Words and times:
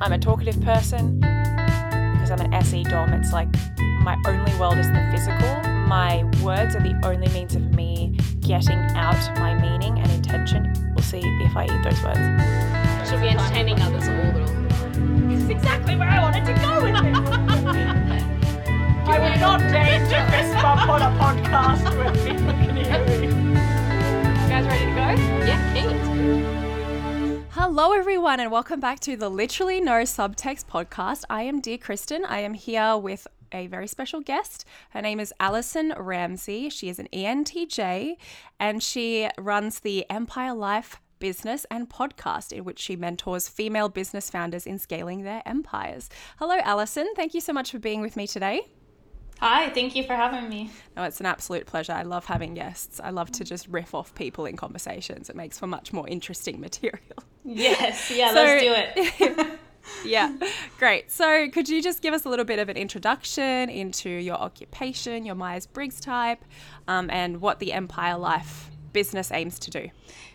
I'm 0.00 0.12
a 0.12 0.18
talkative 0.18 0.60
person. 0.62 1.18
Because 1.20 2.30
I'm 2.30 2.40
an 2.40 2.54
SE 2.54 2.84
dom, 2.84 3.12
it's 3.12 3.32
like 3.32 3.48
my 4.02 4.16
only 4.26 4.54
world 4.58 4.78
is 4.78 4.86
the 4.88 5.08
physical. 5.10 5.60
My 5.88 6.22
words 6.42 6.76
are 6.76 6.80
the 6.80 6.98
only 7.04 7.28
means 7.28 7.56
of 7.56 7.74
me 7.74 8.16
getting 8.40 8.78
out 8.96 9.18
my 9.38 9.54
meaning 9.54 9.98
and 9.98 10.10
intention. 10.12 10.72
We'll 10.94 11.04
see 11.04 11.20
if 11.20 11.56
I 11.56 11.64
eat 11.64 11.82
those 11.82 12.02
words. 12.02 12.18
Should 13.08 13.20
be 13.20 13.28
entertaining 13.28 13.80
others 13.80 14.08
all 14.08 14.32
the 14.32 14.46
time. 14.46 15.28
This 15.28 15.42
is 15.42 15.50
exactly 15.50 15.96
where 15.96 16.08
I 16.08 16.22
wanted 16.22 16.44
to 16.46 16.54
go 16.54 16.82
with 16.82 16.94
it. 16.94 18.24
I 19.08 19.18
would 19.18 19.40
not 19.40 19.60
dare 19.60 19.98
to 19.98 20.30
fist 20.30 20.54
bump 20.62 20.88
on 20.88 21.02
a 21.02 21.10
podcast 21.18 21.96
where 21.96 22.12
people 22.12 22.52
can 22.52 22.76
hear 22.76 23.04
me. 23.06 23.26
You 24.42 24.48
guys 24.48 24.66
ready 24.66 24.84
to 24.84 24.92
go? 24.92 25.46
Yeah, 25.46 25.72
keen. 25.74 26.57
Hello, 27.60 27.92
everyone, 27.92 28.38
and 28.38 28.52
welcome 28.52 28.78
back 28.78 29.00
to 29.00 29.16
the 29.16 29.28
Literally 29.28 29.80
No 29.80 30.02
Subtext 30.02 30.66
podcast. 30.66 31.24
I 31.28 31.42
am 31.42 31.60
Dear 31.60 31.76
Kristen. 31.76 32.24
I 32.24 32.38
am 32.38 32.54
here 32.54 32.96
with 32.96 33.26
a 33.50 33.66
very 33.66 33.88
special 33.88 34.20
guest. 34.20 34.64
Her 34.90 35.02
name 35.02 35.18
is 35.18 35.34
Allison 35.40 35.92
Ramsey. 35.98 36.70
She 36.70 36.88
is 36.88 37.00
an 37.00 37.08
ENTJ 37.12 38.16
and 38.60 38.80
she 38.80 39.28
runs 39.36 39.80
the 39.80 40.08
Empire 40.08 40.54
Life 40.54 41.00
business 41.18 41.66
and 41.68 41.90
podcast 41.90 42.52
in 42.52 42.62
which 42.62 42.78
she 42.78 42.94
mentors 42.94 43.48
female 43.48 43.88
business 43.88 44.30
founders 44.30 44.64
in 44.64 44.78
scaling 44.78 45.24
their 45.24 45.42
empires. 45.44 46.08
Hello, 46.38 46.58
Allison. 46.62 47.12
Thank 47.16 47.34
you 47.34 47.40
so 47.40 47.52
much 47.52 47.72
for 47.72 47.80
being 47.80 48.00
with 48.00 48.14
me 48.14 48.28
today. 48.28 48.68
Hi, 49.40 49.70
thank 49.70 49.94
you 49.94 50.02
for 50.02 50.14
having 50.14 50.48
me. 50.48 50.70
No, 50.96 51.04
it's 51.04 51.20
an 51.20 51.26
absolute 51.26 51.66
pleasure. 51.66 51.92
I 51.92 52.02
love 52.02 52.24
having 52.24 52.54
guests. 52.54 53.00
I 53.02 53.10
love 53.10 53.30
to 53.32 53.44
just 53.44 53.68
riff 53.68 53.94
off 53.94 54.12
people 54.16 54.46
in 54.46 54.56
conversations. 54.56 55.30
It 55.30 55.36
makes 55.36 55.58
for 55.58 55.68
much 55.68 55.92
more 55.92 56.08
interesting 56.08 56.60
material. 56.68 57.22
Yes, 57.44 58.10
yeah, 58.10 58.30
So- 58.34 58.42
let's 58.42 58.62
do 58.62 58.74
it. 59.36 59.58
yeah, 60.04 60.36
great. 60.78 61.10
So, 61.12 61.48
could 61.50 61.68
you 61.68 61.80
just 61.80 62.02
give 62.02 62.14
us 62.14 62.24
a 62.24 62.28
little 62.28 62.44
bit 62.44 62.58
of 62.58 62.68
an 62.68 62.76
introduction 62.76 63.70
into 63.70 64.10
your 64.10 64.36
occupation, 64.36 65.24
your 65.24 65.36
Myers 65.36 65.66
Briggs 65.66 66.00
type, 66.00 66.44
um, 66.88 67.08
and 67.10 67.40
what 67.40 67.60
the 67.60 67.72
Empire 67.72 68.18
Life 68.18 68.70
business 68.92 69.30
aims 69.30 69.58
to 69.60 69.70
do? 69.70 69.88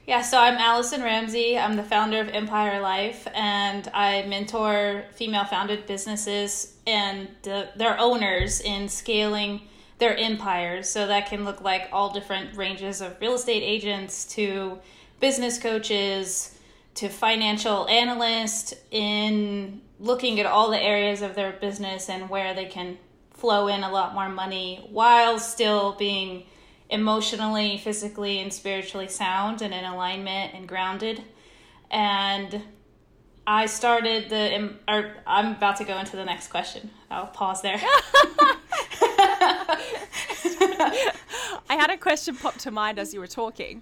Yeah, 0.05 0.21
so 0.21 0.37
I'm 0.37 0.55
Allison 0.55 1.01
Ramsey. 1.01 1.57
I'm 1.57 1.77
the 1.77 1.83
founder 1.83 2.19
of 2.19 2.27
Empire 2.27 2.81
Life, 2.81 3.25
and 3.33 3.89
I 3.93 4.23
mentor 4.23 5.05
female 5.13 5.45
founded 5.45 5.85
businesses 5.85 6.75
and 6.85 7.29
the, 7.43 7.69
their 7.77 7.97
owners 7.97 8.59
in 8.59 8.89
scaling 8.89 9.61
their 9.99 10.17
empires. 10.17 10.89
So 10.89 11.07
that 11.07 11.27
can 11.27 11.45
look 11.45 11.61
like 11.61 11.87
all 11.93 12.11
different 12.11 12.57
ranges 12.57 12.99
of 12.99 13.15
real 13.21 13.35
estate 13.35 13.63
agents 13.63 14.25
to 14.35 14.79
business 15.21 15.57
coaches 15.57 16.59
to 16.95 17.07
financial 17.07 17.87
analysts 17.87 18.73
in 18.91 19.79
looking 20.01 20.37
at 20.41 20.45
all 20.45 20.69
the 20.69 20.81
areas 20.81 21.21
of 21.21 21.33
their 21.33 21.53
business 21.53 22.09
and 22.09 22.29
where 22.29 22.53
they 22.53 22.65
can 22.65 22.97
flow 23.31 23.69
in 23.69 23.83
a 23.83 23.91
lot 23.91 24.13
more 24.13 24.27
money 24.27 24.85
while 24.91 25.39
still 25.39 25.93
being 25.93 26.43
emotionally, 26.93 27.77
physically, 27.79 28.39
and 28.39 28.53
spiritually 28.53 29.07
sound 29.07 29.61
and 29.61 29.73
in 29.73 29.83
alignment 29.83 30.53
and 30.53 30.67
grounded. 30.67 31.23
And 31.89 32.61
I 33.45 33.65
started 33.65 34.29
the, 34.29 34.75
or 34.87 35.15
I'm 35.25 35.53
about 35.53 35.77
to 35.77 35.85
go 35.85 35.97
into 35.97 36.15
the 36.15 36.23
next 36.23 36.49
question. 36.49 36.91
I'll 37.09 37.27
pause 37.27 37.61
there. 37.61 37.81
I 41.69 41.75
had 41.75 41.89
a 41.89 41.97
question 41.97 42.35
pop 42.35 42.55
to 42.59 42.71
mind 42.71 42.99
as 42.99 43.13
you 43.13 43.19
were 43.19 43.27
talking. 43.27 43.81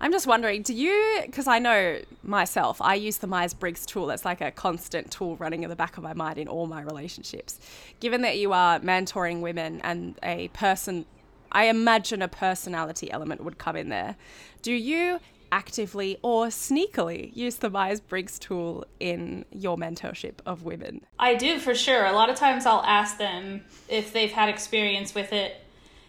I'm 0.00 0.12
just 0.12 0.26
wondering, 0.26 0.62
do 0.62 0.74
you, 0.74 1.22
because 1.24 1.46
I 1.46 1.58
know 1.58 2.00
myself, 2.22 2.82
I 2.82 2.94
use 2.94 3.18
the 3.18 3.26
Myers 3.26 3.54
Briggs 3.54 3.86
tool. 3.86 4.10
It's 4.10 4.24
like 4.24 4.42
a 4.42 4.50
constant 4.50 5.10
tool 5.10 5.36
running 5.36 5.62
in 5.62 5.70
the 5.70 5.76
back 5.76 5.96
of 5.96 6.02
my 6.02 6.12
mind 6.12 6.36
in 6.36 6.46
all 6.46 6.66
my 6.66 6.82
relationships. 6.82 7.58
Given 8.00 8.20
that 8.22 8.36
you 8.36 8.52
are 8.52 8.80
mentoring 8.80 9.40
women 9.40 9.80
and 9.82 10.18
a 10.22 10.48
person, 10.48 11.06
I 11.54 11.66
imagine 11.66 12.20
a 12.20 12.28
personality 12.28 13.10
element 13.10 13.44
would 13.44 13.58
come 13.58 13.76
in 13.76 13.88
there. 13.88 14.16
Do 14.60 14.72
you 14.72 15.20
actively 15.52 16.18
or 16.20 16.46
sneakily 16.46 17.34
use 17.34 17.56
the 17.56 17.70
Myers 17.70 18.00
Briggs 18.00 18.40
tool 18.40 18.84
in 18.98 19.44
your 19.52 19.76
mentorship 19.76 20.40
of 20.44 20.64
women? 20.64 21.06
I 21.16 21.36
do 21.36 21.60
for 21.60 21.76
sure. 21.76 22.06
A 22.06 22.12
lot 22.12 22.28
of 22.28 22.34
times 22.34 22.66
I'll 22.66 22.82
ask 22.82 23.18
them 23.18 23.62
if 23.88 24.12
they've 24.12 24.32
had 24.32 24.48
experience 24.48 25.14
with 25.14 25.32
it, 25.32 25.54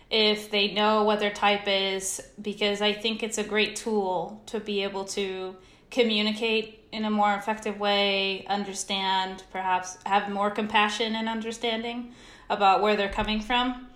if 0.09 0.49
they 0.49 0.73
know 0.73 1.03
what 1.03 1.19
their 1.19 1.31
type 1.31 1.67
is, 1.67 2.21
because 2.41 2.81
I 2.81 2.93
think 2.93 3.21
it's 3.21 3.37
a 3.37 3.43
great 3.43 3.75
tool 3.75 4.41
to 4.47 4.59
be 4.59 4.81
able 4.81 5.05
to 5.05 5.55
communicate 5.91 6.87
in 6.91 7.05
a 7.05 7.11
more 7.11 7.35
effective 7.35 7.79
way, 7.79 8.45
understand, 8.47 9.43
perhaps 9.51 9.99
have 10.07 10.31
more 10.31 10.49
compassion 10.49 11.15
and 11.15 11.29
understanding 11.29 12.13
about 12.49 12.81
where 12.81 12.95
they're 12.95 13.09
coming 13.09 13.41
from 13.41 13.87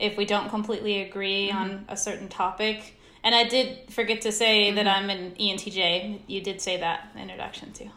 if 0.00 0.16
we 0.16 0.24
don't 0.24 0.48
completely 0.48 1.02
agree 1.02 1.48
mm-hmm. 1.48 1.58
on 1.58 1.84
a 1.88 1.96
certain 1.96 2.28
topic. 2.28 2.94
And 3.24 3.34
I 3.34 3.44
did 3.44 3.90
forget 3.90 4.20
to 4.22 4.32
say 4.32 4.70
that 4.70 4.86
mm-hmm. 4.86 5.04
I'm 5.04 5.10
an 5.10 5.32
ENTJ. 5.32 6.20
You 6.26 6.40
did 6.40 6.60
say 6.60 6.78
that 6.78 7.08
in 7.12 7.16
the 7.16 7.22
introduction 7.22 7.72
too. 7.72 7.90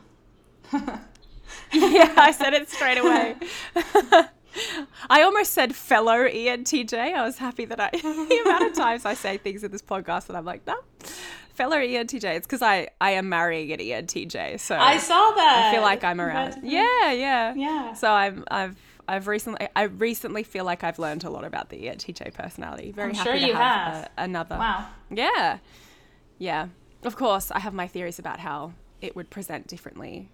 yeah, 1.73 2.13
I 2.17 2.31
said 2.31 2.53
it 2.53 2.69
straight 2.69 2.97
away. 3.03 3.35
I 5.09 5.21
almost 5.21 5.53
said 5.53 5.75
fellow 5.75 6.27
ENTJ. 6.27 6.93
I 6.93 7.23
was 7.23 7.37
happy 7.37 7.65
that 7.65 7.79
I, 7.79 7.89
the 7.91 8.41
amount 8.45 8.65
of 8.65 8.73
times 8.73 9.05
I 9.05 9.13
say 9.13 9.37
things 9.37 9.63
in 9.63 9.71
this 9.71 9.81
podcast 9.81 10.27
and 10.27 10.37
I'm 10.37 10.45
like, 10.45 10.65
no, 10.67 10.75
fellow 11.53 11.77
ENTJ. 11.77 12.35
It's 12.35 12.47
because 12.47 12.61
I, 12.61 12.89
I 12.99 13.11
am 13.11 13.29
marrying 13.29 13.71
an 13.71 13.79
ENTJ. 13.79 14.59
So 14.59 14.75
I 14.75 14.97
saw 14.97 15.31
that. 15.31 15.69
I 15.69 15.73
feel 15.73 15.81
like 15.81 16.03
I'm 16.03 16.19
around. 16.19 16.57
Yeah, 16.63 17.11
yeah. 17.11 17.53
Yeah. 17.55 17.93
So 17.93 18.11
I'm, 18.11 18.43
I've, 18.49 18.75
I've 19.11 19.27
recently, 19.27 19.67
I 19.75 19.83
recently 19.83 20.43
feel 20.43 20.65
like 20.65 20.83
I've 20.83 20.99
learned 20.99 21.23
a 21.23 21.29
lot 21.29 21.43
about 21.43 21.69
the 21.69 21.85
E 21.85 21.89
ENTJ 21.89 22.33
personality. 22.33 22.91
Very 22.91 23.09
I'm 23.09 23.15
happy 23.15 23.29
sure 23.29 23.39
to 23.39 23.45
you 23.47 23.53
have, 23.53 23.93
have. 23.93 24.05
uh, 24.05 24.07
another. 24.17 24.57
Wow. 24.57 24.87
Yeah. 25.09 25.57
Yeah. 26.37 26.67
Of 27.03 27.15
course, 27.15 27.51
I 27.51 27.59
have 27.59 27.73
my 27.73 27.87
theories 27.87 28.19
about 28.19 28.39
how 28.39 28.73
it 29.01 29.15
would 29.15 29.29
present 29.29 29.67
differently 29.67 30.29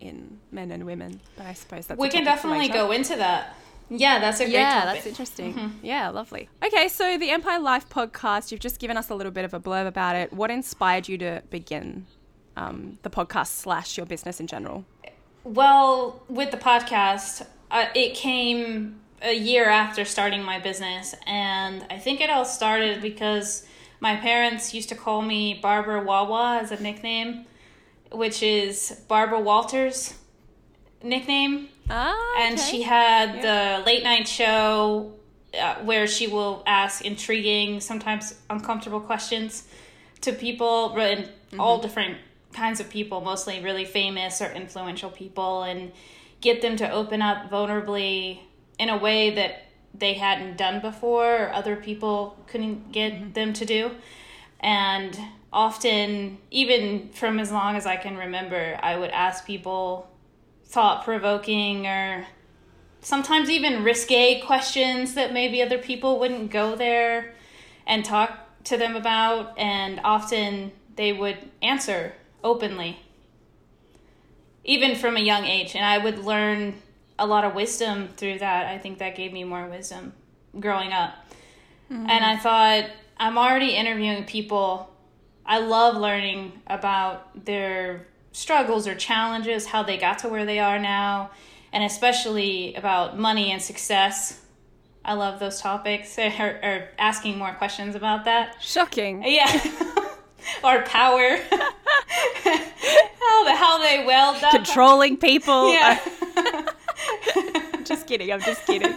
in 0.00 0.38
men 0.52 0.70
and 0.70 0.84
women, 0.84 1.20
but 1.36 1.46
I 1.46 1.52
suppose 1.54 1.86
that's 1.86 1.98
We 2.00 2.08
a 2.08 2.10
can 2.10 2.24
definitely 2.24 2.68
go 2.68 2.90
into 2.92 3.16
that. 3.16 3.54
Yeah, 3.90 4.18
that's 4.18 4.38
a 4.40 4.44
great 4.44 4.52
Yeah, 4.52 4.84
topic. 4.84 4.94
that's 4.94 5.06
interesting. 5.06 5.80
Yeah, 5.82 6.10
lovely. 6.10 6.48
Okay, 6.62 6.88
so 6.88 7.16
the 7.18 7.30
Empire 7.30 7.58
Life 7.58 7.88
podcast, 7.88 8.50
you've 8.52 8.60
just 8.60 8.78
given 8.80 8.96
us 8.98 9.08
a 9.08 9.14
little 9.14 9.32
bit 9.32 9.44
of 9.46 9.54
a 9.54 9.60
blurb 9.60 9.86
about 9.86 10.14
it. 10.14 10.32
What 10.32 10.50
inspired 10.50 11.08
you 11.08 11.16
to 11.18 11.42
begin 11.50 12.06
um, 12.56 12.98
the 13.02 13.10
podcast 13.10 13.46
slash 13.48 13.96
your 13.96 14.04
business 14.06 14.40
in 14.40 14.46
general? 14.46 14.84
Well, 15.44 16.22
with 16.28 16.50
the 16.50 16.58
podcast, 16.58 17.46
uh, 17.70 17.86
it 17.94 18.14
came 18.14 19.00
a 19.22 19.34
year 19.34 19.68
after 19.68 20.04
starting 20.04 20.42
my 20.42 20.58
business, 20.58 21.14
and 21.26 21.84
I 21.90 21.98
think 21.98 22.20
it 22.20 22.30
all 22.30 22.44
started 22.44 23.02
because 23.02 23.66
my 24.00 24.16
parents 24.16 24.72
used 24.72 24.88
to 24.90 24.94
call 24.94 25.22
me 25.22 25.58
Barbara 25.60 26.02
Wawa 26.02 26.60
as 26.62 26.70
a 26.70 26.80
nickname, 26.80 27.46
which 28.12 28.42
is 28.42 29.02
Barbara 29.08 29.40
Walters' 29.40 30.14
nickname. 31.02 31.68
Ah, 31.90 32.16
and 32.38 32.60
she 32.60 32.82
had 32.82 33.42
the 33.42 33.84
late 33.84 34.04
night 34.04 34.28
show 34.28 35.14
uh, 35.58 35.76
where 35.76 36.06
she 36.06 36.26
will 36.26 36.62
ask 36.66 37.04
intriguing, 37.04 37.80
sometimes 37.80 38.34
uncomfortable 38.50 39.00
questions 39.00 39.66
to 40.20 40.32
people, 40.32 40.96
and 40.98 41.28
all 41.58 41.78
different 41.80 42.18
kinds 42.52 42.80
of 42.80 42.88
people, 42.90 43.20
mostly 43.20 43.60
really 43.60 43.84
famous 43.84 44.40
or 44.40 44.50
influential 44.52 45.10
people, 45.10 45.62
and 45.62 45.92
get 46.40 46.62
them 46.62 46.76
to 46.76 46.90
open 46.90 47.22
up 47.22 47.50
vulnerably 47.50 48.40
in 48.78 48.88
a 48.88 48.96
way 48.96 49.34
that 49.34 49.64
they 49.94 50.14
hadn't 50.14 50.56
done 50.56 50.80
before 50.80 51.44
or 51.44 51.52
other 51.52 51.76
people 51.76 52.38
couldn't 52.46 52.92
get 52.92 53.12
mm-hmm. 53.12 53.32
them 53.32 53.52
to 53.52 53.64
do. 53.64 53.90
And 54.60 55.18
often, 55.52 56.38
even 56.50 57.10
from 57.10 57.38
as 57.38 57.50
long 57.50 57.76
as 57.76 57.86
I 57.86 57.96
can 57.96 58.16
remember, 58.16 58.78
I 58.82 58.96
would 58.96 59.10
ask 59.10 59.46
people 59.46 60.10
thought 60.64 61.04
provoking 61.04 61.86
or 61.86 62.26
sometimes 63.00 63.48
even 63.48 63.84
risque 63.84 64.40
questions 64.40 65.14
that 65.14 65.32
maybe 65.32 65.62
other 65.62 65.78
people 65.78 66.18
wouldn't 66.18 66.50
go 66.50 66.76
there 66.76 67.34
and 67.86 68.04
talk 68.04 68.62
to 68.64 68.76
them 68.76 68.96
about. 68.96 69.58
And 69.58 70.00
often 70.04 70.72
they 70.96 71.12
would 71.12 71.38
answer 71.62 72.14
openly, 72.44 72.98
even 74.68 74.94
from 74.94 75.16
a 75.16 75.20
young 75.20 75.46
age. 75.46 75.74
And 75.74 75.84
I 75.84 75.98
would 75.98 76.18
learn 76.18 76.74
a 77.18 77.26
lot 77.26 77.44
of 77.44 77.54
wisdom 77.54 78.08
through 78.16 78.38
that. 78.40 78.66
I 78.66 78.78
think 78.78 78.98
that 78.98 79.16
gave 79.16 79.32
me 79.32 79.42
more 79.42 79.66
wisdom 79.66 80.12
growing 80.60 80.92
up. 80.92 81.14
Mm-hmm. 81.90 82.08
And 82.08 82.24
I 82.24 82.36
thought, 82.36 82.90
I'm 83.16 83.38
already 83.38 83.70
interviewing 83.70 84.24
people. 84.24 84.94
I 85.44 85.58
love 85.58 85.96
learning 85.96 86.52
about 86.66 87.46
their 87.46 88.06
struggles 88.32 88.86
or 88.86 88.94
challenges, 88.94 89.64
how 89.64 89.82
they 89.82 89.96
got 89.96 90.18
to 90.20 90.28
where 90.28 90.44
they 90.44 90.58
are 90.58 90.78
now, 90.78 91.30
and 91.72 91.82
especially 91.82 92.74
about 92.74 93.18
money 93.18 93.50
and 93.50 93.62
success. 93.62 94.38
I 95.02 95.14
love 95.14 95.40
those 95.40 95.62
topics, 95.62 96.18
or, 96.18 96.60
or 96.62 96.88
asking 96.98 97.38
more 97.38 97.54
questions 97.54 97.94
about 97.94 98.26
that. 98.26 98.58
Shocking. 98.60 99.24
Yeah. 99.24 100.04
or 100.64 100.82
power. 100.82 101.36
how 103.20 103.44
the 103.44 103.54
how 103.54 103.68
how 103.68 103.78
they 103.82 104.04
weld 104.04 104.36
that. 104.40 104.52
Controlling 104.52 105.16
people. 105.16 105.72
Yeah. 105.72 105.98
just 107.84 108.06
kidding. 108.06 108.32
I'm 108.32 108.40
just 108.40 108.64
kidding. 108.66 108.94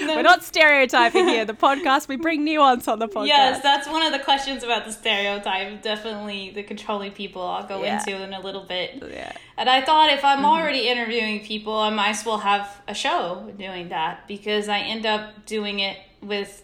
We're 0.00 0.22
not 0.22 0.42
stereotyping 0.42 1.28
here. 1.28 1.44
The 1.44 1.54
podcast, 1.54 2.08
we 2.08 2.16
bring 2.16 2.44
nuance 2.44 2.88
on 2.88 2.98
the 2.98 3.08
podcast. 3.08 3.26
Yes, 3.26 3.62
that's 3.62 3.88
one 3.88 4.02
of 4.02 4.12
the 4.12 4.18
questions 4.18 4.62
about 4.62 4.84
the 4.84 4.92
stereotype. 4.92 5.82
Definitely 5.82 6.50
the 6.50 6.62
controlling 6.62 7.12
people 7.12 7.42
I'll 7.42 7.66
go 7.66 7.82
Yeah. 7.82 7.98
into 7.98 8.20
in 8.22 8.32
a 8.32 8.40
little 8.40 8.64
bit. 8.64 9.02
Yeah. 9.10 9.32
And 9.56 9.68
I 9.68 9.82
thought 9.82 10.10
if 10.10 10.24
I'm 10.24 10.38
mm-hmm. 10.38 10.46
already 10.46 10.88
interviewing 10.88 11.40
people, 11.40 11.74
I 11.74 11.90
might 11.90 12.10
as 12.10 12.24
well 12.24 12.38
have 12.38 12.82
a 12.88 12.94
show 12.94 13.52
doing 13.58 13.90
that 13.90 14.26
because 14.26 14.68
I 14.68 14.80
end 14.80 15.06
up 15.06 15.46
doing 15.46 15.80
it 15.80 15.98
with 16.22 16.62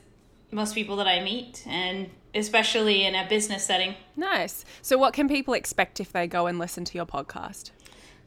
most 0.51 0.75
people 0.75 0.97
that 0.97 1.07
I 1.07 1.21
meet 1.23 1.65
and 1.67 2.11
especially 2.34 3.05
in 3.05 3.14
a 3.14 3.26
business 3.28 3.64
setting. 3.64 3.94
Nice. 4.17 4.64
So, 4.82 4.99
what 4.99 5.12
can 5.12 5.28
people 5.28 5.55
expect 5.55 6.00
if 6.00 6.12
they 6.12 6.26
go 6.26 6.46
and 6.46 6.58
listen 6.58 6.84
to 6.84 6.99
your 6.99 7.06
podcast? 7.06 7.70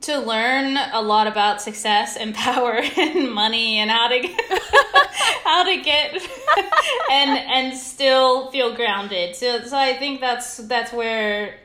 to 0.02 0.18
learn 0.18 0.78
a 0.94 1.02
lot 1.02 1.28
about 1.28 1.62
success 1.62 2.16
and 2.16 2.34
power 2.36 2.82
and 2.98 3.32
money 3.32 3.78
and 3.78 3.92
how 3.92 4.08
to 4.08 4.20
how 5.44 5.64
to 5.64 5.82
get 5.82 6.14
and 7.12 7.32
and 7.32 7.78
still 7.78 8.52
feel 8.52 8.76
grounded. 8.76 9.36
So 9.36 9.62
so 9.64 9.78
I 9.78 9.94
think 9.98 10.22
that's 10.22 10.58
that's 10.58 10.94
where 10.94 11.56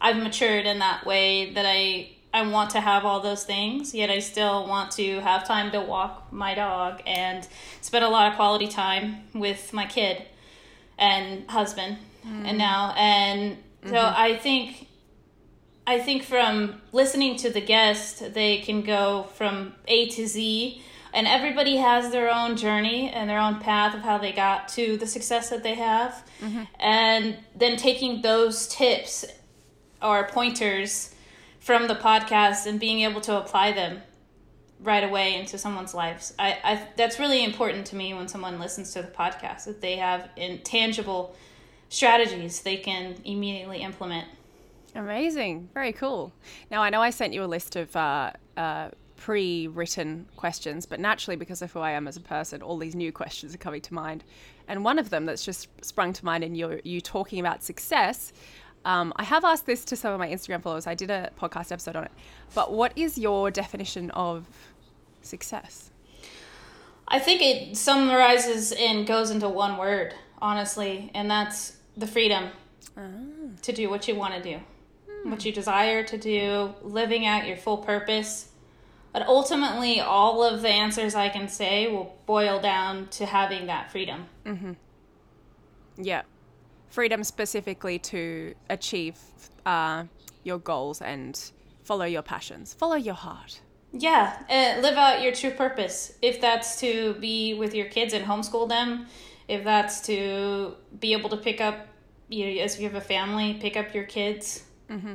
I've 0.00 0.16
matured 0.16 0.66
in 0.66 0.78
that 0.78 1.04
way 1.04 1.52
that 1.54 1.66
I 1.66 2.10
I 2.32 2.46
want 2.46 2.70
to 2.70 2.80
have 2.80 3.04
all 3.04 3.20
those 3.20 3.42
things, 3.42 3.92
yet 3.92 4.08
I 4.08 4.20
still 4.20 4.66
want 4.68 4.92
to 4.92 5.20
have 5.20 5.44
time 5.46 5.72
to 5.72 5.80
walk 5.80 6.32
my 6.32 6.54
dog 6.54 7.02
and 7.04 7.46
spend 7.80 8.04
a 8.04 8.08
lot 8.08 8.30
of 8.30 8.36
quality 8.36 8.68
time 8.68 9.24
with 9.34 9.72
my 9.72 9.84
kid 9.84 10.26
and 11.00 11.48
husband 11.50 11.98
and 12.24 12.46
mm-hmm. 12.46 12.56
now 12.58 12.94
and 12.96 13.56
so 13.84 13.92
mm-hmm. 13.92 14.14
I 14.16 14.36
think 14.36 14.88
I 15.86 15.98
think 15.98 16.22
from 16.22 16.80
listening 16.92 17.36
to 17.38 17.50
the 17.50 17.60
guest, 17.60 18.34
they 18.34 18.58
can 18.58 18.82
go 18.82 19.24
from 19.34 19.74
A 19.88 20.08
to 20.10 20.26
Z, 20.26 20.80
and 21.12 21.26
everybody 21.26 21.78
has 21.78 22.12
their 22.12 22.32
own 22.32 22.56
journey 22.56 23.10
and 23.10 23.28
their 23.28 23.40
own 23.40 23.58
path 23.58 23.94
of 23.94 24.02
how 24.02 24.18
they 24.18 24.30
got 24.30 24.68
to 24.68 24.96
the 24.98 25.06
success 25.06 25.50
that 25.50 25.64
they 25.64 25.74
have. 25.74 26.24
Mm-hmm. 26.40 26.62
And 26.78 27.38
then 27.56 27.76
taking 27.76 28.22
those 28.22 28.68
tips 28.68 29.24
or 30.00 30.28
pointers 30.28 31.12
from 31.58 31.88
the 31.88 31.96
podcast 31.96 32.66
and 32.66 32.78
being 32.78 33.00
able 33.00 33.20
to 33.22 33.36
apply 33.36 33.72
them 33.72 34.00
right 34.82 35.04
away 35.04 35.34
into 35.34 35.58
someone's 35.58 35.94
lives. 35.94 36.32
I, 36.38 36.58
I 36.64 36.88
that's 36.96 37.18
really 37.18 37.44
important 37.44 37.86
to 37.88 37.96
me 37.96 38.14
when 38.14 38.28
someone 38.28 38.58
listens 38.58 38.92
to 38.94 39.02
the 39.02 39.08
podcast 39.08 39.64
that 39.64 39.80
they 39.80 39.96
have 39.96 40.28
intangible 40.36 41.36
strategies 41.88 42.62
they 42.62 42.76
can 42.76 43.16
immediately 43.24 43.78
implement. 43.78 44.26
Amazing. 44.94 45.68
Very 45.74 45.92
cool. 45.92 46.32
Now, 46.70 46.82
I 46.82 46.90
know 46.90 47.00
I 47.00 47.10
sent 47.10 47.32
you 47.32 47.44
a 47.44 47.46
list 47.46 47.76
of 47.76 47.94
uh, 47.94 48.32
uh, 48.56 48.90
pre 49.16 49.68
written 49.68 50.26
questions, 50.36 50.86
but 50.86 50.98
naturally, 50.98 51.36
because 51.36 51.62
of 51.62 51.70
who 51.72 51.80
I 51.80 51.92
am 51.92 52.08
as 52.08 52.16
a 52.16 52.20
person, 52.20 52.62
all 52.62 52.78
these 52.78 52.94
new 52.94 53.12
questions 53.12 53.54
are 53.54 53.58
coming 53.58 53.82
to 53.82 53.94
mind. 53.94 54.24
And 54.66 54.84
one 54.84 54.98
of 54.98 55.10
them 55.10 55.26
that's 55.26 55.44
just 55.44 55.68
sprung 55.84 56.12
to 56.14 56.24
mind 56.24 56.42
in 56.42 56.54
you, 56.54 56.80
you 56.84 57.00
talking 57.00 57.38
about 57.38 57.62
success. 57.62 58.32
Um, 58.84 59.12
I 59.16 59.24
have 59.24 59.44
asked 59.44 59.66
this 59.66 59.84
to 59.86 59.96
some 59.96 60.12
of 60.12 60.18
my 60.18 60.28
Instagram 60.28 60.62
followers. 60.62 60.86
I 60.86 60.94
did 60.94 61.10
a 61.10 61.30
podcast 61.38 61.70
episode 61.70 61.96
on 61.96 62.04
it. 62.04 62.12
But 62.54 62.72
what 62.72 62.92
is 62.96 63.18
your 63.18 63.50
definition 63.50 64.10
of 64.12 64.48
success? 65.22 65.90
I 67.08 67.18
think 67.18 67.42
it 67.42 67.76
summarizes 67.76 68.72
and 68.72 69.06
goes 69.06 69.30
into 69.30 69.48
one 69.48 69.76
word, 69.76 70.14
honestly, 70.40 71.10
and 71.14 71.30
that's 71.30 71.76
the 71.96 72.06
freedom 72.06 72.50
to 73.62 73.72
do 73.72 73.90
what 73.90 74.06
you 74.06 74.14
want 74.14 74.34
to 74.34 74.42
do, 74.42 74.60
what 75.24 75.44
you 75.44 75.52
desire 75.52 76.04
to 76.04 76.18
do, 76.18 76.74
living 76.82 77.26
out 77.26 77.46
your 77.46 77.56
full 77.56 77.78
purpose. 77.78 78.48
But 79.12 79.26
ultimately, 79.26 80.00
all 80.00 80.44
of 80.44 80.62
the 80.62 80.68
answers 80.68 81.16
I 81.16 81.30
can 81.30 81.48
say 81.48 81.90
will 81.90 82.16
boil 82.26 82.60
down 82.60 83.08
to 83.08 83.26
having 83.26 83.66
that 83.66 83.90
freedom. 83.90 84.26
Yeah. 85.96 86.22
Freedom 86.90 87.24
specifically 87.24 87.98
to 87.98 88.54
achieve 88.68 89.18
uh, 89.66 90.04
your 90.44 90.58
goals 90.58 91.02
and 91.02 91.52
follow 91.82 92.04
your 92.04 92.22
passions, 92.22 92.72
follow 92.74 92.96
your 92.96 93.14
heart. 93.14 93.60
Yeah, 93.92 94.36
uh, 94.48 94.80
live 94.80 94.96
out 94.96 95.22
your 95.22 95.32
true 95.32 95.50
purpose. 95.50 96.12
If 96.22 96.40
that's 96.40 96.78
to 96.80 97.14
be 97.14 97.54
with 97.54 97.74
your 97.74 97.86
kids 97.86 98.14
and 98.14 98.24
homeschool 98.24 98.68
them, 98.68 99.06
if 99.48 99.64
that's 99.64 100.00
to 100.02 100.76
be 101.00 101.12
able 101.12 101.30
to 101.30 101.36
pick 101.36 101.60
up, 101.60 101.88
you 102.28 102.46
know, 102.46 102.62
as 102.62 102.78
you 102.78 102.84
have 102.84 102.94
a 102.94 103.00
family, 103.00 103.54
pick 103.54 103.76
up 103.76 103.92
your 103.94 104.04
kids 104.04 104.64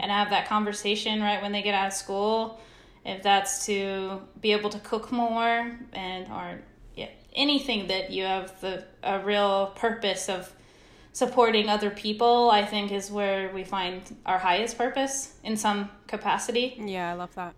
and 0.02 0.12
have 0.12 0.30
that 0.30 0.48
conversation 0.48 1.22
right 1.22 1.42
when 1.42 1.52
they 1.52 1.62
get 1.62 1.74
out 1.74 1.88
of 1.88 1.94
school. 1.94 2.60
If 3.06 3.24
that's 3.24 3.66
to 3.68 4.22
be 4.42 4.52
able 4.52 4.70
to 4.72 4.80
cook 4.80 5.12
more 5.12 5.78
and 5.94 6.28
or 6.28 6.62
yeah, 6.96 7.10
anything 7.34 7.88
that 7.88 8.10
you 8.12 8.24
have 8.24 8.60
the 8.62 8.86
a 9.04 9.20
real 9.20 9.68
purpose 9.76 10.28
of 10.28 10.52
supporting 11.14 11.70
other 11.70 11.92
people, 11.92 12.50
I 12.52 12.66
think 12.66 12.92
is 12.92 13.12
where 13.12 13.52
we 13.54 13.64
find 13.64 14.02
our 14.26 14.38
highest 14.38 14.78
purpose 14.78 15.34
in 15.44 15.56
some 15.56 15.90
capacity. 16.08 16.76
Yeah, 16.78 17.12
I 17.12 17.14
love 17.14 17.34
that. 17.36 17.54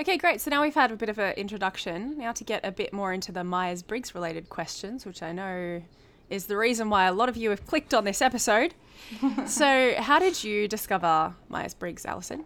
Okay, 0.00 0.16
great. 0.16 0.40
So 0.40 0.50
now 0.50 0.60
we've 0.62 0.74
had 0.74 0.90
a 0.90 0.96
bit 0.96 1.08
of 1.08 1.18
an 1.18 1.34
introduction. 1.34 2.18
Now 2.18 2.32
to 2.32 2.42
get 2.42 2.64
a 2.64 2.72
bit 2.72 2.92
more 2.92 3.12
into 3.12 3.30
the 3.30 3.44
Myers 3.44 3.82
Briggs 3.82 4.14
related 4.14 4.48
questions, 4.48 5.06
which 5.06 5.22
I 5.22 5.30
know 5.30 5.82
is 6.28 6.46
the 6.46 6.56
reason 6.56 6.90
why 6.90 7.04
a 7.04 7.12
lot 7.12 7.28
of 7.28 7.36
you 7.36 7.50
have 7.50 7.64
clicked 7.66 7.94
on 7.94 8.04
this 8.04 8.20
episode. 8.20 8.74
so, 9.46 9.94
how 9.98 10.18
did 10.18 10.42
you 10.42 10.66
discover 10.66 11.34
Myers 11.48 11.74
Briggs, 11.74 12.04
Allison? 12.04 12.44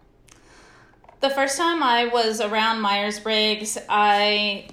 The 1.21 1.29
first 1.31 1.57
time 1.57 1.81
I 1.81 2.05
was 2.05 2.39
around 2.39 2.81
Myers 2.81 3.19
Briggs, 3.19 3.77
I 3.89 4.69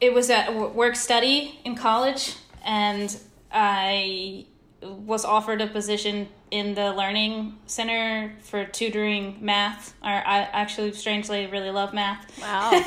it 0.00 0.14
was 0.14 0.30
at 0.30 0.54
work 0.54 0.94
study 0.94 1.58
in 1.64 1.74
college, 1.74 2.36
and 2.64 3.18
I 3.50 4.46
was 4.80 5.24
offered 5.24 5.60
a 5.60 5.66
position 5.66 6.28
in 6.52 6.74
the 6.74 6.92
learning 6.92 7.58
center 7.66 8.30
for 8.42 8.66
tutoring 8.66 9.38
math. 9.40 9.94
Or 10.02 10.10
I 10.10 10.42
actually, 10.52 10.92
strangely, 10.92 11.46
really 11.46 11.70
love 11.70 11.94
math. 11.94 12.30
Wow. 12.38 12.84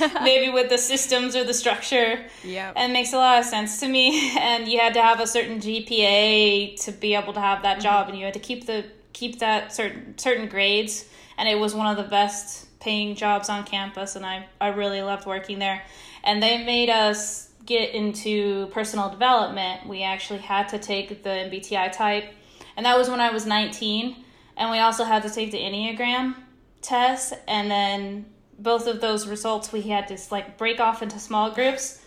Maybe 0.22 0.50
with 0.50 0.70
the 0.70 0.78
systems 0.78 1.36
or 1.36 1.44
the 1.44 1.52
structure. 1.52 2.24
Yeah. 2.42 2.72
It 2.74 2.90
makes 2.90 3.12
a 3.12 3.18
lot 3.18 3.38
of 3.38 3.44
sense 3.44 3.80
to 3.80 3.88
me. 3.88 4.32
And 4.38 4.66
you 4.66 4.78
had 4.80 4.94
to 4.94 5.02
have 5.02 5.20
a 5.20 5.26
certain 5.26 5.60
GPA 5.60 6.80
to 6.84 6.92
be 6.92 7.14
able 7.14 7.34
to 7.34 7.40
have 7.40 7.62
that 7.62 7.78
mm-hmm. 7.78 7.82
job, 7.82 8.08
and 8.08 8.16
you 8.18 8.24
had 8.24 8.34
to 8.34 8.40
keep 8.40 8.66
the 8.66 8.84
keep 9.12 9.40
that 9.40 9.74
certain 9.74 10.16
certain 10.16 10.48
grades. 10.48 11.04
And 11.36 11.48
it 11.48 11.58
was 11.58 11.74
one 11.74 11.86
of 11.86 12.02
the 12.02 12.08
best 12.08 12.66
paying 12.80 13.14
jobs 13.14 13.50
on 13.50 13.64
campus, 13.64 14.16
and 14.16 14.24
I 14.24 14.46
I 14.60 14.68
really 14.68 15.02
loved 15.02 15.26
working 15.26 15.58
there. 15.58 15.82
And 16.24 16.42
they 16.42 16.64
made 16.64 16.88
us 16.88 17.48
get 17.66 17.94
into 17.94 18.66
personal 18.68 19.10
development. 19.10 19.86
We 19.86 20.02
actually 20.02 20.38
had 20.38 20.70
to 20.70 20.78
take 20.78 21.22
the 21.22 21.28
MBTI 21.28 21.92
type, 21.92 22.32
and 22.78 22.86
that 22.86 22.96
was 22.96 23.10
when 23.10 23.20
I 23.20 23.30
was 23.30 23.44
nineteen. 23.44 24.24
And 24.56 24.70
we 24.70 24.78
also 24.78 25.04
had 25.04 25.22
to 25.24 25.30
take 25.30 25.50
the 25.52 25.58
Enneagram 25.58 26.34
test, 26.80 27.34
and 27.46 27.70
then 27.70 28.24
both 28.58 28.86
of 28.86 29.00
those 29.02 29.28
results 29.28 29.70
we 29.72 29.82
had 29.82 30.08
to 30.08 30.18
like 30.30 30.56
break 30.56 30.80
off 30.80 31.02
into 31.02 31.18
small 31.18 31.50
groups. 31.50 32.00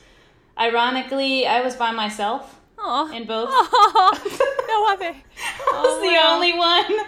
Ironically, 0.58 1.46
I 1.48 1.62
was 1.62 1.76
by 1.76 1.92
myself 1.92 2.58
Oh, 2.84 3.12
in 3.14 3.26
both. 3.26 3.50
no 4.68 4.88
other. 4.94 5.16
I 5.74 5.82
was 5.82 6.02
the 6.02 6.18
only 6.28 6.54
one. 6.58 7.08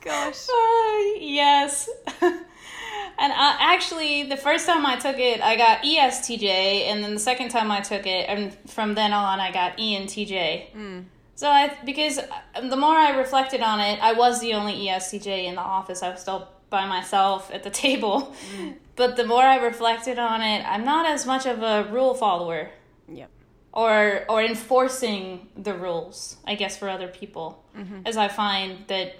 Gosh. 0.00 0.46
Oh, 0.50 1.16
yes. 1.20 1.88
and 2.20 3.32
uh, 3.32 3.56
actually, 3.58 4.24
the 4.24 4.36
first 4.36 4.66
time 4.66 4.84
I 4.84 4.96
took 4.96 5.18
it, 5.18 5.40
I 5.40 5.56
got 5.56 5.82
ESTJ, 5.82 6.44
and 6.90 7.02
then 7.02 7.14
the 7.14 7.20
second 7.20 7.48
time 7.48 7.70
I 7.70 7.80
took 7.80 8.06
it, 8.06 8.28
and 8.28 8.54
from 8.70 8.94
then 8.94 9.12
on, 9.12 9.40
I 9.40 9.50
got 9.50 9.78
ENTJ. 9.78 11.04
So 11.34 11.48
I, 11.48 11.76
because 11.84 12.18
um, 12.54 12.68
the 12.70 12.76
more 12.76 12.94
I 12.94 13.16
reflected 13.16 13.60
on 13.62 13.80
it, 13.80 13.98
I 14.02 14.12
was 14.12 14.40
the 14.40 14.54
only 14.54 14.74
ESTJ 14.86 15.44
in 15.44 15.54
the 15.54 15.60
office. 15.62 16.02
I 16.02 16.10
was 16.10 16.20
still 16.20 16.48
by 16.70 16.86
myself 16.86 17.50
at 17.52 17.62
the 17.62 17.70
table. 17.86 18.34
Mm. 18.56 18.74
But 18.96 19.16
the 19.16 19.24
more 19.26 19.42
I 19.42 19.56
reflected 19.56 20.18
on 20.18 20.42
it, 20.42 20.64
I'm 20.66 20.84
not 20.84 21.06
as 21.06 21.26
much 21.26 21.46
of 21.46 21.62
a 21.62 21.88
rule 21.90 22.14
follower 22.14 22.70
Yep. 23.08 23.30
or 23.72 24.24
or 24.28 24.42
enforcing 24.42 25.48
the 25.56 25.74
rules 25.74 26.36
i 26.46 26.54
guess 26.54 26.76
for 26.78 26.88
other 26.88 27.08
people 27.08 27.62
mm-hmm. 27.76 28.00
as 28.06 28.16
i 28.16 28.28
find 28.28 28.86
that 28.86 29.16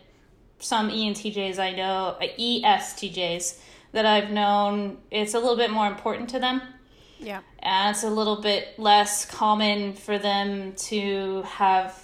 some 0.60 0.88
entjs 0.88 1.58
i 1.58 1.72
know 1.72 2.16
uh, 2.20 2.26
estjs 2.38 3.58
that 3.92 4.06
i've 4.06 4.30
known 4.30 4.98
it's 5.10 5.34
a 5.34 5.38
little 5.38 5.56
bit 5.56 5.70
more 5.70 5.86
important 5.86 6.30
to 6.30 6.38
them 6.38 6.62
Yeah. 7.18 7.40
and 7.58 7.94
it's 7.94 8.04
a 8.04 8.10
little 8.10 8.40
bit 8.40 8.78
less 8.78 9.26
common 9.26 9.94
for 9.94 10.16
them 10.18 10.74
to 10.90 11.42
have 11.42 12.01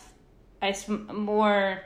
I 0.62 0.74
more 1.12 1.82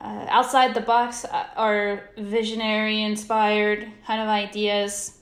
uh, 0.00 0.26
outside 0.28 0.74
the 0.74 0.80
box 0.80 1.24
are 1.56 2.10
visionary 2.16 3.02
inspired 3.02 3.86
kind 4.06 4.20
of 4.20 4.28
ideas 4.28 5.18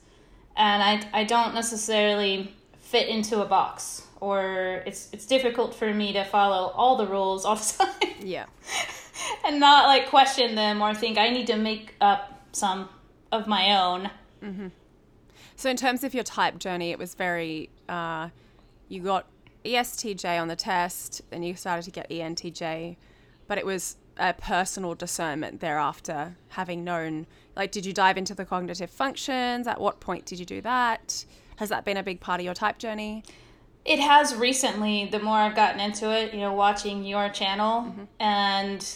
and 0.57 0.83
I, 0.83 1.21
I 1.21 1.25
don't 1.25 1.55
necessarily 1.55 2.55
fit 2.81 3.09
into 3.09 3.43
a 3.43 3.47
box 3.47 4.07
or 4.21 4.83
it's 4.87 5.09
it's 5.13 5.27
difficult 5.27 5.75
for 5.75 5.93
me 5.93 6.13
to 6.13 6.25
follow 6.25 6.69
all 6.69 6.97
the 6.97 7.07
rules 7.07 7.45
all 7.45 7.57
the 7.57 7.75
time 8.01 8.15
Yeah. 8.21 8.47
and 9.45 9.61
not 9.61 9.87
like 9.87 10.09
question 10.09 10.55
them 10.55 10.83
or 10.83 10.95
think 10.95 11.19
I 11.19 11.31
need 11.31 11.47
to 11.49 11.57
make 11.57 11.95
up 12.01 12.41
some 12.53 12.89
of 13.33 13.47
my 13.47 13.77
own. 13.81 14.11
So, 15.57 15.69
in 15.69 15.77
terms 15.77 16.05
of 16.05 16.15
your 16.15 16.25
type 16.25 16.59
journey, 16.59 16.91
it 16.91 16.99
was 16.99 17.15
very, 17.15 17.69
uh, 17.89 18.31
you 18.89 19.03
got 19.03 19.27
ESTJ 19.65 20.41
on 20.41 20.49
the 20.49 20.57
test, 20.57 21.23
then 21.31 21.43
you 21.43 21.55
started 21.55 21.85
to 21.85 21.91
get 21.91 22.09
ENTJ, 22.11 22.97
but 23.47 23.59
it 23.59 23.67
was 23.67 23.97
a 24.17 24.33
personal 24.35 24.95
discernment 24.95 25.61
thereafter, 25.61 26.37
having 26.49 26.85
known, 26.85 27.27
like, 27.57 27.73
did 27.73 27.87
you 27.87 27.93
dive 27.93 28.19
into 28.19 28.35
the 28.35 28.45
cognitive 28.45 28.91
functions? 28.91 29.67
At 29.67 29.81
what 29.81 30.01
point 30.01 30.27
did 30.27 30.39
you 30.39 30.45
do 30.45 30.61
that? 30.61 31.25
Has 31.57 31.69
that 31.71 31.85
been 31.85 31.97
a 31.97 32.03
big 32.03 32.21
part 32.21 32.41
of 32.41 32.45
your 32.45 32.55
type 32.55 32.79
journey? 32.79 33.23
It 33.85 33.99
has 33.99 34.35
recently, 34.35 35.09
the 35.11 35.21
more 35.21 35.39
I've 35.39 35.57
gotten 35.57 35.81
into 35.81 36.11
it, 36.11 36.35
you 36.35 36.41
know, 36.41 36.53
watching 36.53 37.05
your 37.05 37.31
channel. 37.31 37.95
And 38.19 38.87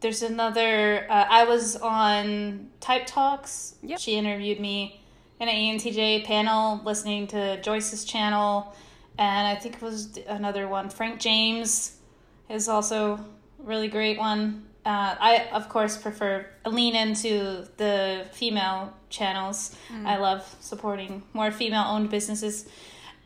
there's 0.00 0.22
another, 0.22 1.06
uh, 1.10 1.26
I 1.28 1.44
was 1.44 1.76
on 1.76 2.70
Type 2.80 3.06
Talks. 3.06 3.74
Yep. 3.82 3.98
She 3.98 4.16
interviewed 4.16 4.58
me 4.58 5.02
in 5.40 5.48
an 5.48 5.54
ENTJ 5.54 6.24
panel, 6.24 6.80
listening 6.84 7.26
to 7.28 7.60
Joyce's 7.60 8.04
channel. 8.04 8.74
And 9.20 9.46
I 9.46 9.54
think 9.54 9.76
it 9.76 9.82
was 9.82 10.18
another 10.26 10.66
one. 10.66 10.88
Frank 10.90 11.20
James 11.20 11.98
is 12.48 12.68
also 12.68 13.14
a 13.14 13.24
really 13.58 13.86
great 13.88 14.18
one. 14.18 14.66
Uh, 14.86 15.14
I, 15.20 15.48
of 15.52 15.68
course, 15.68 15.98
prefer 15.98 16.46
lean 16.66 16.96
into 16.96 17.66
the 17.76 18.26
female 18.32 18.94
channels. 19.10 19.76
I 20.06 20.16
love 20.16 20.42
supporting 20.60 21.22
more 21.34 21.50
female 21.50 21.84
owned 21.86 22.08
businesses. 22.10 22.66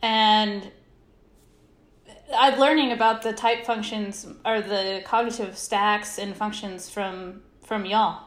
And 0.03 0.71
I'm 2.37 2.59
learning 2.59 2.91
about 2.91 3.23
the 3.23 3.33
type 3.33 3.65
functions 3.65 4.27
or 4.45 4.61
the 4.61 5.03
cognitive 5.05 5.57
stacks 5.57 6.19
and 6.19 6.37
functions 6.37 6.91
from 6.91 7.43
from 7.63 7.87
y'all. 7.87 8.25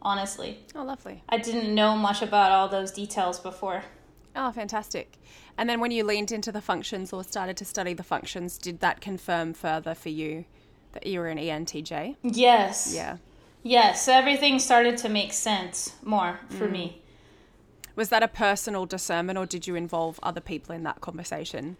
Honestly, 0.00 0.58
Oh, 0.74 0.82
lovely. 0.82 1.22
I 1.28 1.36
didn't 1.38 1.72
know 1.72 1.94
much 1.94 2.20
about 2.20 2.50
all 2.50 2.68
those 2.68 2.90
details 2.90 3.38
before. 3.38 3.84
Oh, 4.34 4.50
fantastic. 4.50 5.18
And 5.56 5.68
then 5.68 5.80
when 5.80 5.90
you 5.90 6.04
leaned 6.04 6.32
into 6.32 6.50
the 6.50 6.60
functions 6.60 7.12
or 7.12 7.22
started 7.24 7.56
to 7.58 7.64
study 7.64 7.94
the 7.94 8.02
functions, 8.02 8.58
did 8.58 8.80
that 8.80 9.00
confirm 9.00 9.52
further 9.52 9.94
for 9.94 10.08
you 10.08 10.44
that 10.92 11.06
you 11.06 11.20
were 11.20 11.28
an 11.28 11.38
ENTJ? 11.38 12.16
Yes. 12.22 12.92
Yeah. 12.94 13.18
Yes. 13.62 14.08
Everything 14.08 14.58
started 14.58 14.96
to 14.98 15.08
make 15.08 15.32
sense 15.32 15.94
more 16.02 16.40
for 16.48 16.68
me. 16.68 17.02
Was 17.94 18.08
that 18.08 18.22
a 18.22 18.28
personal 18.28 18.86
discernment 18.86 19.38
or 19.38 19.46
did 19.46 19.66
you 19.66 19.74
involve 19.74 20.18
other 20.22 20.40
people 20.40 20.74
in 20.74 20.82
that 20.84 21.00
conversation? 21.00 21.76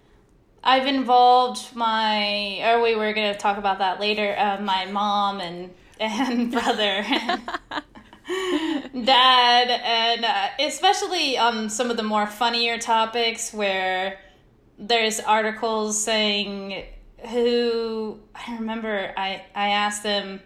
I've 0.62 0.86
involved 0.86 1.74
my, 1.74 2.60
or 2.64 2.82
we 2.82 2.94
were 2.94 3.12
going 3.12 3.32
to 3.32 3.38
talk 3.38 3.58
about 3.58 3.78
that 3.78 3.98
later, 3.98 4.36
uh, 4.38 4.60
my 4.60 4.84
mom 4.86 5.40
and, 5.40 5.74
and 6.00 6.52
brother 6.52 7.04
dad, 9.04 9.68
and 9.84 10.24
uh, 10.24 10.48
especially 10.60 11.38
on 11.38 11.70
some 11.70 11.90
of 11.90 11.96
the 11.96 12.02
more 12.02 12.26
funnier 12.26 12.78
topics 12.78 13.52
where 13.52 14.18
there's 14.78 15.20
articles 15.20 16.02
saying 16.02 16.84
who, 17.30 18.18
I 18.34 18.56
remember 18.56 19.12
I, 19.16 19.44
I 19.54 19.68
asked 19.68 20.02
them, 20.02 20.40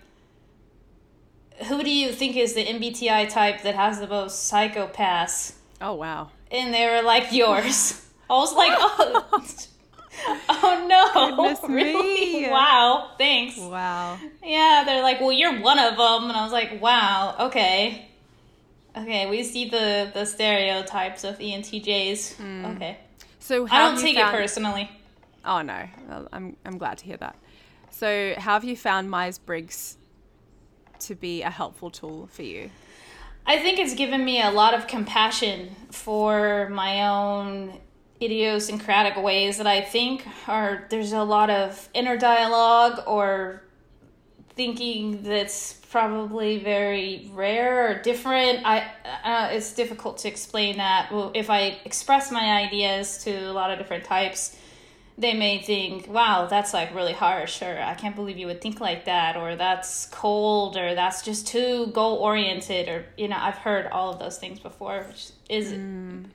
who 1.69 1.83
do 1.83 1.91
you 1.91 2.13
think 2.13 2.37
is 2.37 2.55
the 2.55 2.65
MBTI 2.65 3.29
type 3.31 3.63
that 3.63 3.75
has 3.75 3.99
the 3.99 4.07
most 4.07 4.53
psychopaths? 4.53 5.55
Oh, 5.81 5.95
wow. 5.95 6.31
and 6.51 6.73
they 6.73 6.87
were 6.87 7.03
like 7.03 7.33
yours. 7.33 8.03
I 8.31 8.35
was 8.35 8.55
like, 8.55 8.73
oh, 8.79 9.49
oh 10.49 10.87
no, 10.89 11.37
Goodness 11.37 11.61
really? 11.69 12.43
me. 12.45 12.51
Wow, 12.51 13.11
thanks. 13.19 13.57
Wow. 13.59 14.19
Yeah, 14.43 14.83
they're 14.87 15.03
like, 15.03 15.21
well, 15.21 15.33
you're 15.33 15.61
one 15.61 15.79
of 15.79 15.97
them, 15.97 16.29
and 16.31 16.33
I 16.33 16.43
was 16.45 16.53
like, 16.53 16.81
wow, 16.81 17.37
okay, 17.49 18.09
okay. 18.97 19.29
We 19.29 19.43
see 19.43 19.69
the 19.69 20.11
the 20.13 20.25
stereotypes 20.25 21.25
of 21.25 21.39
ENTJs. 21.39 22.35
Hmm. 22.37 22.65
Okay, 22.67 22.99
So 23.39 23.67
I 23.71 23.79
don't 23.79 24.01
take 24.01 24.17
found- 24.17 24.35
it 24.35 24.39
personally. 24.39 24.91
Oh 25.45 25.63
no, 25.63 25.87
I'm 26.33 26.57
I'm 26.65 26.79
glad 26.79 26.99
to 26.99 27.05
hear 27.05 27.17
that. 27.19 27.37
So 27.91 28.35
how 28.37 28.55
have 28.55 28.65
you 28.65 28.77
found 28.77 29.11
Myers 29.11 29.39
Briggs 29.39 29.97
to 31.01 31.15
be 31.15 31.43
a 31.43 31.51
helpful 31.51 31.91
tool 31.91 32.27
for 32.33 32.43
you? 32.43 32.71
I 33.47 33.59
think 33.59 33.79
it's 33.79 33.95
given 33.95 34.25
me 34.25 34.43
a 34.43 34.51
lot 34.51 34.75
of 34.75 34.87
compassion 34.89 35.71
for 35.93 36.69
my 36.71 37.07
own 37.09 37.79
idiosyncratic 38.21 39.23
ways 39.23 39.59
that 39.59 39.67
I 39.67 39.81
think 39.81 40.27
are 40.49 40.87
there's 40.91 41.13
a 41.13 41.23
lot 41.23 41.51
of 41.51 41.89
inner 41.95 42.17
dialogue 42.17 43.03
or 43.07 43.63
thinking 44.55 45.23
that's 45.23 45.75
probably 45.91 46.59
very 46.59 47.31
rare 47.33 47.91
or 47.91 48.03
different. 48.03 48.61
I 48.65 48.81
uh, 49.25 49.49
it's 49.53 49.75
difficult 49.75 50.19
to 50.19 50.29
explain 50.29 50.79
that. 50.79 51.13
Well, 51.13 51.31
if 51.35 51.51
I 51.51 51.79
express 51.85 52.33
my 52.33 52.63
ideas 52.65 53.23
to 53.25 53.31
a 53.31 53.53
lot 53.53 53.71
of 53.71 53.79
different 53.79 54.05
types, 54.05 54.59
they 55.19 55.35
may 55.35 55.63
think, 55.63 56.09
"Wow, 56.09 56.47
that's 56.47 56.73
like 56.75 56.95
really 56.95 57.13
harsh," 57.13 57.63
or 57.63 57.79
"I 57.81 57.95
can't 57.95 58.17
believe 58.17 58.39
you 58.39 58.47
would 58.47 58.61
think 58.61 58.81
like 58.81 59.05
that," 59.05 59.37
or 59.37 59.57
"That's 59.57 60.07
cold," 60.07 60.77
or 60.77 60.95
"That's 60.95 61.23
just 61.23 61.47
too 61.47 61.89
goal 61.89 62.17
oriented," 62.17 62.89
or 62.89 63.07
you 63.17 63.29
know, 63.29 63.39
I've 63.39 63.59
heard 63.59 63.87
all 63.89 64.11
of 64.13 64.19
those 64.19 64.39
things 64.39 64.59
before, 64.59 65.05
which 65.09 65.31
is 65.49 65.73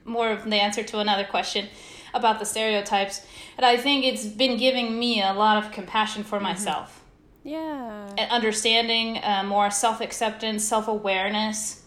more 0.05 0.29
of 0.31 0.43
the 0.49 0.55
answer 0.55 0.83
to 0.83 0.99
another 0.99 1.23
question 1.25 1.67
about 2.13 2.39
the 2.39 2.45
stereotypes. 2.45 3.25
And 3.57 3.65
I 3.65 3.77
think 3.77 4.05
it's 4.05 4.25
been 4.25 4.57
giving 4.57 4.97
me 4.99 5.21
a 5.21 5.33
lot 5.33 5.63
of 5.63 5.71
compassion 5.71 6.23
for 6.23 6.39
myself 6.39 7.01
Yeah. 7.43 8.07
and 8.17 8.31
understanding, 8.31 9.17
uh, 9.23 9.43
more 9.45 9.69
self 9.71 10.01
acceptance, 10.01 10.63
self 10.63 10.87
awareness. 10.87 11.83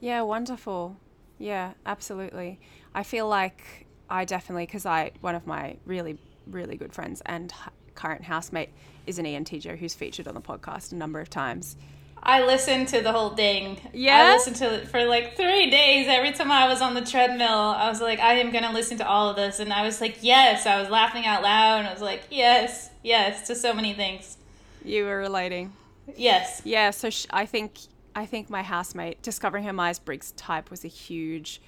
Yeah, 0.00 0.22
wonderful. 0.22 0.96
Yeah, 1.38 1.72
absolutely. 1.86 2.60
I 2.94 3.02
feel 3.02 3.28
like 3.28 3.86
I 4.08 4.24
definitely 4.24 4.66
because 4.66 4.86
I 4.86 5.12
one 5.20 5.34
of 5.34 5.46
my 5.46 5.76
really 5.86 6.18
really 6.46 6.76
good 6.76 6.92
friends 6.92 7.22
and 7.24 7.52
current 7.94 8.22
housemate 8.24 8.68
is 9.06 9.18
an 9.18 9.24
ENTJ 9.24 9.78
who's 9.78 9.94
featured 9.94 10.28
on 10.28 10.34
the 10.34 10.40
podcast 10.40 10.92
a 10.92 10.94
number 10.94 11.20
of 11.20 11.30
times. 11.30 11.76
I 12.26 12.42
listened 12.44 12.88
to 12.88 13.02
the 13.02 13.12
whole 13.12 13.30
thing. 13.30 13.78
Yeah? 13.92 14.30
I 14.30 14.34
listened 14.34 14.56
to 14.56 14.74
it 14.74 14.88
for 14.88 15.04
like 15.04 15.36
three 15.36 15.70
days. 15.70 16.06
Every 16.08 16.32
time 16.32 16.50
I 16.50 16.66
was 16.66 16.80
on 16.80 16.94
the 16.94 17.04
treadmill, 17.04 17.48
I 17.48 17.88
was 17.88 18.00
like, 18.00 18.18
I 18.18 18.34
am 18.34 18.50
going 18.50 18.64
to 18.64 18.72
listen 18.72 18.96
to 18.98 19.06
all 19.06 19.28
of 19.28 19.36
this. 19.36 19.60
And 19.60 19.72
I 19.72 19.82
was 19.82 20.00
like, 20.00 20.18
yes. 20.22 20.64
I 20.64 20.80
was 20.80 20.88
laughing 20.88 21.26
out 21.26 21.42
loud. 21.42 21.80
And 21.80 21.88
I 21.88 21.92
was 21.92 22.00
like, 22.00 22.22
yes, 22.30 22.90
yes, 23.02 23.46
to 23.48 23.54
so 23.54 23.74
many 23.74 23.92
things. 23.92 24.38
You 24.84 25.04
were 25.04 25.18
relating. 25.18 25.72
Yes. 26.16 26.62
Yeah, 26.64 26.90
so 26.90 27.10
sh- 27.10 27.26
I 27.30 27.46
think 27.46 27.78
I 28.14 28.26
think 28.26 28.48
my 28.48 28.62
housemate 28.62 29.22
discovering 29.22 29.64
her 29.64 29.72
Myers 29.72 29.98
Briggs 29.98 30.32
type 30.32 30.70
was 30.70 30.84
a 30.84 30.88
huge 30.88 31.60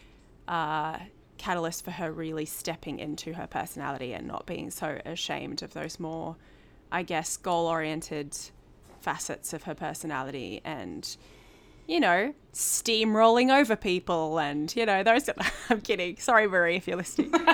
uh, 0.46 0.98
catalyst 1.38 1.84
for 1.84 1.90
her 1.92 2.12
really 2.12 2.44
stepping 2.44 2.98
into 2.98 3.32
her 3.34 3.46
personality 3.46 4.12
and 4.12 4.26
not 4.26 4.46
being 4.46 4.70
so 4.70 5.00
ashamed 5.04 5.62
of 5.62 5.72
those 5.74 5.98
more, 5.98 6.36
I 6.92 7.02
guess, 7.02 7.36
goal 7.36 7.66
oriented 7.66 8.36
facets 9.06 9.52
of 9.52 9.62
her 9.62 9.74
personality 9.74 10.60
and 10.64 11.16
you 11.86 12.00
know 12.00 12.34
steamrolling 12.52 13.56
over 13.56 13.76
people 13.76 14.38
and 14.40 14.74
you 14.74 14.84
know 14.84 15.04
those 15.04 15.30
i'm 15.70 15.80
kidding 15.80 16.16
sorry 16.16 16.48
marie 16.48 16.74
if 16.74 16.88
you're 16.88 16.96
listening 16.96 17.32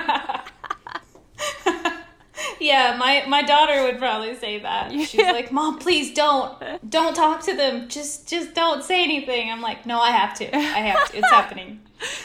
Yeah, 2.61 2.97
my, 2.97 3.25
my 3.27 3.43
daughter 3.43 3.83
would 3.85 3.99
probably 3.99 4.37
say 4.37 4.61
that. 4.61 4.93
She's 4.93 5.15
Yeah. 5.15 5.33
like, 5.33 5.51
Mom, 5.51 5.79
please 5.81 6.15
don't. 6.15 6.55
Don't 6.89 7.15
talk 7.15 7.43
to 7.47 7.57
them. 7.57 7.89
Just 7.89 8.29
just 8.29 8.55
don't 8.55 8.85
say 8.85 9.03
anything. 9.03 9.51
I'm 9.51 9.61
like, 9.61 9.85
no, 9.85 9.99
I 10.01 10.11
have 10.13 10.35
to. 10.39 10.45
I 10.57 10.59
have 10.61 11.11
to. 11.11 11.19
It's 11.19 11.31
happening. 11.31 11.81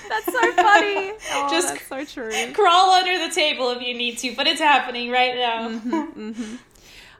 that's 0.09 0.25
so 0.25 0.51
funny 0.53 1.11
oh, 1.33 1.47
Just- 1.51 1.69
that's 1.69 1.87
so 1.87 2.03
true 2.05 2.31
Crawl 2.53 2.91
under 2.91 3.27
the 3.27 3.33
table 3.33 3.69
if 3.71 3.81
you 3.81 3.93
need 3.95 4.17
to, 4.19 4.35
but 4.35 4.45
it's 4.47 4.61
happening 4.61 5.09
right 5.11 5.35
now. 5.35 5.69
Mm-hmm, 5.69 6.29
mm-hmm. 6.29 6.55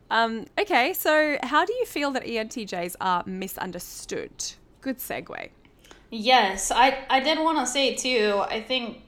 Um, 0.09 0.45
okay, 0.59 0.93
so 0.93 1.37
how 1.43 1.65
do 1.65 1.73
you 1.73 1.85
feel 1.85 2.11
that 2.11 2.23
ENTJs 2.23 2.95
are 3.01 3.23
misunderstood? 3.25 4.31
Good 4.81 4.99
segue. 4.99 5.49
Yes, 6.09 6.71
I 6.71 6.97
I 7.09 7.19
did 7.19 7.39
want 7.39 7.57
to 7.59 7.65
say 7.65 7.95
too. 7.95 8.41
I 8.49 8.61
think 8.61 9.01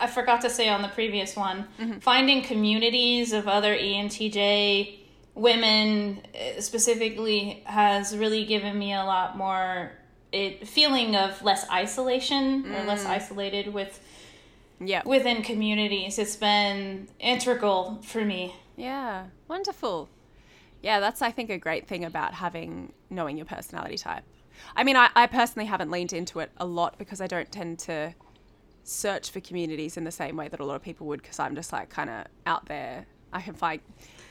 I 0.00 0.08
forgot 0.08 0.40
to 0.40 0.50
say 0.50 0.68
on 0.68 0.82
the 0.82 0.88
previous 0.88 1.36
one, 1.36 1.66
finding 2.00 2.42
communities 2.42 3.32
of 3.32 3.46
other 3.46 3.74
ENTJ 3.76 4.96
women 5.34 6.20
uh, 6.34 6.60
specifically 6.60 7.62
has 7.64 8.16
really 8.16 8.44
given 8.44 8.76
me 8.76 8.92
a 8.92 9.04
lot 9.04 9.36
more 9.36 9.92
it 10.32 10.66
feeling 10.66 11.14
of 11.14 11.40
less 11.42 11.64
isolation 11.70 12.74
or 12.74 12.82
less 12.84 13.04
isolated 13.06 13.72
with 13.72 14.00
Yeah. 14.80 15.02
within 15.06 15.42
communities. 15.42 16.18
It's 16.18 16.36
been 16.36 17.08
integral 17.20 18.00
for 18.02 18.24
me. 18.24 18.54
Yeah, 18.76 19.26
wonderful. 19.48 20.08
Yeah, 20.82 21.00
that's 21.00 21.22
I 21.22 21.30
think 21.30 21.50
a 21.50 21.58
great 21.58 21.86
thing 21.86 22.04
about 22.04 22.34
having 22.34 22.92
knowing 23.10 23.36
your 23.36 23.46
personality 23.46 23.96
type. 23.96 24.24
I 24.76 24.84
mean, 24.84 24.96
I, 24.96 25.10
I 25.14 25.26
personally 25.26 25.66
haven't 25.66 25.90
leaned 25.90 26.12
into 26.12 26.40
it 26.40 26.50
a 26.56 26.66
lot 26.66 26.98
because 26.98 27.20
I 27.20 27.26
don't 27.26 27.50
tend 27.50 27.78
to 27.80 28.14
search 28.84 29.30
for 29.30 29.40
communities 29.40 29.96
in 29.96 30.04
the 30.04 30.10
same 30.10 30.36
way 30.36 30.48
that 30.48 30.60
a 30.60 30.64
lot 30.64 30.76
of 30.76 30.82
people 30.82 31.06
would 31.08 31.22
because 31.22 31.38
I'm 31.38 31.54
just 31.54 31.72
like 31.72 31.90
kind 31.90 32.10
of 32.10 32.26
out 32.46 32.66
there 32.66 33.06
I 33.32 33.40
can 33.40 33.54
find. 33.54 33.80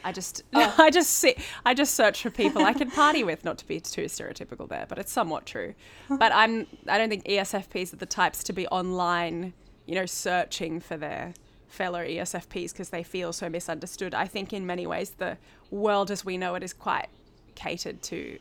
I 0.03 0.11
just, 0.11 0.43
I 0.53 0.89
just 0.89 1.11
see, 1.11 1.35
I 1.65 1.73
just 1.73 1.95
search 1.95 2.21
for 2.21 2.29
people 2.29 2.63
I 2.63 2.73
can 2.73 2.89
party 2.91 3.23
with. 3.23 3.43
Not 3.43 3.57
to 3.59 3.67
be 3.67 3.79
too 3.79 4.05
stereotypical 4.05 4.67
there, 4.67 4.85
but 4.87 4.97
it's 4.97 5.11
somewhat 5.11 5.45
true. 5.45 5.73
But 6.09 6.31
I'm, 6.33 6.67
I 6.87 6.97
don't 6.97 7.09
think 7.09 7.25
ESFPs 7.25 7.93
are 7.93 7.97
the 7.97 8.05
types 8.05 8.43
to 8.45 8.53
be 8.53 8.67
online, 8.67 9.53
you 9.85 9.95
know, 9.95 10.05
searching 10.05 10.79
for 10.79 10.97
their 10.97 11.33
fellow 11.67 11.99
ESFPs 11.99 12.71
because 12.71 12.89
they 12.89 13.03
feel 13.03 13.33
so 13.33 13.49
misunderstood. 13.49 14.13
I 14.13 14.25
think 14.25 14.53
in 14.53 14.65
many 14.65 14.87
ways 14.87 15.11
the 15.11 15.37
world 15.69 16.11
as 16.11 16.23
we 16.23 16.37
know 16.37 16.55
it 16.55 16.63
is 16.63 16.73
quite 16.73 17.07
catered 17.55 18.01
to, 18.03 18.39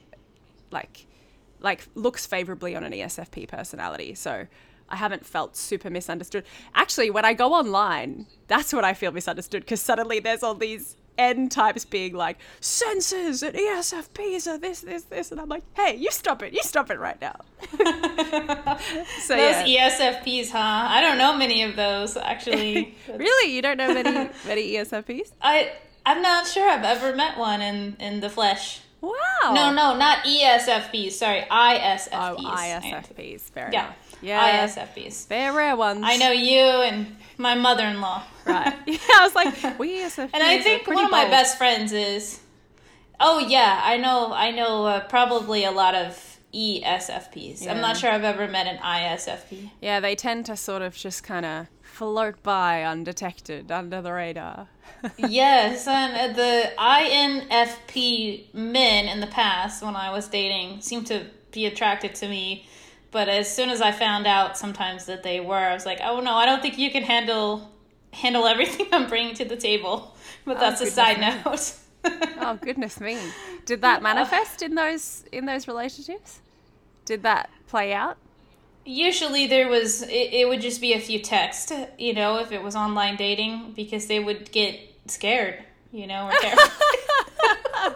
like, 0.71 1.07
like 1.61 1.87
looks 1.95 2.27
favorably 2.27 2.77
on 2.77 2.85
an 2.85 2.93
ESFP 2.93 3.49
personality. 3.49 4.15
So 4.15 4.47
I 4.89 4.97
haven't 4.97 5.27
felt 5.27 5.57
super 5.57 5.91
misunderstood. 5.91 6.45
Actually, 6.75 7.11
when 7.11 7.25
I 7.25 7.35
go 7.35 7.53
online, 7.53 8.27
that's 8.47 8.73
when 8.73 8.85
I 8.85 8.95
feel 8.95 9.11
misunderstood 9.11 9.63
because 9.63 9.81
suddenly 9.81 10.21
there's 10.21 10.43
all 10.43 10.55
these 10.55 10.97
N 11.19 11.49
types 11.49 11.85
being 11.85 12.15
like, 12.15 12.39
sensors 12.61 13.43
and 13.47 13.57
ESFPs 13.57 14.47
are 14.47 14.59
this, 14.59 14.81
this, 14.81 15.05
this. 15.05 15.31
And 15.33 15.41
I'm 15.41 15.49
like, 15.49 15.63
hey, 15.75 15.97
you 15.97 16.11
stop 16.11 16.43
it. 16.43 16.53
You 16.53 16.61
stop 16.63 16.91
it 16.91 16.99
right 16.99 17.21
now. 17.21 17.37
so, 19.21 19.37
Those 19.37 19.67
yeah. 19.67 19.89
ESFPs, 19.91 20.51
huh? 20.51 20.59
I 20.89 21.01
don't 21.01 21.19
know 21.19 21.37
many 21.37 21.63
of 21.63 21.77
those 21.77 22.17
actually. 22.17 22.95
Really? 23.09 23.53
You 23.55 23.63
don't 23.63 23.77
know 23.79 23.93
many, 23.95 24.11
many 24.47 24.73
ESFPs? 24.75 25.33
I 25.41 25.73
I'm 26.05 26.23
not 26.23 26.47
sure 26.47 26.69
I've 26.69 26.85
ever 26.85 27.15
met 27.17 27.39
one 27.39 27.61
in 27.63 27.97
in 27.99 28.21
the 28.21 28.29
flesh. 28.31 28.81
Wow. 29.01 29.13
No, 29.53 29.73
no, 29.73 29.97
not 29.97 30.25
ESFPs. 30.25 31.13
Sorry, 31.13 31.43
ISFPs. 31.51 32.09
Oh, 32.13 32.37
ISFPs. 32.57 33.41
Fair 33.51 33.71
Yeah. 33.73 33.85
enough. 33.87 33.97
Yeah. 34.23 34.67
ISFPs. 34.67 35.29
They're 35.29 35.53
rare 35.53 35.77
ones. 35.77 36.01
I 36.05 36.17
know 36.17 36.31
you 36.33 36.61
and 36.61 37.17
my 37.39 37.55
mother-in-law. 37.55 38.23
Right. 38.45 38.75
Yeah, 38.87 38.99
I 39.19 39.25
was 39.25 39.35
like, 39.35 39.79
we 39.79 40.01
ESFPs. 40.01 40.31
And 40.33 40.43
I 40.43 40.61
think 40.61 40.87
one 40.87 41.05
of 41.05 41.11
my 41.11 41.23
bold. 41.23 41.31
best 41.31 41.59
friends 41.59 41.93
is. 41.93 42.41
Oh 43.19 43.39
yeah, 43.39 43.81
I 43.83 43.97
know. 43.97 44.33
I 44.33 44.51
know 44.51 44.87
uh, 44.87 45.01
probably 45.09 45.65
a 45.65 45.71
lot 45.71 45.95
of 45.95 46.39
ESFPs. 46.55 47.67
I'm 47.67 47.81
not 47.81 47.97
sure 47.97 48.11
I've 48.11 48.25
ever 48.25 48.49
met 48.49 48.67
an 48.67 48.79
ISFP. 48.79 49.71
Yeah, 49.81 50.01
they 50.01 50.15
tend 50.15 50.47
to 50.47 50.57
sort 50.57 50.83
of 50.83 50.95
just 50.95 51.23
kind 51.23 51.45
of 51.45 51.67
float 51.83 52.43
by 52.43 52.83
undetected 52.83 53.71
under 53.71 54.03
the 54.03 54.13
radar. 54.13 54.69
yes, 55.19 55.87
and 55.87 56.33
uh, 56.33 56.35
the 56.35 56.73
INFP 56.79 58.55
men 58.55 59.09
in 59.09 59.21
the 59.21 59.27
past, 59.27 59.83
when 59.83 59.97
I 59.97 60.11
was 60.11 60.29
dating, 60.29 60.81
seemed 60.81 61.07
to 61.09 61.27
be 61.53 61.67
attracted 61.67 62.15
to 62.17 62.29
me. 62.29 62.67
But 63.17 63.31
as 63.31 63.51
soon 63.51 63.71
as 63.71 63.81
I 63.81 63.93
found 63.93 64.27
out 64.27 64.59
sometimes 64.59 65.07
that 65.07 65.23
they 65.23 65.41
were, 65.41 65.57
I 65.57 65.73
was 65.73 65.87
like, 65.87 66.01
oh 66.05 66.21
no, 66.21 66.35
I 66.35 66.45
don't 66.45 66.61
think 66.61 66.77
you 66.77 66.91
can 66.91 67.03
handle 67.03 67.73
handle 68.13 68.47
everything 68.47 68.89
I'm 68.93 69.09
bringing 69.09 69.35
to 69.37 69.47
the 69.47 69.57
table. 69.57 70.15
But 70.45 70.59
oh, 70.59 70.61
that's 70.61 70.83
a 70.83 70.87
side 70.91 71.21
me. 71.21 71.29
note. 71.43 71.73
oh 72.05 72.59
goodness 72.63 73.01
me! 73.01 73.17
Did 73.65 73.81
that 73.81 74.03
manifest 74.03 74.61
in 74.61 74.75
those 74.75 75.25
in 75.33 75.47
those 75.47 75.67
relationships? 75.67 76.41
Did 77.07 77.23
that 77.23 77.49
play 77.69 77.95
out? 77.95 78.19
Usually 78.85 79.47
there 79.47 79.69
was 79.69 80.03
it, 80.03 80.35
it 80.35 80.47
would 80.47 80.61
just 80.61 80.83
be 80.83 80.93
a 80.93 81.01
few 81.01 81.19
texts, 81.19 81.73
you 81.99 82.13
know, 82.13 82.39
if 82.41 82.53
it 82.53 82.63
was 82.63 82.77
online 82.77 83.17
dating 83.17 83.73
because 83.75 84.09
they 84.09 84.21
would 84.21 84.53
get 84.53 84.79
scared, 85.07 85.65
you 85.91 86.07
know, 86.07 86.27
or 86.27 86.33
terrified. 86.43 86.71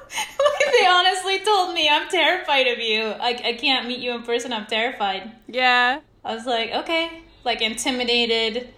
they 0.72 0.86
honestly 0.86 1.38
told 1.40 1.74
me 1.74 1.88
I'm 1.88 2.08
terrified 2.08 2.66
of 2.66 2.78
you. 2.78 3.02
I 3.20 3.30
I 3.44 3.52
can't 3.54 3.86
meet 3.86 4.00
you 4.00 4.12
in 4.12 4.22
person. 4.22 4.52
I'm 4.52 4.66
terrified. 4.66 5.30
Yeah. 5.48 6.00
I 6.24 6.34
was 6.34 6.46
like, 6.46 6.70
okay, 6.72 7.22
like 7.44 7.62
intimidated. 7.62 8.68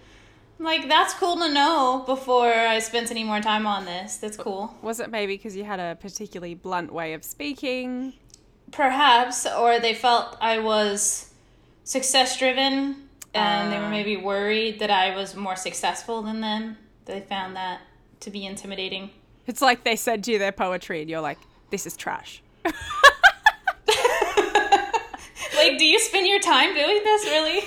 I'm 0.59 0.65
like 0.65 0.87
that's 0.87 1.13
cool 1.15 1.37
to 1.37 1.49
know 1.53 2.03
before 2.05 2.51
I 2.53 2.79
spent 2.79 3.11
any 3.11 3.23
more 3.23 3.41
time 3.41 3.65
on 3.67 3.85
this. 3.85 4.17
That's 4.17 4.37
cool. 4.37 4.73
Was 4.81 4.99
it 4.99 5.09
maybe 5.09 5.35
because 5.35 5.55
you 5.55 5.63
had 5.63 5.79
a 5.79 5.95
particularly 5.95 6.55
blunt 6.55 6.91
way 6.93 7.13
of 7.13 7.23
speaking? 7.23 8.13
Perhaps, 8.71 9.45
or 9.45 9.79
they 9.79 9.93
felt 9.93 10.37
I 10.41 10.59
was 10.59 11.29
success 11.83 12.37
driven 12.39 13.09
and 13.33 13.71
they 13.71 13.77
were 13.79 13.85
Ah. 13.85 13.89
maybe 13.89 14.15
worried 14.17 14.79
that 14.79 14.89
I 14.89 15.15
was 15.15 15.35
more 15.35 15.55
successful 15.55 16.21
than 16.21 16.41
them. 16.41 16.77
They 17.05 17.19
found 17.21 17.55
that 17.55 17.81
to 18.21 18.29
be 18.31 18.45
intimidating. 18.45 19.09
It's 19.47 19.61
like 19.61 19.83
they 19.83 19.95
sent 19.95 20.27
you 20.27 20.39
their 20.39 20.51
poetry, 20.51 21.01
and 21.01 21.09
you're 21.09 21.21
like, 21.21 21.37
"This 21.69 21.85
is 21.85 21.95
trash." 21.97 22.41
Like, 25.55 25.77
do 25.77 25.85
you 25.85 25.99
spend 25.99 26.27
your 26.27 26.39
time 26.39 26.73
doing 26.73 27.01
this, 27.03 27.25
really? 27.25 27.61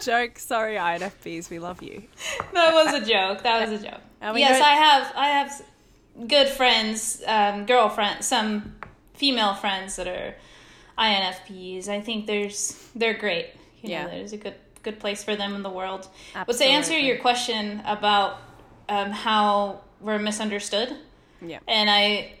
Joke. 0.00 0.38
Sorry, 0.38 0.76
INFPs, 0.76 1.50
we 1.50 1.58
love 1.58 1.82
you. 1.82 2.02
that 2.54 2.72
was 2.72 2.94
a 2.94 3.00
joke. 3.04 3.42
That 3.42 3.68
was 3.68 3.80
a 3.80 3.84
joke. 3.84 4.00
Yes, 4.36 4.60
I 4.62 4.74
have. 4.74 5.12
I 5.16 5.28
have 5.28 5.62
good 6.28 6.48
friends, 6.48 7.22
um, 7.26 7.64
girlfriends, 7.66 8.26
some 8.26 8.74
female 9.14 9.54
friends 9.54 9.96
that 9.96 10.06
are 10.06 10.34
INFPs. 10.98 11.88
I 11.88 12.00
think 12.00 12.26
there's 12.26 12.72
they're 12.94 13.14
great. 13.18 13.48
You 13.82 13.90
Yeah. 13.90 14.04
know, 14.04 14.10
there's 14.10 14.32
a 14.32 14.36
good 14.38 14.54
good 14.82 14.98
place 15.00 15.24
for 15.24 15.36
them 15.36 15.54
in 15.54 15.62
the 15.62 15.70
world. 15.70 16.08
Absolutely. 16.34 16.44
But 16.46 16.56
to 16.58 16.64
answer 16.70 16.98
your 16.98 17.18
question 17.18 17.82
about 17.86 18.38
um, 18.90 19.10
how 19.12 19.80
we're 20.00 20.18
misunderstood, 20.18 20.94
Yeah. 21.40 21.58
and 21.66 21.88
I, 21.88 22.32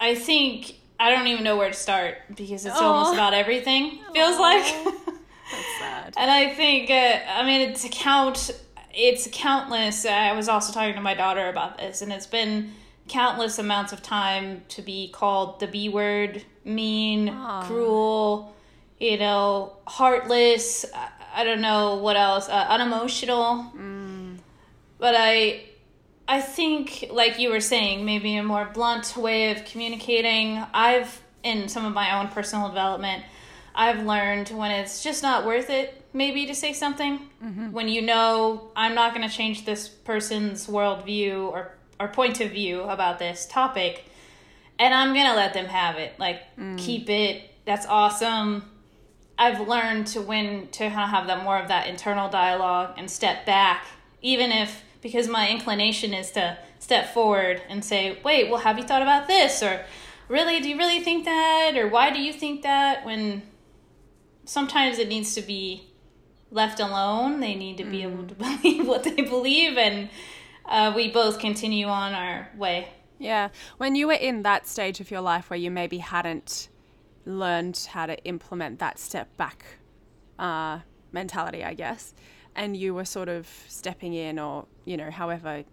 I 0.00 0.14
think 0.14 0.74
I 0.98 1.10
don't 1.10 1.26
even 1.28 1.44
know 1.44 1.56
where 1.56 1.68
to 1.68 1.76
start 1.76 2.16
because 2.34 2.66
it's 2.66 2.76
almost 2.76 3.14
about 3.14 3.34
everything. 3.34 4.00
Feels 4.14 4.38
like. 4.38 4.64
That's 4.64 5.78
sad. 5.78 6.14
And 6.16 6.30
I 6.30 6.52
think, 6.54 6.90
uh, 6.90 7.18
I 7.38 7.44
mean, 7.44 7.70
it's 7.70 7.86
count. 7.90 8.50
It's 8.92 9.28
countless. 9.32 10.04
I 10.04 10.32
was 10.32 10.48
also 10.48 10.72
talking 10.72 10.94
to 10.94 11.00
my 11.00 11.14
daughter 11.14 11.48
about 11.48 11.78
this, 11.78 12.02
and 12.02 12.12
it's 12.12 12.26
been 12.26 12.72
countless 13.08 13.58
amounts 13.58 13.92
of 13.92 14.02
time 14.02 14.62
to 14.68 14.82
be 14.82 15.10
called 15.10 15.60
the 15.60 15.66
B 15.66 15.88
word, 15.88 16.44
mean, 16.64 17.28
Aw. 17.28 17.62
cruel, 17.66 18.54
you 18.98 19.18
know, 19.18 19.76
heartless. 19.86 20.84
I, 20.94 21.08
I 21.40 21.44
don't 21.44 21.60
know 21.60 21.96
what 21.96 22.16
else, 22.16 22.48
uh, 22.48 22.66
unemotional. 22.68 23.66
But 24.98 25.14
I, 25.16 25.62
I 26.30 26.40
think, 26.40 27.08
like 27.10 27.40
you 27.40 27.50
were 27.50 27.60
saying, 27.60 28.04
maybe 28.04 28.36
a 28.36 28.44
more 28.44 28.70
blunt 28.72 29.16
way 29.16 29.50
of 29.50 29.64
communicating. 29.64 30.62
I've, 30.72 31.20
in 31.42 31.68
some 31.68 31.84
of 31.84 31.92
my 31.92 32.20
own 32.20 32.28
personal 32.28 32.68
development, 32.68 33.24
I've 33.74 34.06
learned 34.06 34.50
when 34.50 34.70
it's 34.70 35.02
just 35.02 35.24
not 35.24 35.44
worth 35.44 35.70
it, 35.70 36.04
maybe 36.12 36.46
to 36.46 36.54
say 36.54 36.72
something. 36.72 37.18
Mm-hmm. 37.44 37.72
When 37.72 37.88
you 37.88 38.02
know 38.02 38.70
I'm 38.76 38.94
not 38.94 39.12
going 39.12 39.28
to 39.28 39.34
change 39.34 39.64
this 39.64 39.88
person's 39.88 40.68
worldview 40.68 41.50
or, 41.50 41.72
or 41.98 42.06
point 42.06 42.40
of 42.40 42.52
view 42.52 42.82
about 42.82 43.18
this 43.18 43.44
topic, 43.46 44.04
and 44.78 44.94
I'm 44.94 45.12
going 45.12 45.26
to 45.26 45.34
let 45.34 45.52
them 45.52 45.66
have 45.66 45.96
it. 45.96 46.12
Like, 46.20 46.42
mm. 46.56 46.78
keep 46.78 47.10
it. 47.10 47.50
That's 47.64 47.86
awesome. 47.86 48.70
I've 49.36 49.66
learned 49.66 50.06
to 50.08 50.22
when 50.22 50.68
to 50.68 50.90
ha- 50.90 51.08
have 51.08 51.26
that 51.26 51.42
more 51.42 51.58
of 51.58 51.66
that 51.68 51.88
internal 51.88 52.30
dialogue 52.30 52.94
and 52.98 53.10
step 53.10 53.46
back, 53.46 53.84
even 54.22 54.52
if 54.52 54.84
because 55.00 55.28
my 55.28 55.48
inclination 55.48 56.12
is 56.14 56.30
to 56.32 56.58
step 56.78 57.12
forward 57.12 57.62
and 57.68 57.84
say, 57.84 58.18
"Wait, 58.24 58.50
well, 58.50 58.60
have 58.60 58.78
you 58.78 58.84
thought 58.84 59.02
about 59.02 59.26
this?" 59.26 59.62
or 59.62 59.84
"Really, 60.28 60.60
do 60.60 60.68
you 60.68 60.76
really 60.76 61.00
think 61.00 61.24
that?" 61.24 61.76
or 61.76 61.88
"Why 61.88 62.10
do 62.10 62.20
you 62.20 62.32
think 62.32 62.62
that?" 62.62 63.04
When 63.04 63.42
sometimes 64.44 64.98
it 64.98 65.08
needs 65.08 65.34
to 65.34 65.42
be 65.42 65.90
left 66.50 66.80
alone. 66.80 67.40
They 67.40 67.54
need 67.54 67.78
to 67.78 67.84
be 67.84 68.02
able 68.02 68.26
to 68.26 68.34
believe 68.62 68.86
what 68.86 69.04
they 69.04 69.22
believe, 69.22 69.78
and 69.78 70.08
uh, 70.66 70.92
we 70.94 71.10
both 71.10 71.38
continue 71.38 71.86
on 71.86 72.14
our 72.14 72.50
way. 72.56 72.88
Yeah. 73.18 73.48
When 73.76 73.94
you 73.94 74.06
were 74.06 74.14
in 74.14 74.42
that 74.42 74.66
stage 74.66 75.00
of 75.00 75.10
your 75.10 75.20
life 75.20 75.50
where 75.50 75.58
you 75.58 75.70
maybe 75.70 75.98
hadn't 75.98 76.68
learned 77.26 77.88
how 77.92 78.06
to 78.06 78.22
implement 78.24 78.78
that 78.78 78.98
step 78.98 79.36
back 79.36 79.64
uh, 80.38 80.80
mentality, 81.12 81.62
I 81.62 81.74
guess, 81.74 82.14
and 82.60 82.76
you 82.76 82.94
were 82.94 83.04
sort 83.04 83.28
of 83.28 83.48
stepping 83.68 84.14
in, 84.14 84.38
or, 84.38 84.66
you 84.84 84.96
know, 84.96 85.10
however 85.10 85.64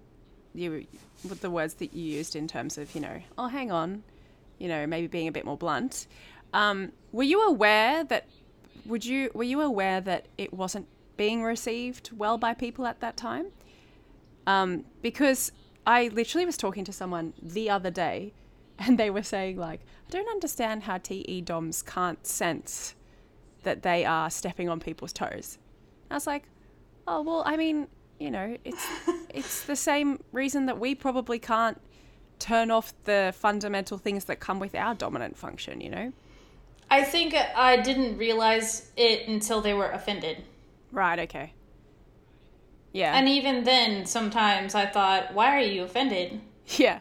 you, 0.56 0.88
with 1.28 1.42
the 1.42 1.52
words 1.52 1.76
that 1.76 1.94
you 1.94 2.04
used 2.18 2.36
in 2.36 2.48
terms 2.48 2.78
of, 2.78 2.96
you 2.96 3.02
know, 3.02 3.22
oh, 3.38 3.48
hang 3.48 3.72
on, 3.72 4.04
you 4.58 4.68
know, 4.68 4.88
maybe 4.88 5.08
being 5.08 5.28
a 5.28 5.32
bit 5.32 5.46
more 5.46 5.58
blunt. 5.58 6.08
Um, 6.54 6.92
were 7.12 7.24
you 7.24 7.46
aware 7.48 8.04
that, 8.06 8.28
would 8.86 9.06
you, 9.06 9.30
were 9.34 9.44
you 9.44 9.62
aware 9.62 10.02
that 10.02 10.28
it 10.38 10.54
wasn't 10.54 10.88
being 11.18 11.44
received 11.44 12.12
well 12.12 12.38
by 12.38 12.54
people 12.54 12.88
at 12.88 13.02
that 13.02 13.18
time? 13.18 13.48
um, 14.48 14.86
because 15.02 15.52
I 15.86 16.08
literally 16.08 16.46
was 16.46 16.58
talking 16.58 16.86
to 16.86 16.94
someone 16.94 17.34
the 17.40 17.70
other 17.70 17.92
day, 17.92 18.34
and 18.80 18.98
they 18.98 19.12
were 19.12 19.24
saying 19.24 19.58
like, 19.58 19.82
I 20.08 20.10
don't 20.10 20.30
understand 20.30 20.84
how 20.84 20.98
TE 20.98 21.42
DOMs 21.42 21.84
can't 21.84 22.26
sense 22.26 22.96
that 23.64 23.84
they 23.84 24.06
are 24.06 24.30
stepping 24.30 24.70
on 24.70 24.80
people's 24.80 25.14
toes. 25.14 25.58
I 26.10 26.14
was 26.16 26.26
like, 26.26 26.44
oh 27.08 27.22
well, 27.22 27.44
I 27.46 27.58
mean, 27.58 27.88
you 28.20 28.32
know, 28.32 28.58
it's 28.64 28.88
it's 29.30 29.64
the 29.64 29.76
same 29.76 30.20
reason 30.32 30.66
that 30.68 30.80
we 30.80 30.96
probably 30.96 31.40
can't 31.40 31.82
turn 32.40 32.70
off 32.70 32.94
the 33.06 33.34
fundamental 33.36 33.98
things 33.98 34.26
that 34.26 34.40
come 34.40 34.60
with 34.60 34.76
our 34.76 34.94
dominant 34.94 35.38
function. 35.38 35.82
You 35.82 35.90
know, 35.90 36.14
I 36.90 37.04
think 37.04 37.34
I 37.34 37.78
didn't 37.78 38.18
realize 38.18 38.92
it 38.96 39.28
until 39.28 39.62
they 39.62 39.74
were 39.74 39.90
offended. 39.90 40.44
right? 40.92 41.20
Okay. 41.20 41.54
Yeah. 42.94 43.16
And 43.16 43.28
even 43.30 43.64
then, 43.64 44.06
sometimes 44.06 44.74
I 44.74 44.86
thought, 44.86 45.34
why 45.34 45.56
are 45.56 45.62
you 45.62 45.84
offended? 45.84 46.42
yeah. 46.78 47.00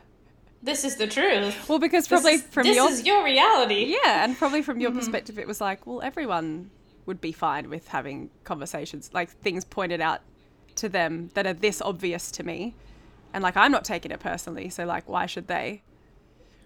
This 0.63 0.85
is 0.85 0.97
the 0.97 1.07
truth. 1.07 1.69
Well, 1.69 1.79
because 1.79 2.09
probably 2.09 2.33
is, 2.33 2.43
from 2.43 2.65
this 2.65 2.75
your 2.77 2.91
is 2.91 3.07
your 3.07 3.25
reality. 3.25 3.97
yeah, 4.05 4.25
and 4.25 4.37
probably 4.37 4.63
from 4.63 4.81
your 4.81 4.91
mm-hmm. 4.91 4.99
perspective, 4.99 5.39
it 5.39 5.47
was 5.47 5.61
like, 5.61 5.87
well, 5.87 6.03
everyone 6.03 6.71
would 7.07 7.21
be 7.21 7.33
fine 7.33 7.71
with 7.71 7.89
having 7.89 8.31
conversations, 8.45 9.11
like 9.13 9.31
things 9.31 9.65
pointed 9.65 10.01
out 10.01 10.21
to 10.77 10.89
them 10.89 11.31
that 11.35 11.47
are 11.47 11.55
this 11.55 11.81
obvious 11.81 12.31
to 12.33 12.43
me, 12.43 12.75
and 13.33 13.43
like 13.43 13.57
I'm 13.57 13.73
not 13.73 13.85
taking 13.85 14.11
it 14.11 14.21
personally, 14.21 14.69
so 14.69 14.85
like 14.85 15.09
why 15.09 15.27
should 15.27 15.49
they? 15.49 15.83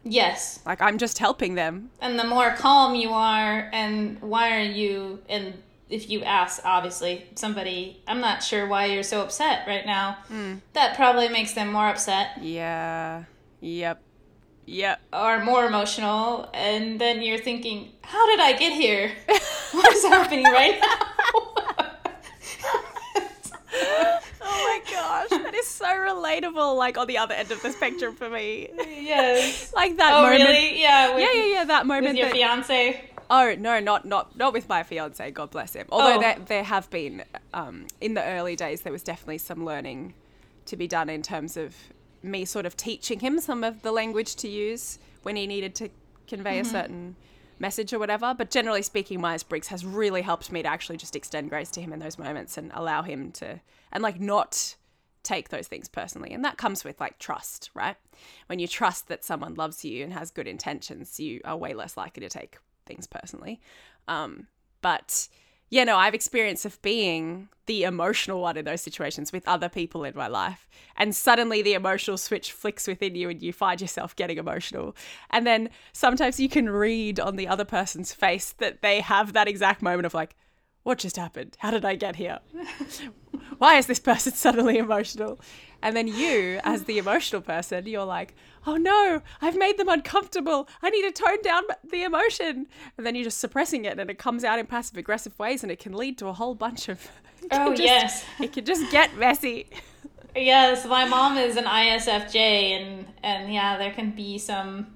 Yes. 0.02 0.60
Like 0.64 0.80
I'm 0.80 0.98
just 0.98 1.18
helping 1.18 1.54
them. 1.54 1.90
And 2.00 2.18
the 2.18 2.24
more 2.24 2.52
calm 2.52 2.94
you 2.94 3.10
are, 3.10 3.68
and 3.72 4.20
why 4.20 4.56
are 4.56 4.64
you, 4.64 5.20
and 5.28 5.54
if 5.88 6.08
you 6.08 6.22
ask, 6.22 6.62
obviously, 6.64 7.26
somebody, 7.34 8.02
I'm 8.06 8.20
not 8.20 8.42
sure 8.42 8.66
why 8.66 8.86
you're 8.86 9.02
so 9.02 9.22
upset 9.22 9.66
right 9.66 9.84
now, 9.84 10.18
hmm. 10.28 10.54
that 10.72 10.96
probably 10.96 11.28
makes 11.28 11.52
them 11.52 11.72
more 11.72 11.88
upset 11.88 12.42
Yeah. 12.42 13.24
Yep. 13.60 14.02
Yep. 14.72 15.00
are 15.12 15.44
more 15.44 15.66
emotional. 15.66 16.48
And 16.54 17.00
then 17.00 17.22
you're 17.22 17.38
thinking, 17.38 17.90
how 18.02 18.24
did 18.26 18.38
I 18.38 18.52
get 18.56 18.72
here? 18.72 19.10
what 19.72 19.92
is 19.92 20.04
happening 20.04 20.44
right 20.44 20.78
now? 20.80 21.86
Oh 24.42 24.82
my 24.84 24.92
gosh, 24.92 25.28
that 25.30 25.54
is 25.54 25.66
so 25.66 25.86
relatable. 25.86 26.76
Like 26.76 26.98
on 26.98 27.06
the 27.06 27.18
other 27.18 27.34
end 27.34 27.50
of 27.50 27.62
the 27.62 27.70
spectrum 27.72 28.14
for 28.14 28.28
me, 28.28 28.68
yes. 28.76 29.72
like 29.76 29.96
that 29.96 30.12
Oh, 30.14 30.22
moment. 30.22 30.42
really? 30.42 30.80
Yeah. 30.80 31.14
With, 31.14 31.22
Yeah, 31.24 31.32
yeah, 31.42 31.52
yeah. 31.54 31.64
That 31.64 31.86
moment 31.86 32.08
With 32.08 32.16
your 32.16 32.26
that 32.26 32.34
fiance? 32.34 33.10
Oh 33.30 33.54
no, 33.56 33.78
not 33.80 34.04
not 34.06 34.36
not 34.36 34.52
with 34.52 34.68
my 34.68 34.82
fiance. 34.82 35.30
God 35.30 35.50
bless 35.50 35.74
him. 35.74 35.86
Although 35.90 36.16
Oh. 36.16 36.20
there 36.20 36.36
there 36.46 36.64
have 36.64 36.90
been 36.90 37.22
um, 37.54 37.86
in 38.00 38.14
the 38.14 38.24
early 38.24 38.56
days, 38.56 38.80
there 38.82 38.92
was 38.92 39.02
definitely 39.02 39.38
some 39.38 39.64
learning 39.64 40.14
to 40.66 40.76
be 40.76 40.88
done 40.88 41.08
in 41.08 41.22
terms 41.22 41.56
of 41.56 41.76
me 42.22 42.44
sort 42.44 42.66
of 42.66 42.76
teaching 42.76 43.20
him 43.20 43.40
some 43.40 43.64
of 43.64 43.82
the 43.82 43.92
language 43.92 44.36
to 44.36 44.48
use 44.48 44.98
when 45.22 45.36
he 45.36 45.46
needed 45.46 45.74
to 45.76 45.88
convey 46.26 46.58
a 46.58 46.64
certain 46.64 47.16
message 47.58 47.92
or 47.92 47.98
whatever. 47.98 48.34
But 48.36 48.50
generally 48.50 48.82
speaking, 48.82 49.20
Myers 49.20 49.42
Briggs 49.42 49.68
has 49.68 49.84
really 49.84 50.22
helped 50.22 50.50
me 50.50 50.62
to 50.62 50.68
actually 50.68 50.96
just 50.96 51.14
extend 51.14 51.50
grace 51.50 51.70
to 51.72 51.80
him 51.80 51.92
in 51.92 51.98
those 51.98 52.18
moments 52.18 52.56
and 52.56 52.70
allow 52.74 53.02
him 53.02 53.32
to 53.32 53.60
and 53.92 54.02
like 54.02 54.20
not 54.20 54.76
take 55.22 55.50
those 55.50 55.68
things 55.68 55.88
personally. 55.88 56.32
And 56.32 56.44
that 56.44 56.56
comes 56.56 56.84
with 56.84 57.00
like 57.00 57.18
trust, 57.18 57.70
right? 57.74 57.96
When 58.46 58.58
you 58.58 58.66
trust 58.66 59.08
that 59.08 59.24
someone 59.24 59.54
loves 59.54 59.84
you 59.84 60.02
and 60.02 60.12
has 60.12 60.30
good 60.30 60.48
intentions, 60.48 61.20
you 61.20 61.40
are 61.44 61.56
way 61.56 61.74
less 61.74 61.96
likely 61.96 62.20
to 62.22 62.28
take 62.28 62.56
things 62.86 63.06
personally. 63.06 63.60
Um, 64.08 64.46
but 64.80 65.28
yeah, 65.70 65.84
no, 65.84 65.96
I've 65.96 66.14
experience 66.14 66.64
of 66.64 66.82
being 66.82 67.48
the 67.66 67.84
emotional 67.84 68.40
one 68.40 68.56
in 68.56 68.64
those 68.64 68.80
situations 68.80 69.32
with 69.32 69.46
other 69.46 69.68
people 69.68 70.02
in 70.02 70.16
my 70.16 70.26
life. 70.26 70.68
And 70.96 71.14
suddenly 71.14 71.62
the 71.62 71.74
emotional 71.74 72.18
switch 72.18 72.50
flicks 72.50 72.88
within 72.88 73.14
you 73.14 73.30
and 73.30 73.40
you 73.40 73.52
find 73.52 73.80
yourself 73.80 74.16
getting 74.16 74.38
emotional. 74.38 74.96
And 75.30 75.46
then 75.46 75.70
sometimes 75.92 76.40
you 76.40 76.48
can 76.48 76.68
read 76.68 77.20
on 77.20 77.36
the 77.36 77.46
other 77.46 77.64
person's 77.64 78.12
face 78.12 78.50
that 78.58 78.82
they 78.82 79.00
have 79.00 79.32
that 79.32 79.46
exact 79.46 79.80
moment 79.80 80.06
of 80.06 80.14
like, 80.14 80.34
what 80.82 80.98
just 80.98 81.16
happened? 81.16 81.56
How 81.60 81.70
did 81.70 81.84
I 81.84 81.94
get 81.94 82.16
here? 82.16 82.40
Why 83.58 83.76
is 83.76 83.86
this 83.86 84.00
person 84.00 84.32
suddenly 84.32 84.78
emotional? 84.78 85.40
And 85.82 85.96
then 85.96 86.08
you, 86.08 86.58
as 86.64 86.84
the 86.84 86.98
emotional 86.98 87.42
person, 87.42 87.86
you're 87.86 88.04
like, 88.04 88.34
oh 88.66 88.76
no, 88.76 89.22
I've 89.40 89.56
made 89.56 89.78
them 89.78 89.88
uncomfortable. 89.88 90.68
I 90.82 90.90
need 90.90 91.02
to 91.02 91.12
tone 91.12 91.42
down 91.42 91.62
the 91.88 92.02
emotion. 92.02 92.66
And 92.96 93.06
then 93.06 93.14
you're 93.14 93.24
just 93.24 93.38
suppressing 93.38 93.84
it 93.84 93.98
and 93.98 94.10
it 94.10 94.18
comes 94.18 94.44
out 94.44 94.58
in 94.58 94.66
passive 94.66 94.96
aggressive 94.96 95.38
ways 95.38 95.62
and 95.62 95.70
it 95.72 95.78
can 95.78 95.92
lead 95.92 96.18
to 96.18 96.26
a 96.28 96.32
whole 96.32 96.54
bunch 96.54 96.88
of. 96.88 97.08
Oh, 97.52 97.70
just- 97.70 97.82
yes. 97.82 98.24
It 98.38 98.52
can 98.52 98.64
just 98.66 98.90
get 98.92 99.16
messy. 99.16 99.66
Yes, 100.36 100.84
my 100.86 101.06
mom 101.06 101.38
is 101.38 101.56
an 101.56 101.64
ISFJ, 101.64 102.36
and 102.36 103.06
and 103.22 103.52
yeah, 103.52 103.78
there 103.78 103.92
can 103.92 104.10
be 104.10 104.38
some. 104.38 104.88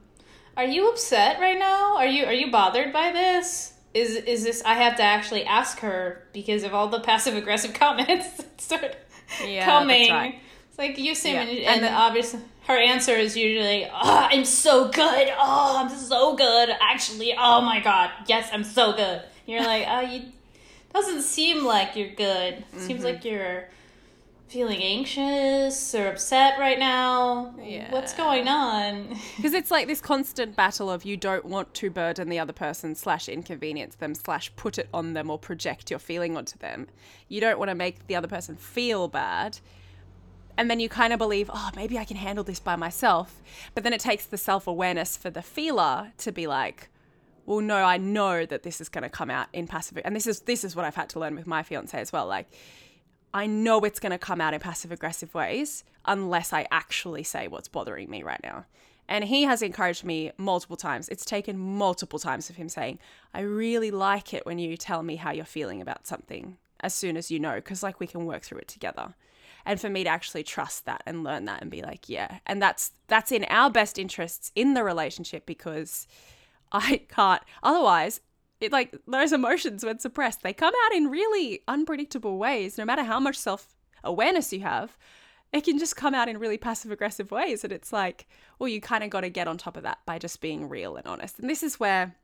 Are 0.57 0.64
you 0.64 0.90
upset 0.90 1.40
right 1.40 1.59
now? 1.59 1.96
Are 1.96 2.07
you 2.07 2.27
are 2.27 2.33
you 2.33 2.50
bothered 2.53 2.92
by 2.92 3.11
this? 3.12 3.72
Is 3.94 4.14
is 4.16 4.44
this? 4.44 4.62
I 4.64 4.74
have 4.74 4.96
to 4.98 5.03
actually 5.03 5.44
ask 5.44 5.81
her 5.81 6.29
because 6.33 6.62
of 6.64 6.74
all 6.74 6.88
the 6.88 7.00
passive 7.00 7.35
aggressive 7.35 7.72
comments 7.83 8.29
that 8.37 8.61
start 8.61 8.96
Yeah, 9.44 9.64
coming. 9.64 10.03
that's 10.03 10.11
right. 10.11 10.40
It's 10.75 10.79
like 10.79 10.99
you 10.99 11.15
seem, 11.15 11.35
Yeah, 11.35 11.43
and, 11.43 11.51
and 11.51 11.67
and 11.67 11.83
then- 11.85 11.95
obviously 11.95 12.41
her 12.67 12.77
answer 12.77 13.13
is 13.13 13.37
usually, 13.37 13.85
"Oh, 13.87 14.27
I'm 14.33 14.45
so 14.45 14.89
good. 14.89 15.29
Oh, 15.39 15.77
I'm 15.79 15.89
so 15.97 16.35
good. 16.35 16.71
Actually, 16.81 17.33
oh 17.39 17.61
my 17.61 17.79
god, 17.79 18.11
yes, 18.27 18.49
I'm 18.53 18.65
so 18.65 18.93
good." 18.93 19.23
You're 19.47 19.63
like, 19.73 19.87
"Oh, 19.89 20.01
you 20.01 20.33
doesn't 20.93 21.23
seem 21.23 21.65
like 21.65 21.95
you're 21.95 22.09
good. 22.15 22.65
It 22.73 22.81
Seems 22.81 23.01
Mm-hmm. 23.01 23.05
like 23.05 23.25
you're." 23.25 23.69
feeling 24.47 24.81
anxious 24.85 25.95
or 25.97 26.07
upset 26.07 26.61
right 26.61 26.79
now. 26.79 27.53
Yeah. 27.61 27.91
What's 27.91 28.15
going 28.15 28.47
on? 28.47 29.19
Because 29.37 29.53
it's 29.53 29.71
like 29.71 29.89
this 29.89 30.01
constant 30.01 30.55
battle 30.55 30.89
of 30.91 31.05
you 31.05 31.17
don't 31.17 31.45
want 31.47 31.75
to 31.75 31.91
burden 31.91 32.29
the 32.29 32.39
other 32.39 32.53
person 32.53 32.95
slash 32.95 33.29
inconvenience 33.29 33.97
them 33.97 34.15
slash 34.15 34.55
put 34.55 34.79
it 34.79 34.89
on 34.95 35.15
them 35.15 35.29
or 35.29 35.39
project 35.41 35.91
your 35.91 35.99
feeling 35.99 36.37
onto 36.37 36.57
them. 36.59 36.87
You 37.29 37.41
don't 37.41 37.59
want 37.59 37.71
to 37.71 37.75
make 37.75 38.07
the 38.07 38.15
other 38.15 38.29
person 38.29 38.55
feel 38.55 39.09
bad. 39.09 39.59
And 40.57 40.71
then 40.71 40.81
you 40.81 40.88
kind 40.88 41.12
of 41.12 41.19
believe, 41.19 41.51
oh, 41.53 41.71
maybe 41.75 41.99
I 41.99 42.05
can 42.05 42.17
handle 42.17 42.45
this 42.45 42.61
by 42.61 42.77
myself. 42.77 43.43
But 43.75 43.83
then 43.83 43.93
it 43.93 44.01
takes 44.01 44.27
the 44.27 44.38
self 44.38 44.67
awareness 44.67 45.17
for 45.17 45.31
the 45.31 45.43
feeler 45.43 46.12
to 46.19 46.33
be 46.33 46.47
like, 46.47 46.88
well, 47.47 47.61
no, 47.61 47.77
I 47.77 47.99
know 47.99 48.47
that 48.47 48.62
this 48.62 48.81
is 48.81 48.88
going 48.88 49.03
to 49.03 49.11
come 49.11 49.31
out 49.31 49.49
in 49.53 49.67
passive. 49.67 49.99
And 50.05 50.14
this 50.14 50.27
is 50.27 50.40
this 50.40 50.64
is 50.64 50.75
what 50.75 50.85
I've 50.85 50.95
had 50.95 51.09
to 51.11 51.19
learn 51.19 51.35
with 51.35 51.47
my 51.47 51.62
fiance 51.62 51.99
as 51.99 52.12
well. 52.12 52.27
Like, 52.27 52.49
I 53.33 53.47
know 53.47 53.81
it's 53.81 54.01
going 54.01 54.12
to 54.12 54.19
come 54.19 54.40
out 54.40 54.55
in 54.55 54.61
passive 54.61 54.93
aggressive 54.93 55.35
ways 55.35 55.85
unless 56.05 56.53
I 56.53 56.67
actually 56.71 57.25
say 57.25 57.49
what's 57.49 57.69
bothering 57.69 58.09
me 58.09 58.23
right 58.23 58.40
now. 58.43 58.67
And 59.09 59.25
he 59.25 59.43
has 59.43 59.61
encouraged 59.61 60.05
me 60.05 60.33
multiple 60.38 60.77
times. 60.77 61.09
It's 61.09 61.25
taken 61.25 61.59
multiple 61.59 62.19
times 62.19 62.49
of 62.49 62.57
him 62.57 62.69
saying, 62.69 62.99
I 63.35 63.40
really 63.40 63.90
like 63.90 64.33
it 64.33 64.47
when 64.47 64.59
you 64.59 64.77
tell 64.77 65.03
me 65.03 65.17
how 65.17 65.33
you're 65.33 65.45
feeling 65.45 65.83
about 65.83 66.07
something 66.07 66.57
as 66.81 66.95
soon 66.95 67.17
as 67.17 67.31
you 67.31 67.38
know, 67.38 67.57
because 67.57 67.83
like 67.83 68.01
we 68.01 68.07
can 68.07 68.25
work 68.25 68.43
through 68.43 68.59
it 68.59 68.69
together. 68.69 69.14
And 69.66 69.81
for 69.81 69.88
me 69.88 70.05
to 70.05 70.11
actually 70.11 70.42
trust 70.42 70.85
that 70.85 71.03
and 71.07 71.24
learn 71.24 71.46
that 71.46 71.62
and 71.62 71.70
be 71.70 71.83
like, 71.83 72.09
yeah. 72.09 72.38
And 72.46 72.61
that's 72.61 72.92
that's 73.09 73.33
in 73.33 73.44
our 73.44 73.70
best 73.70 73.98
interests 73.98 74.53
in 74.55 74.74
the 74.74 74.85
relationship 74.85 75.46
because 75.46 76.07
I 76.72 77.03
can't 77.09 77.42
otherwise 77.62 78.20
it 78.61 78.72
like 78.72 78.96
those 79.07 79.33
emotions 79.33 79.85
when 79.85 79.98
suppressed 79.98 80.42
they 80.42 80.53
come 80.53 80.74
out 80.87 80.94
in 80.94 81.09
really 81.09 81.61
unpredictable 81.66 82.38
ways. 82.38 82.79
No 82.79 82.85
matter 82.85 83.05
how 83.05 83.20
much 83.20 83.37
self 83.37 83.74
awareness 84.03 84.53
you 84.53 84.61
have 84.61 84.96
it 85.53 85.62
can 85.64 85.79
just 85.79 85.94
come 85.94 86.14
out 86.14 86.29
in 86.29 86.38
really 86.38 86.59
passive 86.59 86.90
aggressive 86.90 87.31
ways. 87.31 87.64
And 87.64 87.72
it's 87.72 87.92
like 87.92 88.27
well 88.59 88.68
you 88.68 88.81
kind 88.81 89.05
of 89.05 89.11
got 89.11 89.22
to 89.22 89.31
get 89.31 89.48
on 89.48 89.57
top 89.57 89.77
of 89.77 89.83
that 89.85 89.98
by 90.05 90.18
just 90.18 90.40
being 90.40 90.68
real 90.68 90.96
and 90.96 91.07
honest. 91.07 91.38
And 91.38 91.48
this 91.48 91.62
is 91.62 91.81
where 91.81 92.16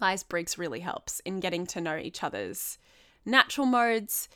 myers-briggs 0.00 0.58
really 0.58 0.80
helps 0.80 1.20
in 1.20 1.40
getting 1.40 1.66
to 1.68 1.80
know 1.80 1.96
each 1.96 2.22
other's 2.22 2.78
natural 3.24 3.66
modes 3.66 4.28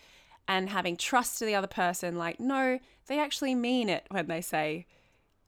and 0.51 0.69
having 0.69 0.97
trust 0.97 1.39
to 1.39 1.45
the 1.47 1.55
other 1.55 1.69
person 1.69 2.19
like 2.19 2.41
no 2.41 2.79
they 3.07 3.21
actually 3.21 3.55
mean 3.55 3.89
it 3.89 4.05
when 4.11 4.27
they 4.27 4.41
say 4.41 4.85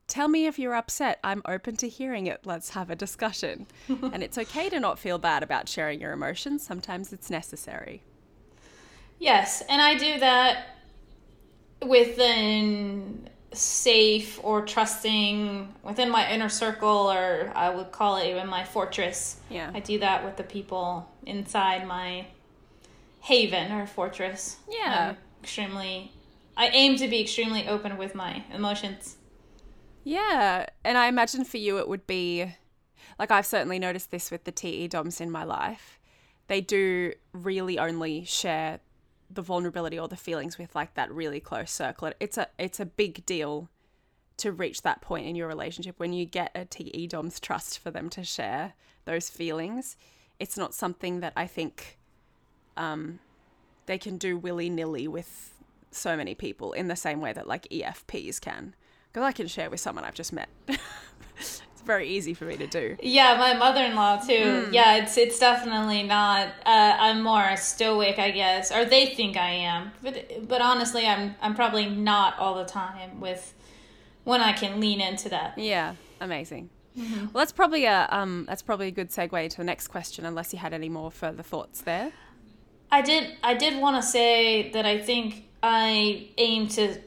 Tell 0.09 0.29
me 0.29 0.47
if 0.47 0.59
you're 0.59 0.75
upset. 0.75 1.21
I'm 1.25 1.41
open 1.47 1.77
to 1.77 1.88
hearing 1.88 2.27
it. 2.27 2.41
Let's 2.45 2.71
have 2.71 2.91
a 2.91 2.97
discussion. 2.97 3.67
and 3.88 4.23
it's 4.23 4.37
okay 4.37 4.69
to 4.69 4.79
not 4.79 4.99
feel 4.99 5.17
bad 5.17 5.43
about 5.43 5.71
sharing 5.71 6.03
your 6.03 6.12
emotions. 6.12 6.62
Sometimes 6.62 7.15
it's 7.15 7.31
necessary. 7.31 8.03
yes, 9.19 9.62
and 9.71 9.81
I 9.81 9.97
do 9.97 10.19
that 10.19 10.67
within 11.81 13.31
safe 13.53 14.38
or 14.43 14.67
trusting 14.67 15.73
within 15.83 16.11
my 16.11 16.31
inner 16.31 16.49
circle 16.51 17.11
or 17.11 17.51
I 17.55 17.71
would 17.71 17.91
call 17.93 18.19
it 18.19 18.29
even 18.29 18.49
my 18.49 18.65
fortress. 18.65 19.41
Yeah. 19.49 19.71
I 19.73 19.81
do 19.81 19.99
that 20.01 20.27
with 20.27 20.37
the 20.37 20.45
people 20.45 21.11
inside 21.25 21.87
my 21.87 22.27
haven 23.22 23.70
or 23.72 23.87
fortress. 23.87 24.56
Yeah. 24.68 25.11
I'm 25.11 25.16
extremely 25.42 26.12
I 26.56 26.68
aim 26.68 26.96
to 26.96 27.08
be 27.08 27.20
extremely 27.20 27.66
open 27.66 27.96
with 27.96 28.14
my 28.14 28.44
emotions. 28.52 29.16
Yeah. 30.04 30.66
And 30.85 30.98
I 30.98 31.06
imagine 31.06 31.44
for 31.44 31.56
you 31.56 31.78
it 31.78 31.88
would 31.88 32.06
be 32.06 32.52
like 33.18 33.30
I've 33.30 33.46
certainly 33.46 33.78
noticed 33.78 34.11
this 34.11 34.30
with 34.30 34.44
the 34.44 34.52
TE 34.52 34.88
DOMs 34.88 35.20
in 35.20 35.30
my 35.30 35.44
life. 35.44 36.00
They 36.48 36.61
do 36.61 37.12
really 37.32 37.78
only 37.78 38.24
share 38.24 38.80
the 39.30 39.40
vulnerability 39.42 39.98
or 39.98 40.08
the 40.08 40.16
feelings 40.16 40.58
with 40.58 40.74
like 40.74 40.94
that 40.94 41.11
really 41.12 41.40
close 41.40 41.70
circle. 41.70 42.12
It's 42.18 42.37
a 42.37 42.48
it's 42.58 42.80
a 42.80 42.87
big 42.87 43.24
deal 43.24 43.68
to 44.38 44.50
reach 44.50 44.82
that 44.82 45.00
point 45.00 45.26
in 45.26 45.37
your 45.37 45.46
relationship 45.46 46.00
when 46.00 46.12
you 46.12 46.24
get 46.24 46.50
a 46.56 46.64
TE 46.64 47.06
DOM's 47.06 47.38
trust 47.38 47.78
for 47.78 47.92
them 47.92 48.11
to 48.11 48.24
share 48.24 48.72
those 49.04 49.30
feelings. 49.30 49.96
It's 50.40 50.56
not 50.56 50.74
something 50.74 51.20
that 51.20 51.32
I 51.37 51.46
think 51.46 51.98
um, 52.76 53.18
they 53.87 53.98
can 53.98 54.18
do 54.18 54.37
willy 54.37 54.70
nilly 54.70 55.08
with 55.08 55.54
so 55.90 56.16
many 56.16 56.35
people 56.35 56.72
in 56.72 56.88
the 56.88 56.96
same 56.96 57.20
way 57.20 57.32
that 57.32 57.46
like 57.46 57.68
EFPs 57.68 58.40
can. 58.40 58.74
Because 59.12 59.26
I 59.26 59.32
can 59.32 59.46
share 59.46 59.68
with 59.68 59.80
someone 59.80 60.04
I've 60.04 60.14
just 60.14 60.32
met. 60.32 60.48
it's 61.38 61.62
very 61.85 62.08
easy 62.08 62.32
for 62.32 62.46
me 62.46 62.56
to 62.56 62.66
do. 62.66 62.96
Yeah, 63.02 63.37
my 63.37 63.54
mother-in-law 63.54 64.20
too. 64.20 64.68
Yeah, 64.72 64.96
it's 64.96 65.18
it's 65.18 65.38
definitely 65.38 66.02
not. 66.02 66.48
Uh, 66.64 66.96
I'm 66.98 67.22
more 67.22 67.56
stoic, 67.56 68.18
I 68.18 68.30
guess, 68.30 68.72
or 68.72 68.85
they 68.87 69.06
think 69.06 69.37
I 69.37 69.50
am. 69.50 69.92
But 70.02 70.48
but 70.48 70.62
honestly, 70.62 71.06
I'm 71.06 71.35
I'm 71.42 71.54
probably 71.54 71.87
not 71.90 72.38
all 72.38 72.54
the 72.54 72.64
time 72.64 73.20
with 73.20 73.52
when 74.24 74.40
I 74.40 74.52
can 74.52 74.80
lean 74.80 75.00
into 75.00 75.28
that. 75.28 75.58
Yeah, 75.58 75.96
amazing. 76.20 76.70
Well, 76.94 77.30
that's 77.35 77.52
probably 77.52 77.87
a 77.87 78.06
um, 78.11 78.44
that's 78.46 78.62
probably 78.62 78.88
a 78.88 78.90
good 78.90 79.11
segue 79.11 79.50
to 79.50 79.56
the 79.56 79.64
next 79.64 79.88
question, 79.88 80.24
unless 80.24 80.52
you 80.52 80.58
had 80.58 80.72
any 80.72 80.88
more 80.88 81.11
further 81.11 81.42
thoughts 81.42 81.82
there. 81.82 82.12
I 82.92 83.00
did 83.00 83.37
I 83.42 83.55
did 83.55 83.81
want 83.81 83.96
to 83.96 84.02
say 84.07 84.70
that 84.72 84.85
I 84.85 84.98
think 84.98 85.48
I 85.62 86.28
aim 86.37 86.68
to 86.68 86.98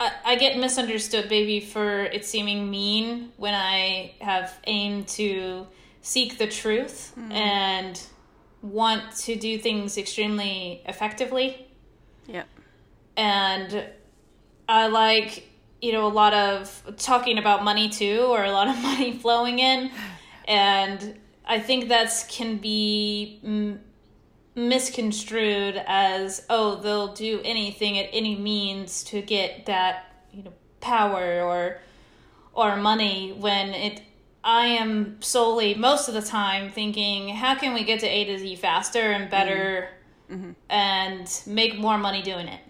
I, 0.00 0.12
I 0.24 0.34
get 0.34 0.58
misunderstood 0.58 1.30
maybe 1.30 1.60
for 1.60 2.02
it 2.02 2.26
seeming 2.26 2.68
mean 2.68 3.30
when 3.36 3.54
I 3.54 4.14
have 4.20 4.52
aimed 4.66 5.06
to 5.08 5.68
seek 6.00 6.38
the 6.38 6.48
truth 6.48 7.12
and 7.30 8.02
want 8.62 9.14
to 9.16 9.36
do 9.36 9.58
things 9.58 9.96
extremely 9.96 10.82
effectively. 10.86 11.68
Yeah. 12.26 12.44
and 13.16 13.84
I 14.68 14.88
like 14.88 15.48
you 15.80 15.92
know 15.92 16.06
a 16.06 16.14
lot 16.22 16.34
of 16.34 16.96
talking 16.96 17.38
about 17.38 17.62
money 17.62 17.88
too 17.88 18.26
or 18.28 18.42
a 18.42 18.50
lot 18.50 18.66
of 18.68 18.76
money 18.90 19.12
flowing 19.12 19.60
in. 19.60 19.90
And 20.48 21.20
I 21.46 21.60
think 21.60 21.88
that's 21.88 22.24
can 22.24 22.56
be 22.56 23.40
mm, 23.44 23.78
misconstrued 24.54 25.82
as 25.86 26.44
oh 26.50 26.76
they'll 26.76 27.14
do 27.14 27.40
anything 27.44 27.98
at 27.98 28.08
any 28.12 28.36
means 28.36 29.02
to 29.02 29.22
get 29.22 29.66
that 29.66 30.14
you 30.32 30.42
know 30.42 30.52
power 30.80 31.40
or 31.40 31.78
or 32.52 32.76
money 32.76 33.32
when 33.38 33.70
it 33.70 34.02
I 34.44 34.66
am 34.66 35.22
solely 35.22 35.74
most 35.74 36.08
of 36.08 36.14
the 36.14 36.22
time 36.22 36.70
thinking 36.70 37.30
how 37.30 37.54
can 37.54 37.72
we 37.74 37.84
get 37.84 38.00
to 38.00 38.06
A 38.06 38.24
to 38.24 38.38
Z 38.38 38.56
faster 38.56 39.00
and 39.00 39.30
better 39.30 39.88
mm-hmm. 40.30 40.34
Mm-hmm. 40.34 40.50
and 40.70 41.42
make 41.46 41.78
more 41.78 41.98
money 41.98 42.22
doing 42.22 42.48
it. 42.48 42.60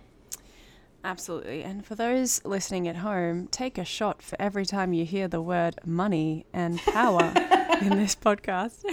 Absolutely. 1.04 1.62
And 1.62 1.84
for 1.84 1.94
those 1.94 2.44
listening 2.44 2.86
at 2.86 2.96
home, 2.96 3.48
take 3.48 3.76
a 3.76 3.84
shot 3.84 4.22
for 4.22 4.40
every 4.40 4.64
time 4.64 4.92
you 4.92 5.04
hear 5.04 5.28
the 5.28 5.40
word 5.40 5.78
money 5.84 6.46
and 6.52 6.78
power 6.78 7.22
in 7.80 7.90
this 7.90 8.14
podcast. 8.14 8.84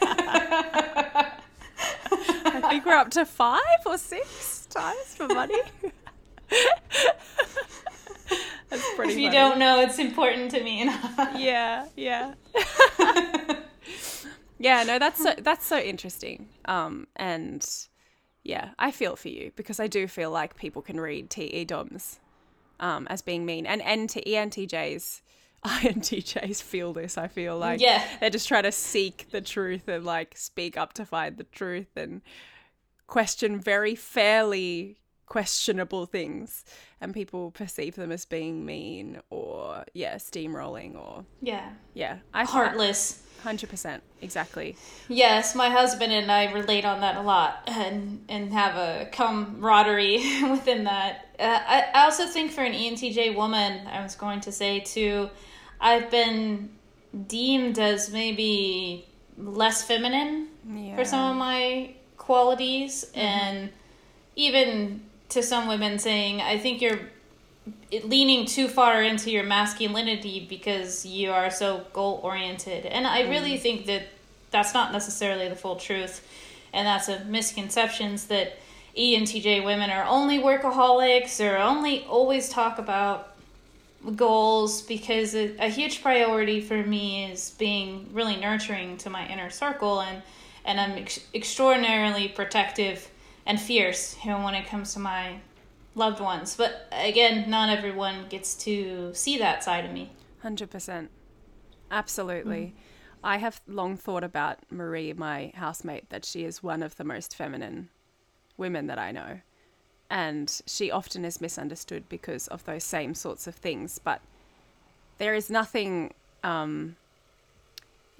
I 2.81 2.83
think 2.83 2.95
we're 2.95 2.99
up 2.99 3.11
to 3.11 3.25
five 3.25 3.85
or 3.85 3.95
six 3.99 4.65
times 4.67 5.13
for 5.15 5.27
money. 5.27 5.53
That's 8.69 8.95
pretty 8.95 9.11
If 9.13 9.19
you 9.19 9.27
funny. 9.27 9.37
don't 9.37 9.59
know, 9.59 9.81
it's 9.81 9.99
important 9.99 10.49
to 10.51 10.63
me. 10.63 10.85
yeah, 11.37 11.85
yeah. 11.95 12.33
yeah, 14.57 14.83
no, 14.83 14.97
that's 14.97 15.21
so 15.21 15.33
that's 15.37 15.65
so 15.65 15.77
interesting. 15.77 16.47
Um, 16.65 17.05
and 17.17 17.63
yeah, 18.43 18.69
I 18.79 18.91
feel 18.91 19.15
for 19.17 19.27
you 19.27 19.51
because 19.57 19.79
I 19.81 19.87
do 19.87 20.07
feel 20.07 20.31
like 20.31 20.55
people 20.55 20.81
can 20.81 20.99
read 20.99 21.29
TE 21.29 21.65
DOMs 21.65 22.19
um, 22.79 23.05
as 23.09 23.21
being 23.21 23.45
mean, 23.45 23.65
and 23.65 23.81
NT, 23.81 24.23
ENTJs, 24.25 25.21
INTJs 25.65 26.63
feel 26.63 26.93
this. 26.93 27.17
I 27.17 27.27
feel 27.27 27.57
like 27.57 27.81
Yeah. 27.81 28.01
they're 28.21 28.29
just 28.29 28.47
trying 28.47 28.63
to 28.63 28.71
seek 28.71 29.27
the 29.31 29.41
truth 29.41 29.87
and 29.89 30.05
like 30.05 30.35
speak 30.37 30.77
up 30.77 30.93
to 30.93 31.05
find 31.05 31.35
the 31.37 31.43
truth 31.43 31.97
and 31.97 32.21
question 33.11 33.59
very 33.59 33.93
fairly 33.93 34.95
questionable 35.25 36.05
things 36.05 36.63
and 37.01 37.13
people 37.13 37.51
perceive 37.51 37.95
them 37.95 38.09
as 38.09 38.23
being 38.23 38.65
mean 38.65 39.19
or 39.29 39.83
yeah 39.93 40.15
steamrolling 40.15 40.95
or 40.95 41.25
yeah. 41.41 41.71
yeah 41.93 42.17
i 42.33 42.45
Heartless. 42.45 43.21
100% 43.43 43.99
exactly 44.21 44.77
Yes, 45.09 45.55
my 45.55 45.69
husband 45.69 46.13
and 46.13 46.31
I 46.31 46.53
relate 46.53 46.85
on 46.85 47.01
that 47.01 47.17
a 47.17 47.21
lot 47.21 47.63
and 47.67 48.23
and 48.29 48.53
have 48.53 48.75
a 48.75 49.09
camaraderie 49.11 50.43
within 50.51 50.83
that. 50.83 51.25
Uh, 51.39 51.59
I, 51.67 51.85
I 51.93 52.03
also 52.03 52.27
think 52.27 52.51
for 52.51 52.61
an 52.61 52.73
ENTJ 52.73 53.35
woman, 53.35 53.87
I 53.87 54.03
was 54.03 54.15
going 54.15 54.41
to 54.41 54.51
say 54.51 54.79
too, 54.79 55.29
I've 55.79 56.11
been 56.11 56.69
deemed 57.27 57.79
as 57.79 58.11
maybe 58.11 59.07
less 59.37 59.83
feminine 59.83 60.49
yeah 60.71 60.95
for 60.95 61.03
some 61.03 61.31
of 61.31 61.37
my 61.37 61.95
qualities 62.21 63.05
mm-hmm. 63.05 63.19
and 63.19 63.69
even 64.35 65.01
to 65.29 65.41
some 65.41 65.67
women 65.67 65.97
saying 65.97 66.39
i 66.39 66.57
think 66.57 66.81
you're 66.81 66.99
leaning 68.03 68.45
too 68.45 68.67
far 68.67 69.01
into 69.01 69.31
your 69.31 69.43
masculinity 69.43 70.45
because 70.47 71.03
you 71.05 71.31
are 71.31 71.49
so 71.49 71.83
goal 71.93 72.19
oriented 72.23 72.85
and 72.85 73.07
i 73.07 73.21
really 73.21 73.53
mm-hmm. 73.53 73.63
think 73.63 73.85
that 73.87 74.03
that's 74.51 74.73
not 74.73 74.91
necessarily 74.91 75.49
the 75.49 75.55
full 75.55 75.75
truth 75.75 76.27
and 76.73 76.85
that's 76.85 77.09
a 77.09 77.25
misconceptions 77.25 78.27
that 78.27 78.57
entj 78.95 79.65
women 79.65 79.89
are 79.89 80.03
only 80.03 80.37
workaholics 80.37 81.43
or 81.43 81.57
only 81.57 82.03
always 82.05 82.49
talk 82.49 82.77
about 82.77 83.35
goals 84.15 84.83
because 84.83 85.33
a, 85.35 85.55
a 85.57 85.69
huge 85.69 86.03
priority 86.03 86.61
for 86.61 86.83
me 86.83 87.31
is 87.31 87.51
being 87.57 88.07
really 88.13 88.35
nurturing 88.35 88.97
to 88.97 89.09
my 89.09 89.27
inner 89.27 89.49
circle 89.49 90.01
and 90.01 90.21
and 90.65 90.79
I'm 90.79 90.91
ex- 90.91 91.19
extraordinarily 91.33 92.27
protective 92.27 93.09
and 93.45 93.59
fierce 93.59 94.15
you 94.23 94.31
know 94.31 94.43
when 94.43 94.53
it 94.53 94.67
comes 94.67 94.93
to 94.93 94.99
my 94.99 95.39
loved 95.95 96.19
ones. 96.19 96.55
But 96.55 96.87
again 96.91 97.49
not 97.49 97.69
everyone 97.69 98.27
gets 98.29 98.55
to 98.65 99.13
see 99.13 99.37
that 99.37 99.63
side 99.63 99.85
of 99.85 99.91
me. 99.91 100.11
100% 100.43 101.07
absolutely. 101.89 102.73
I 103.23 103.37
have 103.37 103.61
long 103.67 103.97
thought 103.97 104.23
about 104.23 104.59
marie 104.71 105.13
my 105.13 105.51
housemate 105.55 106.09
that 106.09 106.25
she 106.25 106.43
is 106.43 106.63
one 106.63 106.81
of 106.81 106.95
the 106.97 107.03
most 107.03 107.35
feminine 107.35 107.89
women 108.57 108.87
that 108.87 108.99
i 108.99 109.11
know. 109.11 109.39
And 110.09 110.61
she 110.65 110.91
often 110.91 111.23
is 111.23 111.39
misunderstood 111.39 112.09
because 112.09 112.47
of 112.47 112.65
those 112.65 112.83
same 112.83 113.13
sorts 113.13 113.47
of 113.47 113.55
things. 113.55 113.97
But 113.97 114.21
there 115.19 115.33
is 115.33 115.49
nothing 115.49 116.13
um 116.43 116.95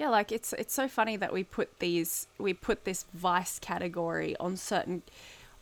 yeah 0.01 0.09
like 0.09 0.31
it's 0.31 0.51
it's 0.53 0.73
so 0.73 0.87
funny 0.87 1.15
that 1.15 1.31
we 1.31 1.43
put 1.43 1.77
these 1.77 2.25
we 2.39 2.53
put 2.55 2.85
this 2.85 3.05
vice 3.13 3.59
category 3.59 4.35
on 4.39 4.57
certain 4.57 5.03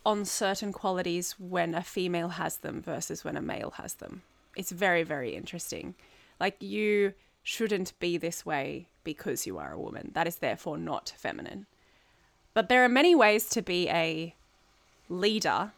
on 0.06 0.24
certain 0.24 0.72
qualities 0.72 1.32
when 1.38 1.74
a 1.74 1.82
female 1.82 2.30
has 2.30 2.56
them 2.56 2.80
versus 2.80 3.22
when 3.22 3.36
a 3.36 3.42
male 3.42 3.72
has 3.72 3.92
them. 3.94 4.22
It's 4.56 4.72
very 4.72 5.02
very 5.02 5.36
interesting. 5.36 5.94
Like 6.40 6.56
you 6.62 7.12
shouldn't 7.42 7.92
be 8.00 8.16
this 8.16 8.46
way 8.46 8.86
because 9.04 9.46
you 9.46 9.58
are 9.58 9.72
a 9.72 9.78
woman. 9.78 10.10
That 10.14 10.26
is 10.26 10.36
therefore 10.36 10.78
not 10.78 11.12
feminine. 11.18 11.66
But 12.54 12.70
there 12.70 12.82
are 12.82 12.88
many 12.88 13.14
ways 13.14 13.46
to 13.50 13.60
be 13.60 13.90
a 13.90 14.34
leader 15.10 15.72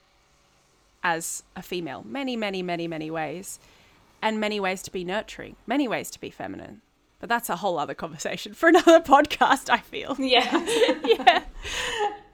as 1.03 1.43
a 1.57 1.63
female. 1.63 2.05
Many 2.07 2.37
many 2.37 2.63
many 2.63 2.87
many 2.87 3.11
ways. 3.11 3.59
And 4.25 4.39
many 4.39 4.61
ways 4.61 4.83
to 4.83 4.93
be 4.93 5.03
nurturing. 5.03 5.57
Many 5.67 5.89
ways 5.89 6.09
to 6.13 6.21
be 6.21 6.31
feminine 6.31 6.81
but 7.23 7.31
that's 7.31 7.49
a 7.49 7.57
whole 7.57 7.79
other 7.79 7.95
conversation 7.95 8.53
for 8.53 8.69
another 8.75 9.01
podcast 9.01 9.71
i 9.71 9.79
feel 9.79 10.15
yeah 10.19 10.45
yeah 11.07 11.43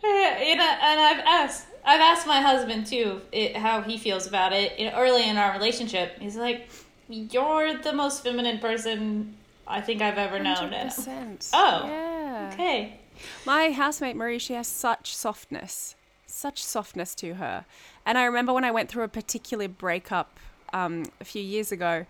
you 0.03 0.57
know, 0.57 0.65
and 0.83 1.01
I've 1.01 1.21
asked 1.21 1.67
I've 1.85 2.01
asked 2.01 2.27
my 2.27 2.41
husband 2.41 2.87
too 2.87 3.21
it, 3.33 3.57
how 3.57 3.83
he 3.83 3.99
feels 3.99 4.27
about 4.27 4.53
it. 4.53 4.79
You 4.79 4.87
know, 4.91 4.97
early 4.97 5.29
in 5.29 5.37
our 5.37 5.53
relationship, 5.53 6.19
he's 6.21 6.37
like, 6.37 6.69
"You're 7.09 7.79
the 7.79 7.93
most 7.93 8.23
feminine 8.23 8.59
person 8.59 9.37
I 9.67 9.81
think 9.81 10.03
I've 10.03 10.19
ever 10.19 10.39
known." 10.39 10.73
And- 10.73 10.91
100%. 10.91 11.51
Oh, 11.53 11.87
yeah 11.87 12.51
Okay. 12.53 12.99
My 13.45 13.71
housemate 13.73 14.17
Marie, 14.17 14.39
she 14.39 14.55
has 14.55 14.69
such 14.69 15.15
softness, 15.15 15.97
such 16.27 16.63
softness 16.63 17.15
to 17.17 17.35
her. 17.35 17.65
And 18.07 18.17
I 18.17 18.25
remember 18.25 18.53
when 18.53 18.65
I 18.65 18.71
went 18.71 18.89
through 18.89 19.05
a 19.05 19.09
particular 19.09 19.69
breakup 19.69 20.39
um, 20.73 21.05
a 21.21 21.25
few 21.25 21.43
years 21.43 21.73
ago, 21.73 22.07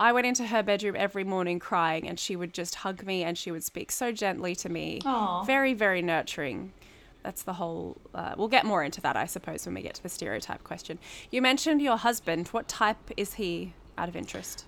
I 0.00 0.12
went 0.12 0.26
into 0.26 0.46
her 0.46 0.62
bedroom 0.62 0.96
every 0.96 1.24
morning 1.24 1.58
crying, 1.58 2.08
and 2.08 2.18
she 2.18 2.34
would 2.34 2.54
just 2.54 2.76
hug 2.76 3.04
me 3.04 3.22
and 3.22 3.36
she 3.36 3.50
would 3.52 3.62
speak 3.62 3.92
so 3.92 4.12
gently 4.12 4.54
to 4.56 4.68
me. 4.70 5.00
Aw. 5.04 5.44
Very, 5.44 5.74
very 5.74 6.00
nurturing. 6.00 6.72
That's 7.22 7.42
the 7.42 7.52
whole. 7.52 7.98
Uh, 8.14 8.32
we'll 8.38 8.48
get 8.48 8.64
more 8.64 8.82
into 8.82 9.02
that, 9.02 9.14
I 9.14 9.26
suppose, 9.26 9.66
when 9.66 9.74
we 9.74 9.82
get 9.82 9.94
to 9.96 10.02
the 10.02 10.08
stereotype 10.08 10.64
question. 10.64 10.98
You 11.30 11.42
mentioned 11.42 11.82
your 11.82 11.98
husband. 11.98 12.48
What 12.48 12.66
type 12.66 12.96
is 13.18 13.34
he 13.34 13.74
out 13.98 14.08
of 14.08 14.16
interest? 14.16 14.64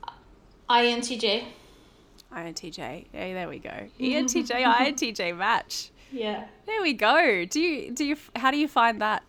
INTJ. 0.68 1.44
INTJ. 2.30 3.06
Yeah, 3.14 3.32
there 3.32 3.48
we 3.48 3.58
go. 3.58 3.70
ENTJ, 4.00 4.50
INTJ 4.50 5.36
match. 5.36 5.90
Yeah. 6.12 6.44
There 6.66 6.82
we 6.82 6.92
go. 6.92 7.46
Do 7.46 7.58
you 7.58 7.90
do 7.90 8.04
you 8.04 8.16
how 8.36 8.50
do 8.50 8.58
you 8.58 8.68
find 8.68 9.00
that? 9.00 9.22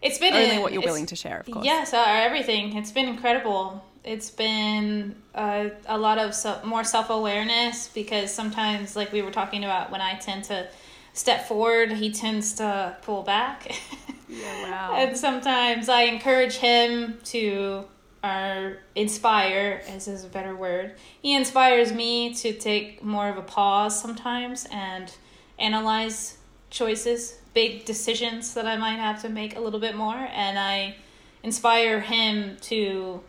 It's 0.00 0.18
been 0.18 0.32
Only 0.32 0.56
a- 0.56 0.60
what 0.60 0.72
you're 0.72 0.82
willing 0.82 1.06
to 1.06 1.16
share, 1.16 1.38
of 1.38 1.50
course. 1.50 1.64
Yes, 1.66 1.92
uh, 1.92 2.02
everything. 2.06 2.76
It's 2.76 2.92
been 2.92 3.08
incredible. 3.08 3.84
It's 4.06 4.30
been 4.30 5.16
uh, 5.34 5.70
a 5.86 5.98
lot 5.98 6.18
of 6.18 6.34
so- 6.34 6.60
more 6.64 6.84
self 6.84 7.10
awareness 7.10 7.88
because 7.88 8.32
sometimes, 8.32 8.96
like 8.96 9.12
we 9.12 9.20
were 9.20 9.32
talking 9.32 9.64
about, 9.64 9.90
when 9.90 10.00
I 10.00 10.14
tend 10.14 10.44
to 10.44 10.68
step 11.12 11.48
forward, 11.48 11.92
he 11.92 12.12
tends 12.12 12.54
to 12.54 12.96
pull 13.02 13.22
back. 13.22 13.72
Yeah, 14.28 14.68
wow. 14.68 14.94
and 14.96 15.16
sometimes 15.16 15.88
I 15.88 16.02
encourage 16.02 16.56
him 16.56 17.18
to 17.26 17.84
are 18.24 18.78
inspire, 18.96 19.82
as 19.88 20.08
is 20.08 20.24
a 20.24 20.28
better 20.28 20.54
word. 20.54 20.94
He 21.22 21.36
inspires 21.36 21.92
me 21.92 22.34
to 22.34 22.52
take 22.52 23.04
more 23.04 23.28
of 23.28 23.36
a 23.36 23.42
pause 23.42 24.00
sometimes 24.00 24.66
and 24.72 25.14
analyze 25.58 26.38
choices, 26.70 27.38
big 27.54 27.84
decisions 27.84 28.54
that 28.54 28.66
I 28.66 28.76
might 28.76 28.96
have 28.96 29.22
to 29.22 29.28
make 29.28 29.56
a 29.56 29.60
little 29.60 29.78
bit 29.78 29.94
more, 29.94 30.16
and 30.16 30.58
I 30.58 30.96
inspire 31.44 32.00
him 32.00 32.56
to 32.62 33.20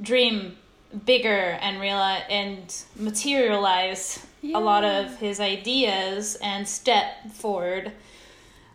dream 0.00 0.56
bigger 1.04 1.58
and 1.60 1.80
realize 1.80 2.22
and 2.28 2.84
materialize 2.96 4.24
a 4.42 4.60
lot 4.60 4.84
of 4.84 5.16
his 5.16 5.40
ideas 5.40 6.36
and 6.42 6.68
step 6.68 7.30
forward 7.32 7.92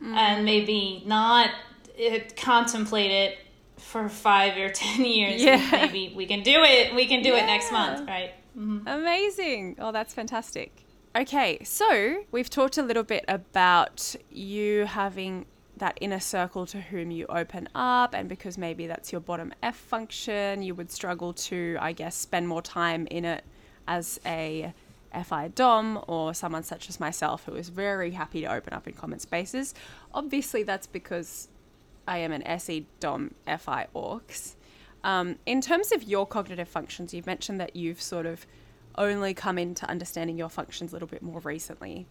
mm-hmm. 0.01 0.13
and 0.15 0.43
maybe 0.43 1.03
not 1.05 1.51
it, 1.97 2.35
contemplate 2.35 3.11
it 3.11 3.37
for 3.77 4.09
five 4.09 4.57
or 4.57 4.69
ten 4.73 5.05
years 5.05 5.41
Yeah. 5.41 5.65
maybe 5.71 6.13
we 6.15 6.25
can 6.25 6.43
do 6.43 6.63
it 6.63 6.93
we 6.95 7.05
can 7.05 7.21
do 7.21 7.33
it 7.35 7.45
next 7.45 7.71
month 7.71 8.07
right 8.07 8.33
mm-hmm. 8.57 8.87
Amazing. 8.87 9.75
Oh, 9.79 9.91
that's 9.91 10.13
fantastic. 10.13 10.83
Okay, 11.15 11.59
so 11.63 12.23
we've 12.31 12.49
talked 12.49 12.77
a 12.77 12.83
little 12.83 13.03
bit 13.03 13.25
about 13.27 14.15
you 14.29 14.85
having 14.85 15.45
that 15.79 15.97
inner 16.01 16.19
circle 16.19 16.65
to 16.67 16.79
whom 16.79 17.11
you 17.11 17.25
open 17.27 17.67
up, 17.75 18.13
and 18.13 18.29
because 18.29 18.57
maybe 18.57 18.87
that's 18.87 19.11
your 19.11 19.21
bottom 19.21 19.53
F 19.63 19.75
function, 19.75 20.61
you 20.61 20.75
would 20.75 20.91
struggle 20.91 21.33
to, 21.33 21.77
I 21.79 21.93
guess, 21.93 22.15
spend 22.15 22.47
more 22.47 22.61
time 22.61 23.07
in 23.07 23.25
it 23.25 23.43
as 23.87 24.19
a 24.25 24.73
FI 25.23 25.49
Dom 25.49 26.03
or 26.07 26.33
someone 26.33 26.63
such 26.63 26.89
as 26.89 26.99
myself 26.99 27.45
who 27.45 27.55
is 27.55 27.69
very 27.69 28.11
happy 28.11 28.41
to 28.41 28.47
open 28.47 28.73
up 28.73 28.87
in 28.87 28.93
common 28.93 29.19
spaces. 29.19 29.73
Obviously, 30.13 30.63
that's 30.63 30.87
because 30.87 31.47
I 32.07 32.19
am 32.19 32.31
an 32.31 32.43
SE 32.43 32.85
Dom 32.99 33.33
FI 33.45 33.87
Aux. 33.95 34.21
Um, 35.03 35.37
in 35.45 35.61
terms 35.61 35.91
of 35.91 36.03
your 36.03 36.27
cognitive 36.27 36.67
functions, 36.67 37.13
you've 37.13 37.25
mentioned 37.25 37.59
that 37.59 37.75
you've 37.75 38.01
sort 38.01 38.25
of 38.25 38.45
only 38.97 39.33
come 39.33 39.57
into 39.57 39.89
understanding 39.89 40.37
your 40.37 40.49
functions 40.49 40.91
a 40.91 40.95
little 40.95 41.07
bit 41.07 41.21
more 41.21 41.39
recently. 41.39 42.05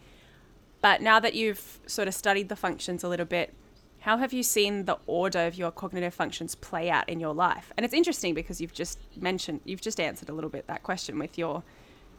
But 0.81 1.03
now 1.03 1.19
that 1.21 1.35
you've 1.35 1.81
sort 1.87 2.09
of 2.09 2.15
studied 2.15 2.49
the 2.49 2.57
functions 2.57 3.03
a 3.03 3.09
little 3.09 3.27
bit, 3.27 3.55
how 4.01 4.17
have 4.17 4.33
you 4.33 4.43
seen 4.43 4.85
the 4.85 4.97
order 5.07 5.47
of 5.47 5.57
your 5.57 5.71
cognitive 5.71 6.15
functions 6.15 6.55
play 6.55 6.89
out 6.89 7.09
in 7.09 7.19
your 7.19 7.35
life? 7.35 7.73
And 7.77 7.85
it's 7.85 7.95
interesting 7.95 8.33
because 8.33 8.61
you've 8.61 8.73
just 8.73 8.99
mentioned, 9.17 9.61
you've 9.65 9.81
just 9.81 9.99
answered 9.99 10.29
a 10.29 10.33
little 10.33 10.51
bit 10.51 10.67
that 10.69 10.83
question 10.83 11.19
with 11.19 11.37
your 11.37 11.63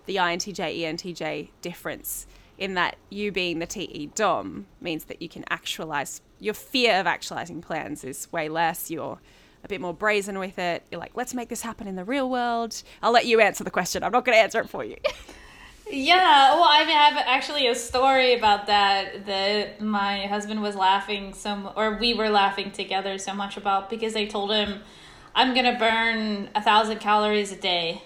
the 0.05 0.15
INTJ 0.15 0.79
ENTJ 0.81 1.49
difference 1.61 2.25
in 2.57 2.73
that 2.73 2.97
you 3.09 3.31
being 3.31 3.59
the 3.59 3.65
TE 3.65 4.07
Dom 4.15 4.65
means 4.81 5.05
that 5.05 5.21
you 5.21 5.29
can 5.29 5.45
actualize 5.49 6.21
your 6.39 6.53
fear 6.53 6.99
of 6.99 7.07
actualizing 7.07 7.61
plans 7.61 8.03
is 8.03 8.31
way 8.31 8.49
less. 8.49 8.89
You're 8.91 9.19
a 9.63 9.67
bit 9.67 9.79
more 9.79 9.93
brazen 9.93 10.39
with 10.39 10.59
it. 10.59 10.83
You're 10.91 10.99
like, 10.99 11.11
let's 11.15 11.33
make 11.33 11.49
this 11.49 11.61
happen 11.61 11.87
in 11.87 11.95
the 11.95 12.03
real 12.03 12.29
world. 12.29 12.81
I'll 13.01 13.11
let 13.11 13.25
you 13.25 13.39
answer 13.39 13.63
the 13.63 13.71
question. 13.71 14.03
I'm 14.03 14.11
not 14.11 14.25
going 14.25 14.35
to 14.35 14.41
answer 14.41 14.59
it 14.59 14.69
for 14.69 14.83
you. 14.83 14.97
Yeah, 15.91 16.53
well, 16.53 16.63
I 16.65 16.83
have 16.83 17.17
actually 17.25 17.67
a 17.67 17.73
story 17.73 18.35
about 18.35 18.67
that 18.67 19.25
that 19.25 19.81
my 19.81 20.27
husband 20.27 20.61
was 20.61 20.75
laughing 20.75 21.33
so, 21.33 21.73
or 21.75 21.97
we 21.97 22.13
were 22.13 22.29
laughing 22.29 22.71
together 22.71 23.17
so 23.17 23.33
much 23.33 23.57
about 23.57 23.89
because 23.89 24.15
I 24.15 24.25
told 24.25 24.51
him 24.51 24.81
I'm 25.33 25.55
gonna 25.55 25.79
burn 25.79 26.49
a 26.53 26.61
thousand 26.61 26.99
calories 26.99 27.51
a 27.51 27.55
day 27.55 28.03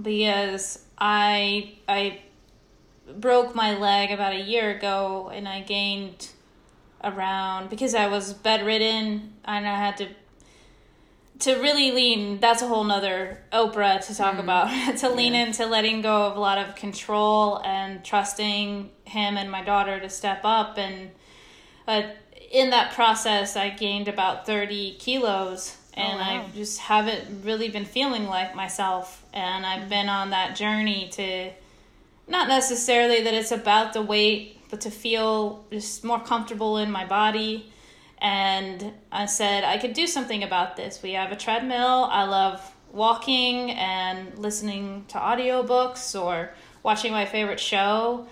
because 0.00 0.84
I 0.98 1.76
I 1.88 2.20
broke 3.18 3.54
my 3.54 3.76
leg 3.78 4.10
about 4.10 4.34
a 4.34 4.40
year 4.40 4.76
ago 4.76 5.30
and 5.34 5.48
I 5.48 5.62
gained 5.62 6.28
around 7.04 7.70
because 7.70 7.94
I 7.94 8.08
was 8.08 8.34
bedridden 8.34 9.34
and 9.44 9.66
I 9.66 9.76
had 9.76 9.96
to 9.98 10.08
to 11.40 11.54
really 11.56 11.92
lean 11.92 12.40
that's 12.40 12.62
a 12.62 12.66
whole 12.66 12.84
nother 12.84 13.42
Oprah 13.52 14.04
to 14.06 14.14
talk 14.14 14.38
about. 14.38 14.70
To 14.98 15.10
lean 15.10 15.34
into 15.34 15.66
letting 15.66 16.02
go 16.02 16.26
of 16.26 16.36
a 16.36 16.40
lot 16.40 16.58
of 16.58 16.74
control 16.76 17.60
and 17.64 18.04
trusting 18.04 18.90
him 19.04 19.36
and 19.36 19.50
my 19.50 19.62
daughter 19.62 20.00
to 20.00 20.08
step 20.08 20.40
up 20.44 20.78
and 20.78 21.10
uh, 21.86 22.02
in 22.50 22.70
that 22.70 22.92
process 22.94 23.56
I 23.56 23.70
gained 23.70 24.08
about 24.08 24.46
30 24.46 24.96
kilos 24.98 25.76
and 25.94 26.18
wow. 26.18 26.46
I 26.46 26.56
just 26.56 26.78
haven't 26.78 27.44
really 27.44 27.68
been 27.68 27.86
feeling 27.86 28.26
like 28.26 28.54
myself. 28.54 29.24
And 29.32 29.64
I've 29.64 29.88
been 29.88 30.08
on 30.08 30.30
that 30.30 30.54
journey 30.54 31.08
to 31.12 31.50
not 32.28 32.48
necessarily 32.48 33.22
that 33.22 33.34
it's 33.34 33.52
about 33.52 33.92
the 33.92 34.02
weight 34.02 34.58
but 34.68 34.80
to 34.82 34.90
feel 34.90 35.64
just 35.70 36.04
more 36.04 36.20
comfortable 36.20 36.78
in 36.78 36.90
my 36.90 37.06
body 37.06 37.72
and 38.18 38.92
I 39.12 39.26
said 39.26 39.64
I 39.64 39.78
could 39.78 39.92
do 39.92 40.06
something 40.06 40.42
about 40.42 40.76
this. 40.76 41.02
We 41.02 41.12
have 41.12 41.32
a 41.32 41.36
treadmill. 41.36 42.08
I 42.10 42.24
love 42.24 42.60
walking 42.92 43.72
and 43.72 44.38
listening 44.38 45.04
to 45.08 45.18
audiobooks 45.18 46.18
or 46.20 46.54
watching 46.82 47.12
my 47.12 47.26
favorite 47.26 47.60
show. 47.60 48.26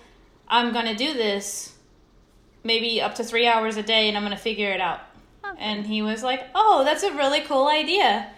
I'm 0.49 0.73
going 0.73 0.87
to 0.87 0.95
do 0.95 1.13
this 1.13 1.75
maybe 2.63 3.01
up 3.01 3.15
to 3.17 3.25
3 3.25 3.47
hours 3.47 3.77
a 3.77 3.83
day 3.83 4.09
and 4.09 4.17
I'm 4.17 4.25
going 4.25 4.37
to 4.37 4.43
figure 4.43 4.71
it 4.71 4.81
out. 4.81 5.01
And 5.59 5.87
he 5.87 6.03
was 6.03 6.23
like, 6.23 6.47
"Oh, 6.55 6.83
that's 6.85 7.03
a 7.03 7.13
really 7.13 7.41
cool 7.41 7.69
idea." 7.69 8.31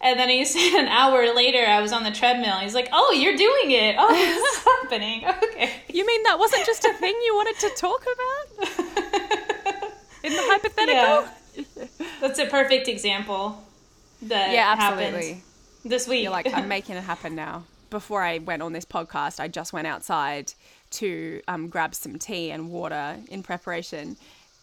And 0.00 0.18
then 0.18 0.28
he 0.28 0.44
said 0.54 0.78
an 0.78 0.88
hour 0.88 1.34
later 1.34 1.64
I 1.66 1.80
was 1.80 1.92
on 1.92 2.04
the 2.04 2.10
treadmill. 2.10 2.56
He's 2.58 2.74
like, 2.74 2.88
"Oh, 2.92 3.12
you're 3.12 3.36
doing 3.36 3.70
it. 3.70 3.96
Oh, 3.98 4.08
this 4.12 4.58
is 4.58 4.64
happening." 4.64 5.24
Okay. 5.26 5.72
You 5.88 6.04
mean 6.06 6.22
that 6.24 6.38
wasn't 6.38 6.66
just 6.66 6.84
a 6.84 6.92
thing 6.94 7.14
you 7.24 7.34
wanted 7.34 7.58
to 7.60 7.70
talk 7.76 8.02
about 8.02 9.04
in 10.30 10.36
the 10.36 10.42
hypothetical? 10.44 11.28
Yeah. 11.56 12.08
That's 12.20 12.38
a 12.38 12.46
perfect 12.46 12.88
example 12.88 13.64
that 14.22 14.52
Yeah, 14.52 14.74
happened 14.76 15.16
absolutely. 15.16 15.42
this 15.84 16.06
week. 16.06 16.22
You're 16.22 16.32
like, 16.32 16.52
I'm 16.52 16.68
making 16.76 16.96
it 16.96 17.02
happen 17.02 17.34
now. 17.34 17.64
Before 17.90 18.22
I 18.22 18.38
went 18.38 18.62
on 18.62 18.72
this 18.72 18.84
podcast, 18.84 19.40
I 19.40 19.48
just 19.48 19.72
went 19.72 19.86
outside 19.86 20.52
to 20.90 21.40
um, 21.48 21.68
grab 21.68 21.94
some 21.94 22.18
tea 22.18 22.50
and 22.50 22.70
water 22.70 23.16
in 23.28 23.42
preparation. 23.42 24.16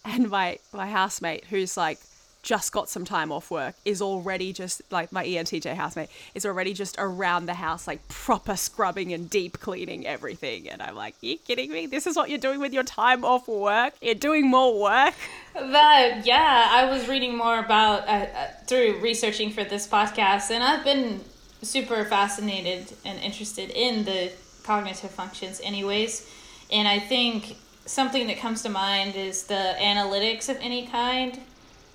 And 0.04 0.30
my, 0.30 0.60
my 0.72 0.88
housemate, 0.88 1.46
who's 1.46 1.76
like 1.76 2.00
just 2.46 2.72
got 2.72 2.88
some 2.88 3.04
time 3.04 3.32
off 3.32 3.50
work, 3.50 3.74
is 3.84 4.02
already 4.04 4.54
just 4.54 4.82
like 4.92 5.12
my 5.12 5.26
ENTJ 5.26 5.74
housemate, 5.74 6.10
is 6.36 6.46
already 6.46 6.74
just 6.74 6.96
around 7.00 7.48
the 7.48 7.56
house, 7.56 7.88
like 7.88 8.08
proper 8.08 8.56
scrubbing 8.56 9.12
and 9.12 9.30
deep 9.30 9.60
cleaning 9.60 10.06
everything. 10.06 10.70
And 10.70 10.82
I'm 10.82 10.96
like, 10.96 11.16
you 11.22 11.38
kidding 11.40 11.72
me? 11.72 11.88
This 11.88 12.06
is 12.06 12.16
what 12.16 12.30
you're 12.30 12.38
doing 12.38 12.60
with 12.60 12.72
your 12.72 12.84
time 12.84 13.26
off 13.26 13.48
work? 13.48 13.96
You're 14.00 14.14
doing 14.14 14.48
more 14.48 14.80
work? 14.80 15.16
That 15.56 16.26
yeah, 16.26 16.68
I 16.70 16.86
was 16.86 17.08
reading 17.08 17.36
more 17.36 17.58
about 17.60 18.08
uh, 18.08 18.12
uh, 18.12 18.48
through 18.68 19.00
researching 19.02 19.50
for 19.50 19.64
this 19.64 19.88
podcast, 19.88 20.52
and 20.52 20.64
I've 20.64 20.84
been 20.84 21.22
super 21.64 22.06
fascinated 22.06 22.94
and 23.04 23.20
interested 23.20 23.72
in 23.72 24.06
the 24.06 24.32
cognitive 24.64 25.12
functions, 25.12 25.60
anyways. 25.64 26.30
And 26.72 26.88
I 26.88 27.00
think 27.00 27.58
something 27.86 28.28
that 28.28 28.38
comes 28.38 28.62
to 28.64 28.70
mind 28.70 29.16
is 29.16 29.44
the 29.44 29.76
analytics 29.80 30.48
of 30.48 30.58
any 30.62 30.86
kind 30.86 31.40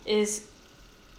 is 0.07 0.47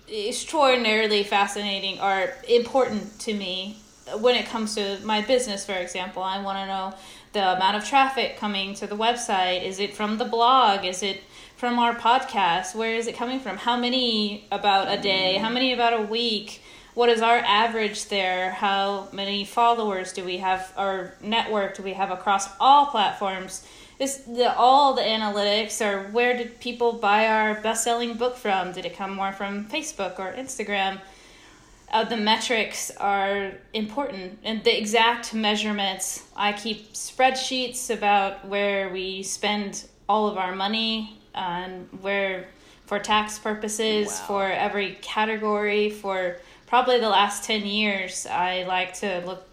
extraordinarily 0.10 1.24
fascinating 1.24 2.00
or 2.00 2.34
important 2.48 3.20
to 3.22 3.34
me. 3.34 3.78
When 4.20 4.36
it 4.36 4.46
comes 4.48 4.76
to 4.76 4.98
my 5.06 5.22
business 5.22 5.66
for 5.66 5.74
example 5.74 6.22
i 6.22 6.42
want 6.42 6.58
to 6.58 6.66
know 6.66 6.94
the 7.34 7.56
amount 7.56 7.78
of 7.78 7.86
traffic 7.86 8.38
coming 8.38 8.74
to 8.76 8.88
the 8.88 8.96
website. 8.96 9.64
Is 9.64 9.80
it 9.80 9.96
from 9.96 10.18
the 10.18 10.26
blog? 10.26 10.86
Is 10.86 11.02
it 11.02 11.22
from 11.56 11.80
our 11.80 11.96
podcast? 11.96 12.76
Where 12.76 12.96
is 12.96 13.08
it 13.08 13.16
coming 13.16 13.40
from? 13.40 13.58
How 13.58 13.78
many 13.78 14.48
about 14.52 14.92
a 14.92 15.02
day? 15.02 15.38
How 15.38 15.50
many 15.50 15.74
about 15.74 15.94
a 15.94 16.02
week? 16.02 16.62
What 16.94 17.08
is 17.08 17.22
our 17.22 17.38
average 17.38 18.10
there? 18.10 18.52
How 18.52 19.08
many 19.14 19.46
followers 19.46 20.12
do 20.12 20.26
we 20.26 20.38
have? 20.38 20.74
Or 20.78 21.14
network 21.22 21.78
do 21.78 21.84
we 21.84 21.94
have 21.94 22.12
across 22.12 22.50
all 22.60 22.88
platforms 22.88 23.66
this 24.02 24.18
the 24.18 24.52
all 24.58 24.96
the 24.96 25.02
analytics 25.04 25.80
or 25.80 26.10
where 26.12 26.36
did 26.36 26.60
people 26.60 26.94
buy 26.94 27.28
our 27.28 27.54
best-selling 27.62 28.16
book 28.16 28.36
from? 28.36 28.72
Did 28.72 28.84
it 28.88 28.96
come 28.98 29.14
more 29.14 29.32
from 29.32 29.66
facebook 29.66 30.18
or 30.18 30.34
instagram? 30.34 31.00
Uh, 31.94 32.04
the 32.06 32.18
metrics 32.18 32.90
are 32.98 33.52
important 33.74 34.40
and 34.44 34.64
the 34.64 34.76
exact 34.76 35.36
measurements. 35.36 36.24
I 36.36 36.54
keep 36.54 36.94
spreadsheets 36.94 37.92
about 37.96 38.48
where 38.48 38.90
we 38.90 39.22
spend 39.22 39.86
all 40.10 40.28
of 40.28 40.36
our 40.38 40.56
money 40.56 41.20
and 41.36 41.88
where 42.02 42.48
for 42.88 42.98
tax 42.98 43.38
purposes 43.38 44.08
Wow. 44.08 44.26
for 44.28 44.44
every 44.52 44.96
category 45.02 45.92
for 45.92 46.38
probably 46.66 47.00
the 47.00 47.08
last 47.10 47.44
10 47.46 47.66
years 47.66 48.26
i 48.26 48.64
like 48.64 48.94
to 48.96 49.22
look 49.26 49.48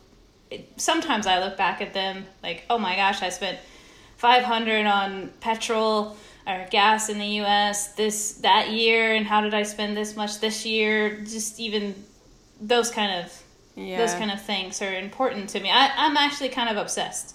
sometimes 0.77 1.25
i 1.27 1.39
look 1.39 1.57
back 1.57 1.81
at 1.81 1.93
them 1.95 2.25
like 2.43 2.65
oh 2.69 2.79
my 2.79 2.97
gosh 2.97 3.23
i 3.23 3.29
spent 3.29 3.59
500 4.19 4.87
on 4.87 5.31
petrol 5.41 6.17
or 6.47 6.67
gas 6.71 7.09
in 7.09 7.19
the 7.19 7.41
US 7.43 7.89
this 7.95 8.35
that 8.43 8.71
year 8.71 9.15
and 9.15 9.27
how 9.27 9.41
did 9.41 9.55
I 9.55 9.63
spend 9.63 9.97
this 9.97 10.17
much 10.17 10.41
this 10.41 10.65
year 10.67 11.21
just 11.21 11.59
even 11.61 11.95
those 12.61 12.91
kind 12.91 13.25
of 13.25 13.43
Yeah. 13.77 13.97
those 13.99 14.15
kind 14.15 14.31
of 14.31 14.43
things 14.43 14.83
are 14.83 14.93
important 14.93 15.49
to 15.51 15.61
me. 15.61 15.71
I, 15.71 15.91
I'm 15.97 16.17
actually 16.17 16.49
kind 16.51 16.69
of 16.69 16.77
obsessed 16.77 17.35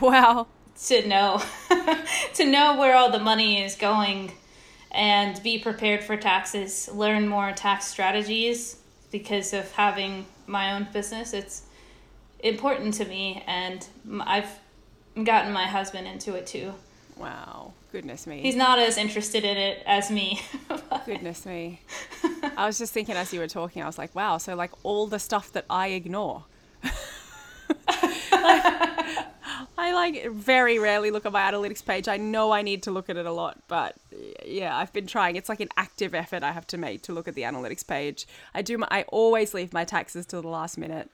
Wow. 0.00 0.46
to 0.86 1.06
know 1.08 1.42
to 2.34 2.44
know 2.44 2.78
where 2.78 2.94
all 2.96 3.10
the 3.10 3.18
money 3.18 3.62
is 3.62 3.74
going 3.76 4.32
and 4.92 5.40
be 5.42 5.58
prepared 5.58 6.02
for 6.04 6.16
taxes, 6.16 6.88
learn 6.92 7.28
more 7.28 7.52
tax 7.52 7.86
strategies 7.86 8.76
because 9.12 9.52
of 9.52 9.70
having 9.72 10.26
my 10.46 10.72
own 10.74 10.86
business. 10.92 11.32
It's 11.32 11.62
important 12.40 12.94
to 12.94 13.04
me, 13.04 13.42
and 13.46 13.86
I've 14.20 14.50
gotten 15.24 15.52
my 15.52 15.66
husband 15.66 16.06
into 16.06 16.34
it 16.34 16.46
too. 16.46 16.74
Wow. 17.16 17.72
Goodness 17.92 18.26
me. 18.26 18.40
He's 18.40 18.56
not 18.56 18.78
as 18.78 18.96
interested 18.96 19.44
in 19.44 19.56
it 19.56 19.82
as 19.84 20.10
me. 20.10 20.40
Goodness 21.06 21.44
me. 21.44 21.80
I 22.56 22.66
was 22.66 22.78
just 22.78 22.92
thinking 22.92 23.16
as 23.16 23.32
you 23.32 23.40
were 23.40 23.48
talking, 23.48 23.82
I 23.82 23.86
was 23.86 23.98
like, 23.98 24.14
wow, 24.14 24.38
so 24.38 24.54
like 24.54 24.70
all 24.84 25.06
the 25.06 25.18
stuff 25.18 25.52
that 25.52 25.64
I 25.68 25.88
ignore. 25.88 26.44
I 29.76 29.92
like 29.92 30.30
very 30.30 30.78
rarely 30.78 31.10
look 31.10 31.26
at 31.26 31.32
my 31.32 31.50
analytics 31.50 31.84
page. 31.84 32.06
I 32.06 32.16
know 32.16 32.52
I 32.52 32.62
need 32.62 32.82
to 32.84 32.90
look 32.90 33.10
at 33.10 33.16
it 33.16 33.26
a 33.26 33.32
lot, 33.32 33.58
but 33.66 33.96
yeah, 34.44 34.76
I've 34.76 34.92
been 34.92 35.06
trying. 35.06 35.36
It's 35.36 35.48
like 35.48 35.60
an 35.60 35.70
active 35.76 36.14
effort 36.14 36.42
I 36.42 36.52
have 36.52 36.66
to 36.68 36.78
make 36.78 37.02
to 37.02 37.12
look 37.12 37.26
at 37.26 37.34
the 37.34 37.42
analytics 37.42 37.86
page. 37.86 38.26
I 38.54 38.62
do 38.62 38.78
my, 38.78 38.88
I 38.90 39.02
always 39.08 39.52
leave 39.52 39.72
my 39.72 39.84
taxes 39.84 40.26
till 40.26 40.42
the 40.42 40.48
last 40.48 40.78
minute. 40.78 41.10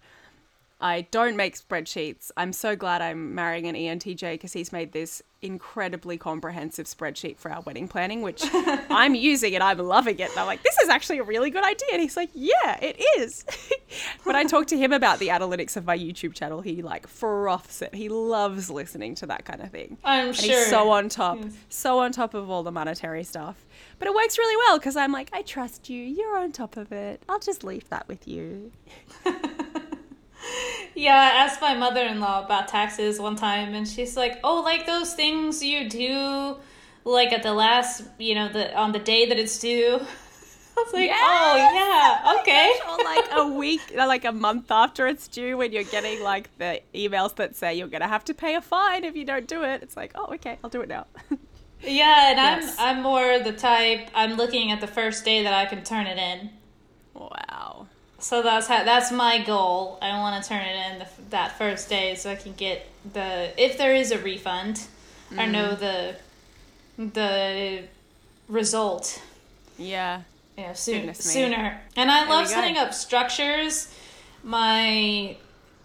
I 0.80 1.02
don't 1.10 1.36
make 1.36 1.56
spreadsheets. 1.56 2.30
I'm 2.36 2.52
so 2.52 2.76
glad 2.76 3.00
I'm 3.00 3.34
marrying 3.34 3.66
an 3.66 3.74
ENTJ 3.74 4.32
because 4.32 4.52
he's 4.52 4.72
made 4.72 4.92
this 4.92 5.22
incredibly 5.40 6.18
comprehensive 6.18 6.86
spreadsheet 6.86 7.38
for 7.38 7.50
our 7.50 7.62
wedding 7.62 7.88
planning, 7.88 8.20
which 8.20 8.42
I'm 8.52 9.14
using 9.14 9.54
and 9.54 9.62
I'm 9.62 9.78
loving 9.78 10.18
it. 10.18 10.30
And 10.30 10.38
I'm 10.38 10.46
like, 10.46 10.62
this 10.62 10.76
is 10.78 10.90
actually 10.90 11.18
a 11.18 11.22
really 11.22 11.48
good 11.50 11.64
idea. 11.64 11.88
And 11.92 12.02
he's 12.02 12.16
like, 12.16 12.28
yeah, 12.34 12.78
it 12.82 13.02
is. 13.18 13.44
when 14.24 14.36
I 14.36 14.44
talk 14.48 14.66
to 14.66 14.76
him 14.76 14.92
about 14.92 15.18
the 15.18 15.28
analytics 15.28 15.78
of 15.78 15.86
my 15.86 15.96
YouTube 15.96 16.34
channel, 16.34 16.60
he 16.60 16.82
like 16.82 17.06
froths 17.06 17.80
it. 17.80 17.94
He 17.94 18.10
loves 18.10 18.70
listening 18.70 19.14
to 19.16 19.26
that 19.26 19.46
kind 19.46 19.62
of 19.62 19.70
thing. 19.70 19.96
I'm 20.04 20.28
and 20.28 20.36
sure. 20.36 20.58
he's 20.58 20.66
so 20.66 20.90
on 20.90 21.08
top, 21.08 21.38
so 21.70 22.00
on 22.00 22.12
top 22.12 22.34
of 22.34 22.50
all 22.50 22.62
the 22.62 22.72
monetary 22.72 23.24
stuff. 23.24 23.64
But 23.98 24.08
it 24.08 24.14
works 24.14 24.36
really 24.36 24.56
well 24.68 24.78
because 24.78 24.96
I'm 24.96 25.12
like, 25.12 25.30
I 25.32 25.40
trust 25.40 25.88
you. 25.88 26.02
You're 26.02 26.38
on 26.38 26.52
top 26.52 26.76
of 26.76 26.92
it. 26.92 27.22
I'll 27.30 27.38
just 27.38 27.64
leave 27.64 27.88
that 27.88 28.06
with 28.08 28.28
you. 28.28 28.72
Yeah, 30.94 31.14
I 31.14 31.44
asked 31.44 31.60
my 31.60 31.74
mother 31.74 32.00
in 32.02 32.20
law 32.20 32.42
about 32.44 32.68
taxes 32.68 33.20
one 33.20 33.36
time, 33.36 33.74
and 33.74 33.86
she's 33.86 34.16
like, 34.16 34.38
"Oh, 34.42 34.62
like 34.62 34.86
those 34.86 35.12
things 35.12 35.62
you 35.62 35.90
do, 35.90 36.56
like 37.04 37.32
at 37.32 37.42
the 37.42 37.52
last, 37.52 38.04
you 38.18 38.34
know, 38.34 38.48
the 38.48 38.74
on 38.74 38.92
the 38.92 38.98
day 38.98 39.26
that 39.26 39.38
it's 39.38 39.58
due." 39.58 40.00
I 40.78 40.82
was 40.82 40.92
like, 40.94 41.10
"Oh 41.12 41.56
yeah, 41.74 42.22
oh 42.24 42.40
okay." 42.40 42.72
or 42.90 43.04
like 43.04 43.26
a 43.32 43.46
week, 43.46 43.82
like 43.94 44.24
a 44.24 44.32
month 44.32 44.70
after 44.70 45.06
it's 45.06 45.28
due, 45.28 45.58
when 45.58 45.72
you're 45.72 45.84
getting 45.84 46.22
like 46.22 46.48
the 46.56 46.80
emails 46.94 47.36
that 47.36 47.56
say 47.56 47.74
you're 47.74 47.88
gonna 47.88 48.08
have 48.08 48.24
to 48.24 48.34
pay 48.34 48.54
a 48.54 48.62
fine 48.62 49.04
if 49.04 49.16
you 49.16 49.24
don't 49.26 49.46
do 49.46 49.64
it. 49.64 49.82
It's 49.82 49.96
like, 49.96 50.12
oh, 50.14 50.32
okay, 50.34 50.58
I'll 50.64 50.70
do 50.70 50.80
it 50.80 50.88
now. 50.88 51.06
Yeah, 51.82 52.30
and 52.30 52.38
Yes. 52.38 52.76
I'm 52.78 52.96
I'm 52.96 53.02
more 53.02 53.38
the 53.38 53.52
type 53.52 54.08
I'm 54.14 54.34
looking 54.34 54.72
at 54.72 54.80
the 54.80 54.86
first 54.86 55.24
day 55.24 55.42
that 55.42 55.52
I 55.52 55.66
can 55.66 55.84
turn 55.84 56.06
it 56.06 56.18
in. 56.18 56.50
wow. 57.14 57.86
So 58.18 58.42
that's 58.42 58.66
how 58.66 58.84
that's 58.84 59.12
my 59.12 59.42
goal. 59.42 59.98
I 60.00 60.18
want 60.18 60.42
to 60.42 60.48
turn 60.48 60.64
it 60.64 60.92
in 60.92 60.98
the, 61.00 61.06
that 61.30 61.58
first 61.58 61.88
day 61.88 62.14
so 62.14 62.30
I 62.30 62.36
can 62.36 62.54
get 62.54 62.86
the 63.12 63.52
if 63.62 63.76
there 63.76 63.94
is 63.94 64.10
a 64.10 64.18
refund, 64.18 64.86
I 65.36 65.46
know 65.46 65.74
the 65.74 66.16
the 66.96 67.84
result. 68.48 69.22
Yeah. 69.78 70.22
Yeah, 70.56 70.72
soon, 70.72 71.12
sooner. 71.12 71.82
And 71.96 72.10
I 72.10 72.20
There 72.20 72.30
love 72.30 72.48
setting 72.48 72.78
up 72.78 72.94
structures. 72.94 73.92
My 74.42 75.36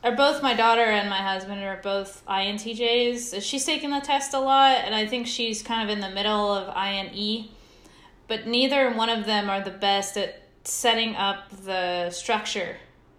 are 0.03 0.15
both 0.15 0.41
my 0.41 0.53
daughter 0.53 0.83
and 0.83 1.09
my 1.09 1.17
husband 1.17 1.61
are 1.63 1.79
both 1.83 2.25
INTJs. 2.25 3.41
She's 3.41 3.65
taking 3.65 3.91
the 3.91 3.99
test 3.99 4.33
a 4.33 4.39
lot, 4.39 4.77
and 4.77 4.95
I 4.95 5.05
think 5.05 5.27
she's 5.27 5.61
kind 5.61 5.83
of 5.83 5.95
in 5.95 6.01
the 6.01 6.09
middle 6.09 6.53
of 6.53 6.69
INE. 6.75 7.49
But 8.27 8.47
neither 8.47 8.91
one 8.91 9.09
of 9.09 9.25
them 9.25 9.49
are 9.49 9.61
the 9.61 9.71
best 9.71 10.15
at 10.15 10.40
setting 10.63 11.15
up 11.15 11.49
the 11.63 12.09
structure. 12.09 12.77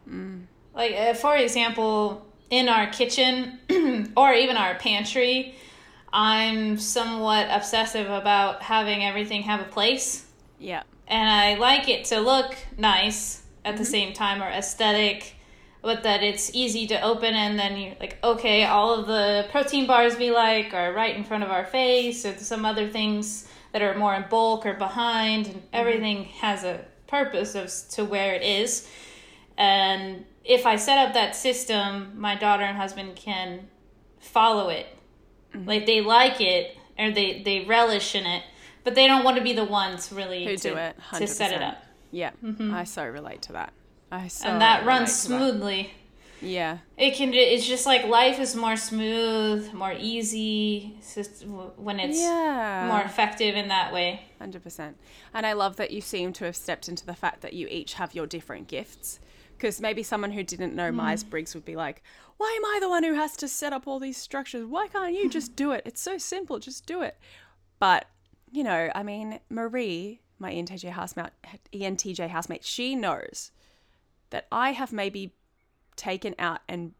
Mm. 0.09 0.47
Like, 0.75 0.95
uh, 0.95 1.15
for 1.15 1.37
example, 1.37 2.27
in 2.51 2.69
our 2.69 2.87
kitchen 2.89 3.59
or 4.17 4.33
even 4.33 4.57
our 4.57 4.75
pantry, 4.77 5.55
I'm 6.13 6.79
somewhat 6.79 7.49
obsessive 7.51 8.11
about 8.11 8.63
having 8.63 9.03
everything 9.03 9.43
have 9.43 9.61
a 9.61 9.71
place 9.71 10.27
Yeah. 10.59 10.83
and 11.09 11.29
I 11.29 11.55
like 11.55 11.89
it 11.89 12.05
to 12.07 12.21
look 12.21 12.55
nice 12.77 13.43
at 13.65 13.77
the 13.77 13.83
mm-hmm. 13.83 13.91
same 13.91 14.13
time 14.13 14.43
or 14.43 14.49
aesthetic, 14.49 15.37
but 15.81 16.03
that 16.03 16.23
it's 16.23 16.55
easy 16.55 16.87
to 16.89 17.01
open 17.01 17.35
and 17.35 17.59
then 17.59 17.79
you're 17.79 17.97
like, 17.99 18.19
okay, 18.23 18.65
all 18.65 18.95
of 18.95 19.07
the 19.07 19.47
protein 19.51 19.87
bars 19.87 20.17
we 20.17 20.31
like 20.31 20.75
are 20.75 20.93
right 20.93 21.17
in 21.17 21.25
front 21.25 21.45
of 21.45 21.51
our 21.51 21.65
face, 21.65 22.27
or 22.27 22.37
some 22.37 22.65
other 22.67 22.89
things 22.89 23.49
that 23.73 23.81
are 23.81 23.97
more 23.97 24.15
in 24.15 24.25
bulk 24.29 24.67
or 24.67 24.75
behind, 24.75 25.47
and 25.47 25.57
mm-hmm. 25.57 25.67
everything 25.73 26.25
has 26.25 26.65
a 26.65 26.85
purpose 27.13 27.55
of 27.55 27.71
to 27.95 28.05
where 28.05 28.35
it 28.35 28.43
is. 28.43 28.89
And 29.59 30.25
if 30.45 30.65
I 30.65 30.77
set 30.77 30.97
up 30.97 31.13
that 31.13 31.37
system, 31.37 32.15
my 32.17 32.35
daughter 32.35 32.65
and 32.65 32.77
husband 32.77 33.17
can 33.17 33.69
follow 34.19 34.71
it. 34.71 34.87
Like 35.55 35.85
they 35.85 36.01
like 36.01 36.41
it 36.41 36.77
or 36.99 37.11
they, 37.11 37.43
they 37.43 37.67
relish 37.67 38.15
in 38.15 38.25
it, 38.25 38.43
but 38.83 38.95
they 38.95 39.07
don't 39.07 39.25
want 39.25 39.37
to 39.37 39.43
be 39.43 39.53
the 39.53 39.65
ones 39.65 40.11
really 40.11 40.47
Who 40.47 40.57
to, 40.57 40.71
do 40.71 40.77
it? 40.77 40.97
100%. 41.11 41.19
to 41.19 41.27
set 41.27 41.53
it 41.53 41.63
up. 41.63 41.85
Yeah. 42.11 42.31
mm-hmm. 42.43 42.73
I 42.73 42.85
so 42.85 43.07
relate 43.07 43.43
to 43.43 43.53
that. 43.53 43.75
I 44.11 44.29
so 44.29 44.49
and 44.49 44.63
that 44.63 44.87
runs 44.87 45.15
smoothly. 45.15 45.93
Yeah. 46.43 46.79
It 46.97 47.15
can. 47.15 47.33
It's 47.33 47.67
just 47.67 47.87
like 47.87 48.05
life 48.05 48.41
is 48.41 48.55
more 48.57 48.77
smooth, 48.77 49.73
more 49.73 49.95
easy. 49.99 50.99
When 51.77 52.01
it's 52.01 52.19
Yeah. 52.19 52.89
more 52.89 53.01
effective 53.01 53.55
in 53.55 53.69
that 53.69 53.93
way. 53.93 54.25
Hundred 54.39 54.63
percent. 54.63 54.97
And 55.33 55.47
I 55.47 55.53
love 55.53 55.77
that 55.77 55.93
you 55.93 56.01
seem 56.01 56.33
to 56.35 56.45
have 56.45 56.57
stepped 56.57 56.89
into 56.89 57.07
the 57.07 57.15
fact 57.15 57.41
that 57.43 57.53
you 57.53 57.69
each 57.69 57.95
have 57.95 58.15
your 58.15 58.27
different 58.27 58.67
gifts. 58.69 59.21
Because 59.57 59.81
maybe 59.81 60.03
someone 60.03 60.33
who 60.33 60.43
didn't 60.43 60.75
know 60.75 60.89
mm-hmm. 60.89 60.97
Myers 60.97 61.23
Briggs 61.23 61.55
would 61.55 61.65
be 61.65 61.77
like, 61.77 62.03
"Why 62.37 62.53
am 62.57 62.65
I 62.65 62.79
the 62.81 62.89
one 62.89 63.05
who 63.05 63.15
has 63.15 63.37
to 63.37 63.49
set 63.49 63.73
up 63.73 63.87
all 63.87 64.01
these 64.01 64.17
structures? 64.17 64.67
Why 64.67 64.89
can't 64.89 65.15
you 65.15 65.31
just 65.31 65.55
do 65.55 65.71
it? 65.71 65.83
It's 65.85 66.01
so 66.01 66.19
simple. 66.19 66.59
Just 66.59 66.85
do 66.87 67.03
it." 67.03 67.17
But 67.79 68.07
you 68.51 68.65
know, 68.65 68.91
I 68.95 69.03
mean, 69.03 69.39
Marie, 69.49 70.21
my 70.39 70.53
ENTJ 70.53 70.91
housemate, 70.91 71.33
ENTJ 71.73 72.29
housemate, 72.29 72.65
she 72.65 72.97
knows 72.97 73.53
that 74.31 74.47
I 74.51 74.73
have 74.73 74.93
maybe 74.93 75.33
taken 75.97 76.35
out 76.39 76.61
and 76.69 76.93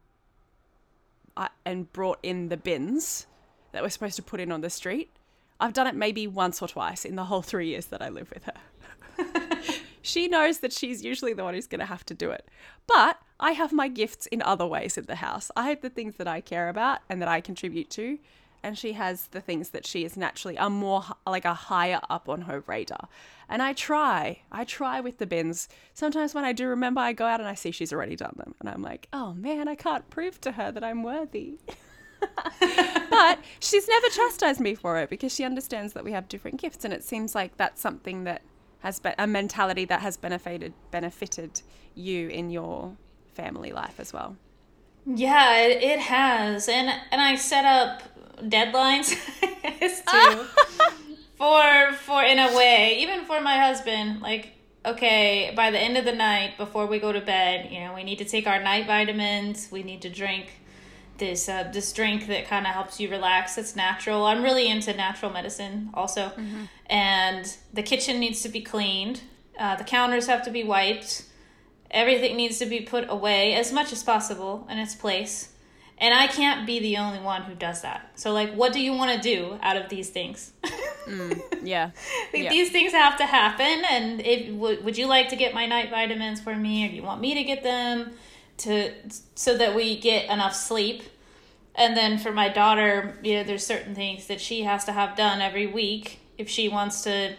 uh, 1.35 1.49
and 1.65 1.91
brought 1.93 2.19
in 2.23 2.49
the 2.49 2.57
bins 2.57 3.25
that 3.71 3.81
we're 3.81 3.89
supposed 3.89 4.15
to 4.15 4.23
put 4.23 4.39
in 4.39 4.51
on 4.51 4.61
the 4.61 4.69
street. 4.69 5.09
I've 5.59 5.73
done 5.73 5.87
it 5.87 5.95
maybe 5.95 6.27
once 6.27 6.61
or 6.61 6.67
twice 6.67 7.05
in 7.05 7.15
the 7.15 7.25
whole 7.25 7.41
three 7.41 7.67
years 7.69 7.87
that 7.87 8.01
I 8.01 8.09
live 8.09 8.31
with 8.31 8.43
her. 8.45 9.73
she 10.01 10.27
knows 10.27 10.59
that 10.59 10.73
she's 10.73 11.03
usually 11.03 11.33
the 11.33 11.43
one 11.43 11.53
who's 11.53 11.67
going 11.67 11.79
to 11.79 11.85
have 11.85 12.05
to 12.05 12.13
do 12.13 12.31
it. 12.31 12.47
But 12.87 13.19
I 13.39 13.51
have 13.51 13.71
my 13.71 13.87
gifts 13.87 14.25
in 14.27 14.41
other 14.41 14.65
ways 14.65 14.97
in 14.97 15.05
the 15.05 15.15
house. 15.15 15.49
I 15.55 15.69
have 15.69 15.81
the 15.81 15.89
things 15.89 16.15
that 16.17 16.27
I 16.27 16.41
care 16.41 16.69
about 16.69 16.99
and 17.09 17.21
that 17.21 17.29
I 17.29 17.41
contribute 17.41 17.89
to. 17.91 18.19
And 18.63 18.77
she 18.77 18.93
has 18.93 19.27
the 19.27 19.41
things 19.41 19.69
that 19.69 19.85
she 19.85 20.05
is 20.05 20.15
naturally 20.15 20.55
a 20.55 20.69
more 20.69 21.03
like 21.27 21.45
a 21.45 21.53
higher 21.53 21.99
up 22.09 22.29
on 22.29 22.41
her 22.41 22.63
radar. 22.65 23.09
And 23.49 23.61
I 23.61 23.73
try, 23.73 24.41
I 24.51 24.63
try 24.63 25.01
with 25.01 25.17
the 25.17 25.27
bins. 25.27 25.67
Sometimes 25.93 26.33
when 26.33 26.45
I 26.45 26.53
do 26.53 26.67
remember, 26.67 27.01
I 27.01 27.13
go 27.13 27.25
out 27.25 27.41
and 27.41 27.49
I 27.49 27.55
see 27.55 27.71
she's 27.71 27.91
already 27.91 28.15
done 28.15 28.35
them. 28.37 28.55
And 28.59 28.69
I'm 28.69 28.81
like, 28.81 29.07
oh 29.11 29.33
man, 29.33 29.67
I 29.67 29.75
can't 29.75 30.09
prove 30.09 30.39
to 30.41 30.53
her 30.53 30.71
that 30.71 30.83
I'm 30.83 31.03
worthy. 31.03 31.59
but 33.09 33.39
she's 33.59 33.87
never 33.87 34.07
chastised 34.09 34.59
me 34.59 34.75
for 34.75 34.97
it 34.97 35.09
because 35.09 35.33
she 35.33 35.43
understands 35.43 35.93
that 35.93 36.03
we 36.03 36.11
have 36.11 36.29
different 36.29 36.59
gifts 36.59 36.85
and 36.85 36.93
it 36.93 37.03
seems 37.03 37.35
like 37.35 37.57
that's 37.57 37.81
something 37.81 38.23
that 38.23 38.41
has 38.79 38.99
been 38.99 39.15
a 39.17 39.27
mentality 39.27 39.85
that 39.85 40.01
has 40.01 40.17
benefited 40.17 40.73
benefited 40.91 41.61
you 41.95 42.29
in 42.29 42.49
your 42.49 42.95
family 43.33 43.71
life 43.71 43.99
as 43.99 44.13
well 44.13 44.37
Yeah, 45.05 45.57
it, 45.57 45.83
it 45.83 45.99
has, 45.99 46.69
and 46.69 46.89
and 47.11 47.21
I 47.21 47.35
set 47.35 47.65
up 47.65 48.03
deadlines 48.37 49.15
as 49.81 50.01
to 50.01 50.47
for 51.37 51.93
for 51.97 52.23
in 52.23 52.39
a 52.39 52.55
way, 52.55 52.97
even 52.99 53.25
for 53.25 53.41
my 53.41 53.57
husband. 53.57 54.21
Like, 54.21 54.53
okay, 54.85 55.53
by 55.55 55.71
the 55.71 55.79
end 55.79 55.97
of 55.97 56.05
the 56.05 56.13
night, 56.13 56.57
before 56.57 56.85
we 56.85 56.99
go 56.99 57.11
to 57.11 57.21
bed, 57.21 57.71
you 57.71 57.79
know, 57.79 57.93
we 57.93 58.03
need 58.03 58.17
to 58.19 58.25
take 58.25 58.47
our 58.47 58.61
night 58.61 58.87
vitamins. 58.87 59.69
We 59.71 59.83
need 59.83 60.01
to 60.03 60.09
drink 60.09 60.61
this 61.17 61.47
uh, 61.47 61.69
this 61.71 61.91
drink 61.93 62.27
that 62.27 62.47
kind 62.47 62.65
of 62.65 62.73
helps 62.73 62.99
you 62.99 63.09
relax. 63.09 63.57
It's 63.57 63.75
natural. 63.75 64.25
I'm 64.25 64.43
really 64.43 64.67
into 64.67 64.93
natural 64.93 65.31
medicine 65.31 65.89
also, 65.93 66.31
and 66.87 67.55
the 67.73 67.83
kitchen 67.83 68.19
needs 68.19 68.41
to 68.43 68.49
be 68.49 68.61
cleaned. 68.61 69.21
Uh, 69.59 69.75
the 69.75 69.83
counters 69.83 70.27
have 70.27 70.43
to 70.43 70.51
be 70.51 70.63
wiped 70.63 71.25
everything 71.93 72.35
needs 72.35 72.57
to 72.57 72.65
be 72.65 72.81
put 72.81 73.05
away 73.07 73.53
as 73.53 73.71
much 73.71 73.93
as 73.93 74.03
possible 74.03 74.67
in 74.69 74.79
its 74.79 74.95
place 74.95 75.52
and 76.03 76.13
i 76.13 76.27
can't 76.27 76.61
be 76.67 76.79
the 76.79 76.97
only 76.97 77.19
one 77.19 77.41
who 77.47 77.55
does 77.55 77.81
that. 77.81 77.99
So 78.15 78.27
like 78.39 78.51
what 78.53 78.73
do 78.73 78.79
you 78.87 78.93
want 78.99 79.09
to 79.15 79.19
do 79.35 79.57
out 79.67 79.77
of 79.81 79.85
these 79.89 80.09
things? 80.17 80.51
Mm, 81.07 81.41
yeah 81.63 81.91
like, 82.33 82.43
Yeah. 82.43 82.49
these 82.49 82.69
things 82.71 82.91
have 82.91 83.17
to 83.17 83.25
happen. 83.25 83.83
And 83.89 84.21
if 84.21 84.53
would, 84.53 84.83
would 84.83 84.97
you 84.97 85.07
like 85.07 85.29
to 85.29 85.35
get 85.43 85.53
my 85.53 85.65
night 85.65 85.89
vitamins 85.89 86.39
for 86.41 86.55
me? 86.55 86.85
Or 86.85 86.89
do 86.89 86.95
you 86.95 87.03
want 87.03 87.21
me 87.21 87.33
to 87.35 87.43
get 87.43 87.63
them 87.63 88.11
to 88.63 88.91
so 89.35 89.57
that 89.57 89.71
we 89.75 89.97
get 89.99 90.29
enough 90.29 90.55
sleep? 90.55 91.03
And 91.75 91.97
then 91.97 92.19
for 92.19 92.31
my 92.31 92.49
daughter 92.49 93.17
you 93.23 93.33
know 93.37 93.43
there's 93.43 93.65
certain 93.65 93.95
things 93.95 94.27
that 94.27 94.39
she 94.39 94.63
has 94.63 94.85
to 94.85 94.91
have 94.91 95.15
done 95.15 95.41
every 95.41 95.67
week 95.67 96.19
if 96.37 96.47
she 96.49 96.67
wants 96.69 97.01
to 97.03 97.35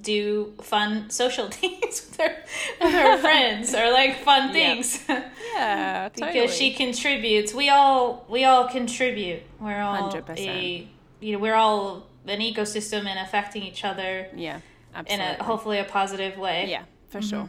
do 0.00 0.52
fun 0.60 1.10
social 1.10 1.48
things 1.50 2.06
with 2.08 2.16
her, 2.18 2.36
with 2.80 2.92
her 2.92 3.18
friends 3.18 3.74
or 3.74 3.90
like 3.92 4.18
fun 4.18 4.52
things 4.52 5.02
Yeah, 5.08 6.08
totally. 6.12 6.32
because 6.32 6.56
she 6.56 6.72
contributes. 6.72 7.54
We 7.54 7.68
all 7.68 8.24
we 8.28 8.44
all 8.44 8.68
contribute. 8.68 9.42
We're 9.60 9.80
all 9.80 10.12
100%. 10.12 10.38
a 10.38 10.88
you 11.20 11.32
know 11.32 11.38
we're 11.38 11.54
all 11.54 12.06
an 12.26 12.40
ecosystem 12.40 13.06
and 13.06 13.18
affecting 13.18 13.62
each 13.62 13.84
other 13.84 14.28
yeah, 14.34 14.56
in 14.56 14.62
absolutely. 14.94 15.36
a 15.38 15.42
hopefully 15.42 15.78
a 15.78 15.84
positive 15.84 16.38
way. 16.38 16.66
Yeah, 16.68 16.84
for 17.08 17.18
mm-hmm. 17.18 17.28
sure. 17.28 17.48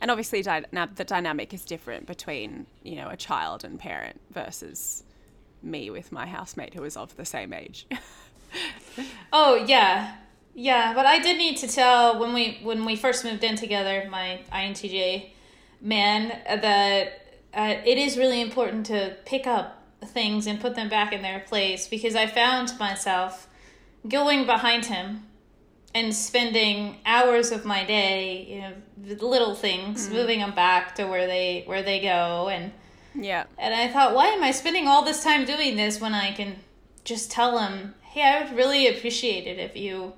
And 0.00 0.10
obviously, 0.10 0.42
dyna- 0.42 0.90
the 0.94 1.04
dynamic 1.04 1.54
is 1.54 1.64
different 1.64 2.06
between 2.06 2.66
you 2.82 2.96
know 2.96 3.08
a 3.08 3.16
child 3.16 3.64
and 3.64 3.78
parent 3.78 4.20
versus 4.30 5.02
me 5.62 5.90
with 5.90 6.12
my 6.12 6.26
housemate 6.26 6.74
who 6.74 6.84
is 6.84 6.96
of 6.96 7.16
the 7.16 7.24
same 7.24 7.52
age. 7.52 7.86
Oh 9.32 9.64
yeah, 9.66 10.16
yeah. 10.56 10.94
But 10.94 11.04
I 11.04 11.18
did 11.18 11.36
need 11.36 11.58
to 11.58 11.68
tell 11.68 12.18
when 12.18 12.32
we 12.32 12.58
when 12.62 12.84
we 12.84 12.96
first 12.96 13.24
moved 13.24 13.44
in 13.44 13.56
together, 13.56 14.08
my 14.10 14.40
INTJ 14.50 15.30
man, 15.80 16.28
that 16.46 17.40
uh, 17.54 17.74
it 17.84 17.98
is 17.98 18.16
really 18.16 18.40
important 18.40 18.86
to 18.86 19.16
pick 19.26 19.46
up 19.46 19.84
things 20.02 20.46
and 20.46 20.58
put 20.58 20.74
them 20.74 20.88
back 20.88 21.12
in 21.12 21.22
their 21.22 21.40
place 21.40 21.86
because 21.86 22.16
I 22.16 22.26
found 22.26 22.78
myself 22.78 23.48
going 24.08 24.46
behind 24.46 24.86
him 24.86 25.26
and 25.94 26.14
spending 26.14 26.98
hours 27.04 27.50
of 27.52 27.64
my 27.64 27.84
day, 27.84 28.46
you 28.48 28.60
know, 28.60 28.72
with 29.08 29.22
little 29.22 29.54
things, 29.54 30.10
moving 30.10 30.40
them 30.40 30.54
back 30.54 30.94
to 30.94 31.06
where 31.06 31.26
they 31.26 31.62
where 31.66 31.82
they 31.82 32.00
go 32.00 32.48
and. 32.48 32.72
yeah, 33.14 33.44
And 33.58 33.74
I 33.74 33.88
thought, 33.88 34.14
why 34.14 34.26
am 34.26 34.42
I 34.42 34.52
spending 34.52 34.88
all 34.88 35.04
this 35.04 35.22
time 35.22 35.44
doing 35.44 35.76
this 35.76 36.00
when 36.00 36.14
I 36.14 36.32
can 36.32 36.56
just 37.04 37.30
tell 37.30 37.58
him, 37.58 37.94
hey, 38.02 38.22
I 38.22 38.42
would 38.42 38.56
really 38.56 38.88
appreciate 38.88 39.46
it 39.46 39.58
if 39.58 39.76
you 39.76 40.12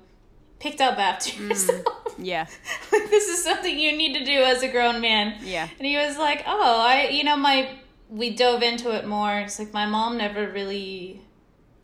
picked 0.59 0.81
up 0.81 0.97
after 0.97 1.31
mm-hmm. 1.31 1.49
yourself. 1.49 1.85
yeah, 2.17 2.45
like, 2.91 3.09
this 3.09 3.27
is 3.27 3.43
something 3.43 3.77
you 3.77 3.95
need 3.95 4.17
to 4.17 4.25
do 4.25 4.43
as 4.43 4.63
a 4.63 4.67
grown 4.67 5.01
man. 5.01 5.37
yeah, 5.43 5.67
And 5.77 5.87
he 5.87 5.95
was 5.97 6.17
like, 6.17 6.43
oh, 6.45 6.81
I, 6.81 7.09
you 7.09 7.23
know, 7.23 7.37
my, 7.37 7.77
we 8.09 8.35
dove 8.35 8.61
into 8.61 8.95
it 8.95 9.07
more. 9.07 9.39
It's 9.39 9.59
like, 9.59 9.73
my 9.73 9.85
mom 9.85 10.17
never 10.17 10.49
really 10.49 11.21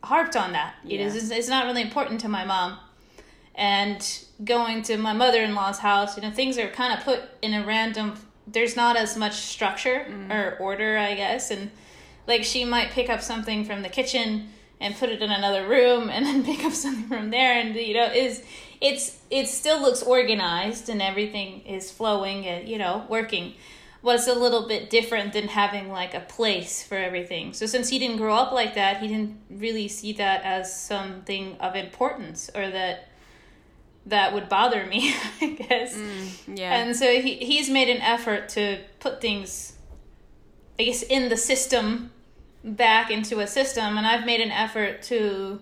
harped 0.02 0.36
on 0.36 0.52
that. 0.52 0.76
Yeah. 0.84 1.00
it's, 1.00 1.30
it's 1.30 1.48
not 1.48 1.66
really 1.66 1.82
important 1.82 2.20
to 2.22 2.28
my 2.28 2.44
mom. 2.44 2.78
And 3.54 4.06
going 4.44 4.82
to 4.82 4.98
my 4.98 5.14
mother 5.14 5.42
in 5.42 5.54
law's 5.54 5.78
house, 5.78 6.16
you 6.16 6.22
know, 6.22 6.30
things 6.30 6.58
are 6.58 6.68
kind 6.68 6.96
of 6.96 7.04
put 7.04 7.22
in 7.40 7.54
a 7.54 7.64
random, 7.64 8.18
there's 8.46 8.76
not 8.76 8.96
as 8.96 9.16
much 9.16 9.34
structure 9.34 10.06
mm-hmm. 10.08 10.30
or 10.30 10.56
order, 10.60 10.98
I 10.98 11.14
guess. 11.14 11.50
And 11.50 11.70
like 12.26 12.44
she 12.44 12.64
might 12.64 12.90
pick 12.90 13.08
up 13.08 13.22
something 13.22 13.64
from 13.64 13.82
the 13.82 13.88
kitchen 13.88 14.50
and 14.80 14.94
put 14.96 15.08
it 15.08 15.22
in 15.22 15.30
another 15.30 15.66
room 15.66 16.10
and 16.10 16.26
then 16.26 16.44
pick 16.56 16.64
up 16.64 16.72
something 16.72 17.08
from 17.08 17.30
there 17.30 17.58
and 17.58 17.74
you 17.74 17.94
know 17.94 18.06
is 18.06 18.42
it's 18.80 19.18
it 19.30 19.48
still 19.48 19.80
looks 19.80 20.02
organized 20.02 20.88
and 20.88 21.00
everything 21.00 21.62
is 21.66 21.90
flowing 21.90 22.46
and 22.46 22.68
you 22.68 22.78
know 22.78 23.04
working. 23.08 23.54
Was 24.02 24.28
a 24.28 24.34
little 24.34 24.68
bit 24.68 24.88
different 24.88 25.32
than 25.32 25.48
having 25.48 25.90
like 25.90 26.14
a 26.14 26.20
place 26.20 26.84
for 26.84 26.96
everything. 26.96 27.52
So 27.52 27.66
since 27.66 27.88
he 27.88 27.98
didn't 27.98 28.18
grow 28.18 28.34
up 28.34 28.52
like 28.52 28.74
that 28.74 28.98
he 28.98 29.08
didn't 29.08 29.38
really 29.50 29.88
see 29.88 30.12
that 30.12 30.44
as 30.44 30.80
something 30.80 31.56
of 31.58 31.74
importance 31.74 32.48
or 32.54 32.70
that 32.70 33.08
that 34.06 34.32
would 34.32 34.48
bother 34.48 34.86
me 34.86 35.12
i 35.40 35.46
guess. 35.48 35.96
Mm, 35.96 36.58
yeah, 36.58 36.76
and 36.76 36.96
so 36.96 37.20
he 37.20 37.34
he's 37.34 37.68
made 37.68 37.88
an 37.88 38.00
effort 38.00 38.48
to 38.50 38.78
put 39.00 39.20
things, 39.20 39.74
I 40.78 40.84
guess, 40.84 41.02
in 41.02 41.28
the 41.28 41.36
system 41.36 42.12
back 42.64 43.10
into 43.10 43.40
a 43.40 43.46
system, 43.46 43.98
and 43.98 44.06
I've 44.06 44.24
made 44.24 44.40
an 44.40 44.50
effort 44.50 45.02
to 45.04 45.60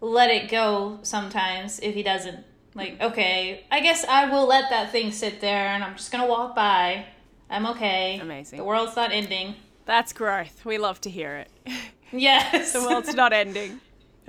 let 0.00 0.30
it 0.30 0.50
go 0.50 0.98
sometimes 1.02 1.78
if 1.80 1.94
he 1.94 2.02
doesn't. 2.02 2.44
Like, 2.74 3.00
okay, 3.00 3.64
I 3.70 3.80
guess 3.80 4.04
I 4.04 4.28
will 4.30 4.46
let 4.46 4.68
that 4.70 4.90
thing 4.90 5.12
sit 5.12 5.40
there, 5.40 5.68
and 5.68 5.84
I'm 5.84 5.94
just 5.96 6.10
gonna 6.10 6.26
walk 6.26 6.54
by. 6.56 7.06
I'm 7.48 7.66
okay. 7.66 8.18
Amazing. 8.20 8.58
The 8.58 8.64
world's 8.64 8.96
not 8.96 9.12
ending. 9.12 9.54
that's 9.86 10.12
growth. 10.12 10.64
We 10.64 10.78
love 10.78 11.00
to 11.02 11.10
hear 11.10 11.36
it. 11.36 11.50
Yes. 12.12 12.72
the 12.72 12.80
world's 12.80 13.12
not 13.14 13.32
ending. 13.32 13.80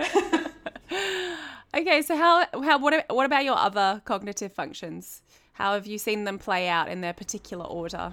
okay, 1.74 2.02
so 2.02 2.16
how 2.16 2.44
how 2.62 2.78
what 2.78 3.04
what 3.10 3.26
about 3.26 3.44
your 3.44 3.56
other 3.56 4.02
cognitive 4.04 4.52
functions? 4.52 5.22
How 5.52 5.74
have 5.74 5.86
you 5.86 5.98
seen 5.98 6.24
them 6.24 6.38
play 6.38 6.68
out 6.68 6.88
in 6.88 7.00
their 7.00 7.12
particular 7.12 7.64
order? 7.64 8.12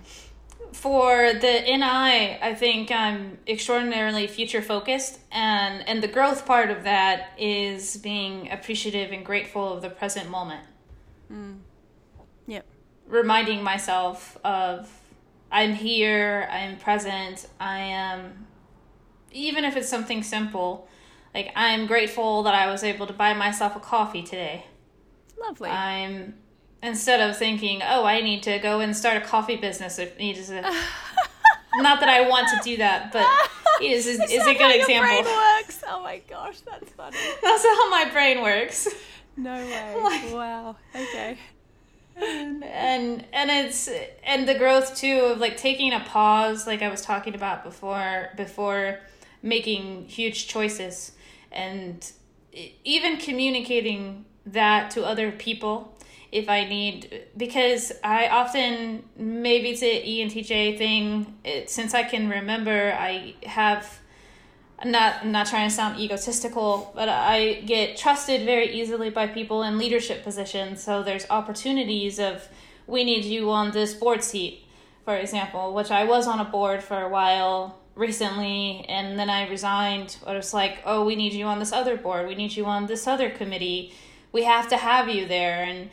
For 0.73 1.33
the 1.33 1.61
NI, 1.61 2.37
I 2.41 2.55
think 2.57 2.91
I'm 2.91 3.37
extraordinarily 3.47 4.27
future 4.27 4.61
focused, 4.61 5.19
and 5.31 5.87
and 5.87 6.01
the 6.01 6.07
growth 6.07 6.45
part 6.45 6.71
of 6.71 6.83
that 6.83 7.31
is 7.37 7.97
being 7.97 8.51
appreciative 8.51 9.11
and 9.11 9.25
grateful 9.25 9.73
of 9.73 9.81
the 9.81 9.89
present 9.89 10.29
moment. 10.29 10.65
Mm. 11.31 11.59
Yep. 12.47 12.65
Reminding 13.07 13.63
myself 13.63 14.37
of 14.43 14.89
I'm 15.51 15.73
here, 15.73 16.47
I'm 16.51 16.77
present, 16.77 17.47
I 17.59 17.79
am. 17.79 18.47
Even 19.31 19.65
if 19.65 19.77
it's 19.77 19.89
something 19.89 20.23
simple, 20.23 20.87
like 21.33 21.51
I'm 21.55 21.85
grateful 21.87 22.43
that 22.43 22.55
I 22.55 22.71
was 22.71 22.83
able 22.83 23.07
to 23.07 23.13
buy 23.13 23.33
myself 23.33 23.75
a 23.75 23.79
coffee 23.79 24.23
today. 24.23 24.65
Lovely. 25.39 25.69
I'm 25.69 26.35
instead 26.83 27.21
of 27.21 27.37
thinking, 27.37 27.81
oh, 27.83 28.03
I 28.05 28.21
need 28.21 28.43
to 28.43 28.59
go 28.59 28.79
and 28.81 28.95
start 28.95 29.17
a 29.17 29.21
coffee 29.21 29.55
business. 29.55 29.97
It 29.97 30.17
needs 30.19 30.47
to, 30.49 30.61
not 31.77 31.99
that 32.01 32.09
I 32.09 32.27
want 32.29 32.47
to 32.49 32.59
do 32.63 32.77
that, 32.77 33.11
but 33.11 33.25
it 33.81 33.91
is 33.91 34.05
is, 34.13 34.19
is 34.19 34.45
a 34.45 34.53
good 34.53 34.75
example. 34.75 35.23
brain 35.23 35.25
works? 35.25 35.81
Oh 35.87 36.03
my 36.03 36.21
gosh, 36.29 36.59
that's 36.59 36.91
funny. 36.91 37.17
That's 37.41 37.63
how 37.63 37.89
my 37.89 38.09
brain 38.11 38.41
works. 38.41 38.87
No 39.37 39.53
way. 39.55 39.95
Like- 40.03 40.33
wow. 40.33 40.75
Okay. 40.95 41.37
and 42.15 43.25
and 43.33 43.49
it's 43.49 43.89
and 44.23 44.47
the 44.47 44.53
growth 44.53 44.95
too 44.95 45.17
of 45.21 45.39
like 45.39 45.57
taking 45.57 45.91
a 45.93 45.99
pause 46.01 46.67
like 46.67 46.83
i 46.83 46.87
was 46.87 47.01
talking 47.01 47.33
about 47.33 47.63
before 47.63 48.29
before 48.37 48.99
making 49.41 50.05
huge 50.07 50.47
choices 50.47 51.13
and 51.51 52.11
even 52.83 53.17
communicating 53.17 54.25
that 54.45 54.91
to 54.91 55.03
other 55.03 55.31
people 55.31 55.92
if 56.33 56.49
i 56.49 56.65
need 56.65 57.23
because 57.37 57.91
i 58.03 58.27
often 58.27 59.03
maybe 59.17 59.69
it's 59.69 59.81
an 59.81 59.87
entj 59.89 60.77
thing 60.77 61.33
it, 61.43 61.69
since 61.69 61.93
i 61.93 62.03
can 62.03 62.29
remember 62.29 62.93
i 62.97 63.33
have 63.43 63.99
I'm 64.83 64.91
not 64.91 65.21
I'm 65.21 65.31
not 65.31 65.47
trying 65.47 65.69
to 65.69 65.73
sound 65.73 65.97
egotistical, 65.97 66.91
but 66.93 67.07
I 67.07 67.61
get 67.65 67.95
trusted 67.95 68.43
very 68.43 68.69
easily 68.69 69.09
by 69.09 69.27
people 69.27 69.63
in 69.63 69.77
leadership 69.77 70.25
positions. 70.25 70.83
So 70.83 71.03
there's 71.03 71.25
opportunities 71.29 72.19
of 72.19 72.49
we 72.85 73.05
need 73.05 73.23
you 73.23 73.49
on 73.51 73.71
this 73.71 73.93
board 73.93 74.23
seat, 74.23 74.65
for 75.05 75.15
example, 75.15 75.73
which 75.73 75.89
I 75.89 76.03
was 76.03 76.27
on 76.27 76.39
a 76.39 76.45
board 76.45 76.83
for 76.83 77.01
a 77.01 77.07
while 77.07 77.79
recently 77.95 78.85
and 78.89 79.17
then 79.17 79.29
I 79.29 79.47
resigned. 79.49 80.17
But 80.25 80.35
it's 80.35 80.53
like, 80.53 80.79
oh, 80.85 81.05
we 81.05 81.15
need 81.15 81.31
you 81.31 81.45
on 81.45 81.59
this 81.59 81.71
other 81.71 81.95
board. 81.95 82.27
We 82.27 82.35
need 82.35 82.53
you 82.53 82.65
on 82.65 82.87
this 82.87 83.07
other 83.07 83.29
committee. 83.29 83.93
We 84.33 84.43
have 84.43 84.67
to 84.67 84.77
have 84.77 85.07
you 85.07 85.25
there 85.25 85.63
and 85.63 85.91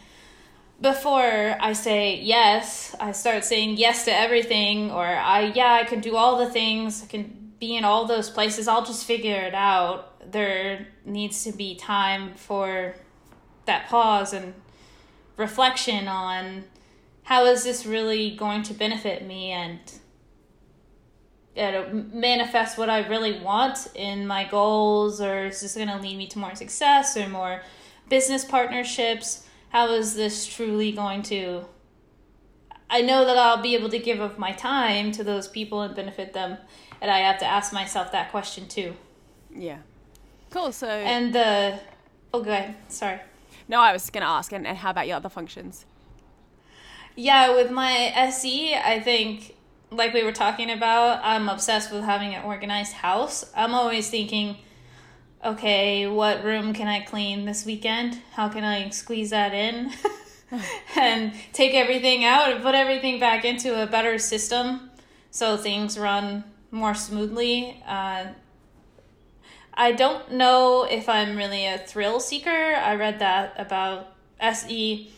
before 0.80 1.56
I 1.60 1.72
say 1.74 2.16
yes, 2.16 2.94
I 2.98 3.12
start 3.12 3.44
saying 3.44 3.76
yes 3.76 4.04
to 4.06 4.14
everything, 4.14 4.90
or 4.90 5.04
I, 5.04 5.52
yeah, 5.54 5.72
I 5.74 5.84
can 5.84 6.00
do 6.00 6.16
all 6.16 6.38
the 6.38 6.50
things, 6.50 7.02
I 7.02 7.06
can 7.06 7.52
be 7.58 7.76
in 7.76 7.84
all 7.84 8.06
those 8.06 8.30
places, 8.30 8.66
I'll 8.66 8.84
just 8.84 9.04
figure 9.04 9.36
it 9.36 9.54
out. 9.54 10.32
There 10.32 10.88
needs 11.04 11.44
to 11.44 11.52
be 11.52 11.74
time 11.74 12.34
for 12.34 12.94
that 13.66 13.88
pause 13.88 14.32
and 14.32 14.54
reflection 15.36 16.08
on 16.08 16.64
how 17.24 17.44
is 17.44 17.64
this 17.64 17.84
really 17.84 18.34
going 18.34 18.62
to 18.64 18.74
benefit 18.74 19.24
me 19.26 19.50
and 19.50 19.78
manifest 22.12 22.78
what 22.78 22.88
I 22.88 23.06
really 23.06 23.38
want 23.40 23.88
in 23.94 24.26
my 24.26 24.44
goals, 24.44 25.20
or 25.20 25.46
is 25.46 25.60
this 25.60 25.74
going 25.74 25.88
to 25.88 25.98
lead 25.98 26.16
me 26.16 26.26
to 26.28 26.38
more 26.38 26.54
success 26.54 27.16
or 27.16 27.28
more 27.28 27.62
business 28.08 28.44
partnerships? 28.44 29.46
How 29.70 29.88
is 29.92 30.14
this 30.14 30.46
truly 30.46 30.92
going 30.92 31.22
to? 31.24 31.64
I 32.88 33.02
know 33.02 33.24
that 33.24 33.36
I'll 33.36 33.62
be 33.62 33.74
able 33.74 33.88
to 33.90 33.98
give 33.98 34.20
of 34.20 34.38
my 34.38 34.52
time 34.52 35.12
to 35.12 35.24
those 35.24 35.46
people 35.48 35.80
and 35.82 35.94
benefit 35.94 36.32
them, 36.32 36.58
and 37.00 37.10
I 37.10 37.18
have 37.18 37.38
to 37.38 37.46
ask 37.46 37.72
myself 37.72 38.10
that 38.12 38.30
question 38.30 38.66
too. 38.68 38.94
Yeah. 39.54 39.78
Cool. 40.50 40.72
So 40.72 40.88
And 40.88 41.32
the 41.32 41.78
oh, 42.34 42.42
go 42.42 42.50
ahead. 42.50 42.74
Sorry. 42.88 43.20
no, 43.68 43.80
I 43.80 43.92
was 43.92 44.10
going 44.10 44.22
to 44.22 44.28
ask, 44.28 44.52
and, 44.52 44.66
and 44.66 44.78
how 44.78 44.90
about 44.90 45.06
your 45.06 45.16
other 45.16 45.28
functions? 45.28 45.86
Yeah, 47.16 47.54
with 47.54 47.70
my 47.70 47.92
SE, 48.32 48.74
I 48.74 49.00
think, 49.00 49.56
like 49.90 50.12
we 50.14 50.22
were 50.24 50.32
talking 50.32 50.70
about, 50.70 51.20
I'm 51.24 51.48
obsessed 51.48 51.92
with 51.92 52.02
having 52.02 52.34
an 52.34 52.44
organized 52.44 52.94
house. 52.94 53.44
I'm 53.54 53.74
always 53.74 54.08
thinking, 54.10 54.56
okay, 55.44 56.06
what 56.06 56.44
room 56.44 56.72
can 56.72 56.86
I 56.86 57.00
clean 57.00 57.44
this 57.44 57.64
weekend? 57.64 58.20
How 58.32 58.48
can 58.48 58.64
I 58.64 58.90
squeeze 58.90 59.30
that 59.30 59.54
in? 59.54 59.92
and 60.96 61.32
take 61.52 61.74
everything 61.74 62.24
out 62.24 62.52
and 62.52 62.62
put 62.62 62.74
everything 62.74 63.20
back 63.20 63.44
into 63.44 63.82
a 63.82 63.86
better 63.86 64.18
system 64.18 64.90
so 65.30 65.56
things 65.56 65.98
run 65.98 66.44
more 66.70 66.94
smoothly. 66.94 67.82
Uh, 67.86 68.26
I 69.72 69.92
don't 69.92 70.32
know 70.32 70.84
if 70.84 71.08
I'm 71.08 71.36
really 71.36 71.66
a 71.66 71.78
thrill 71.78 72.20
seeker. 72.20 72.74
I 72.74 72.96
read 72.96 73.20
that 73.20 73.54
about 73.56 74.14
SE. 74.40 75.10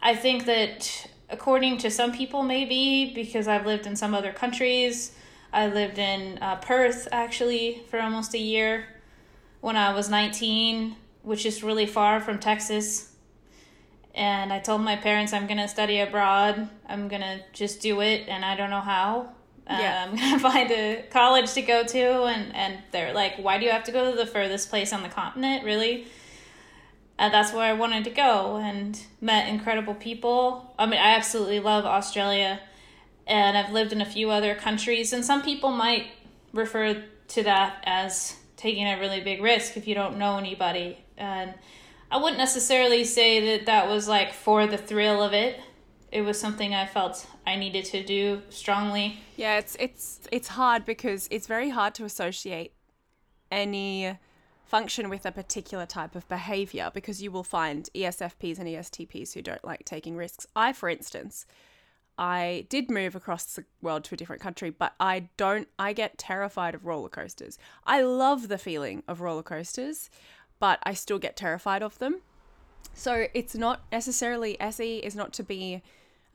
I 0.00 0.14
think 0.14 0.46
that 0.46 1.10
according 1.28 1.78
to 1.78 1.90
some 1.90 2.12
people, 2.12 2.42
maybe 2.42 3.12
because 3.14 3.48
I've 3.48 3.66
lived 3.66 3.86
in 3.86 3.96
some 3.96 4.14
other 4.14 4.32
countries. 4.32 5.12
I 5.52 5.68
lived 5.68 5.98
in 5.98 6.38
uh, 6.40 6.56
Perth 6.56 7.08
actually 7.12 7.82
for 7.88 8.00
almost 8.00 8.34
a 8.34 8.38
year 8.38 8.86
when 9.60 9.76
I 9.76 9.94
was 9.94 10.08
19, 10.08 10.96
which 11.22 11.46
is 11.46 11.62
really 11.62 11.86
far 11.86 12.20
from 12.20 12.38
Texas. 12.38 13.12
And 14.14 14.52
I 14.52 14.60
told 14.60 14.80
my 14.80 14.96
parents 14.96 15.32
I'm 15.32 15.46
going 15.46 15.58
to 15.58 15.68
study 15.68 16.00
abroad. 16.00 16.68
I'm 16.88 17.08
going 17.08 17.20
to 17.22 17.40
just 17.52 17.80
do 17.80 18.00
it, 18.00 18.28
and 18.28 18.44
I 18.44 18.56
don't 18.56 18.70
know 18.70 18.80
how. 18.80 19.32
Uh, 19.68 19.78
Yeah. 19.80 20.06
I'm 20.06 20.16
going 20.16 20.32
to 20.32 20.38
find 20.38 20.70
a 20.70 21.04
college 21.10 21.52
to 21.54 21.62
go 21.62 21.84
to. 21.84 22.24
And, 22.24 22.54
and 22.54 22.78
they're 22.92 23.12
like, 23.12 23.36
why 23.36 23.58
do 23.58 23.64
you 23.64 23.72
have 23.72 23.84
to 23.84 23.92
go 23.92 24.10
to 24.10 24.16
the 24.16 24.26
furthest 24.26 24.70
place 24.70 24.92
on 24.92 25.02
the 25.02 25.08
continent, 25.08 25.64
really? 25.64 26.06
And 27.18 27.32
that's 27.32 27.52
where 27.52 27.64
I 27.64 27.72
wanted 27.72 28.04
to 28.04 28.10
go 28.10 28.56
and 28.56 29.00
met 29.20 29.48
incredible 29.48 29.94
people. 29.94 30.74
I 30.78 30.86
mean, 30.86 31.00
I 31.00 31.14
absolutely 31.14 31.60
love 31.60 31.84
Australia 31.86 32.60
and 33.26 33.56
I've 33.56 33.72
lived 33.72 33.92
in 33.92 34.00
a 34.00 34.06
few 34.06 34.30
other 34.30 34.54
countries. 34.54 35.12
And 35.12 35.24
some 35.24 35.42
people 35.42 35.70
might 35.70 36.08
refer 36.52 37.02
to 37.28 37.42
that 37.42 37.82
as 37.84 38.36
taking 38.56 38.86
a 38.86 38.98
really 38.98 39.20
big 39.20 39.42
risk 39.42 39.76
if 39.76 39.86
you 39.86 39.94
don't 39.94 40.18
know 40.18 40.38
anybody. 40.38 41.04
And 41.16 41.54
I 42.10 42.18
wouldn't 42.18 42.38
necessarily 42.38 43.04
say 43.04 43.56
that 43.56 43.66
that 43.66 43.88
was 43.88 44.08
like 44.08 44.32
for 44.32 44.66
the 44.66 44.78
thrill 44.78 45.22
of 45.22 45.32
it. 45.32 45.60
It 46.12 46.22
was 46.22 46.38
something 46.38 46.74
I 46.74 46.86
felt 46.86 47.26
I 47.46 47.56
needed 47.56 47.84
to 47.86 48.02
do 48.02 48.42
strongly. 48.48 49.20
Yeah, 49.36 49.58
it's 49.58 49.76
it's 49.78 50.20
it's 50.32 50.48
hard 50.48 50.84
because 50.84 51.28
it's 51.30 51.46
very 51.46 51.70
hard 51.70 51.94
to 51.96 52.04
associate 52.04 52.72
any 53.50 54.16
function 54.64 55.08
with 55.08 55.24
a 55.24 55.32
particular 55.32 55.86
type 55.86 56.16
of 56.16 56.28
behavior 56.28 56.90
because 56.92 57.22
you 57.22 57.30
will 57.30 57.44
find 57.44 57.88
ESFPs 57.94 58.58
and 58.58 58.68
ESTPs 58.68 59.34
who 59.34 59.42
don't 59.42 59.64
like 59.64 59.84
taking 59.84 60.16
risks. 60.16 60.46
I, 60.56 60.72
for 60.72 60.88
instance, 60.88 61.46
I 62.18 62.66
did 62.68 62.90
move 62.90 63.14
across 63.14 63.44
the 63.54 63.64
world 63.82 64.04
to 64.04 64.14
a 64.14 64.16
different 64.18 64.42
country, 64.42 64.70
but 64.70 64.94
I 64.98 65.28
don't 65.36 65.68
I 65.78 65.92
get 65.92 66.18
terrified 66.18 66.74
of 66.74 66.86
roller 66.86 67.08
coasters. 67.08 67.58
I 67.84 68.02
love 68.02 68.48
the 68.48 68.58
feeling 68.58 69.02
of 69.06 69.20
roller 69.20 69.42
coasters, 69.42 70.10
but 70.58 70.78
I 70.82 70.94
still 70.94 71.18
get 71.18 71.36
terrified 71.36 71.82
of 71.82 71.98
them. 71.98 72.22
So 72.94 73.26
it's 73.34 73.54
not 73.54 73.82
necessarily 73.92 74.58
SE 74.60 74.98
is 74.98 75.14
not 75.14 75.32
to 75.34 75.42
be 75.42 75.82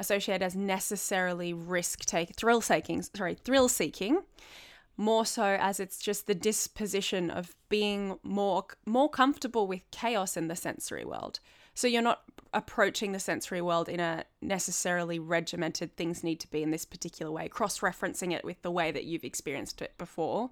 associated 0.01 0.43
as 0.43 0.55
necessarily 0.55 1.53
risk 1.53 2.05
take 2.05 2.35
thrill 2.35 2.59
seeking 2.59 3.03
sorry 3.03 3.35
thrill 3.35 3.69
seeking 3.69 4.23
more 4.97 5.25
so 5.25 5.43
as 5.59 5.79
it's 5.79 5.99
just 5.99 6.25
the 6.25 6.33
disposition 6.35 7.29
of 7.29 7.55
being 7.69 8.17
more 8.23 8.65
more 8.85 9.09
comfortable 9.09 9.67
with 9.67 9.89
chaos 9.91 10.35
in 10.35 10.47
the 10.47 10.55
sensory 10.55 11.05
world 11.05 11.39
so 11.73 11.87
you're 11.87 12.01
not 12.01 12.21
approaching 12.53 13.11
the 13.13 13.19
sensory 13.19 13.61
world 13.61 13.87
in 13.87 13.99
a 13.99 14.25
necessarily 14.41 15.19
regimented 15.19 15.95
things 15.95 16.23
need 16.23 16.39
to 16.39 16.49
be 16.49 16.61
in 16.61 16.71
this 16.71 16.83
particular 16.83 17.31
way 17.31 17.47
cross 17.47 17.79
referencing 17.79 18.33
it 18.33 18.43
with 18.43 18.61
the 18.61 18.71
way 18.71 18.91
that 18.91 19.05
you've 19.05 19.23
experienced 19.23 19.81
it 19.81 19.97
before. 19.97 20.49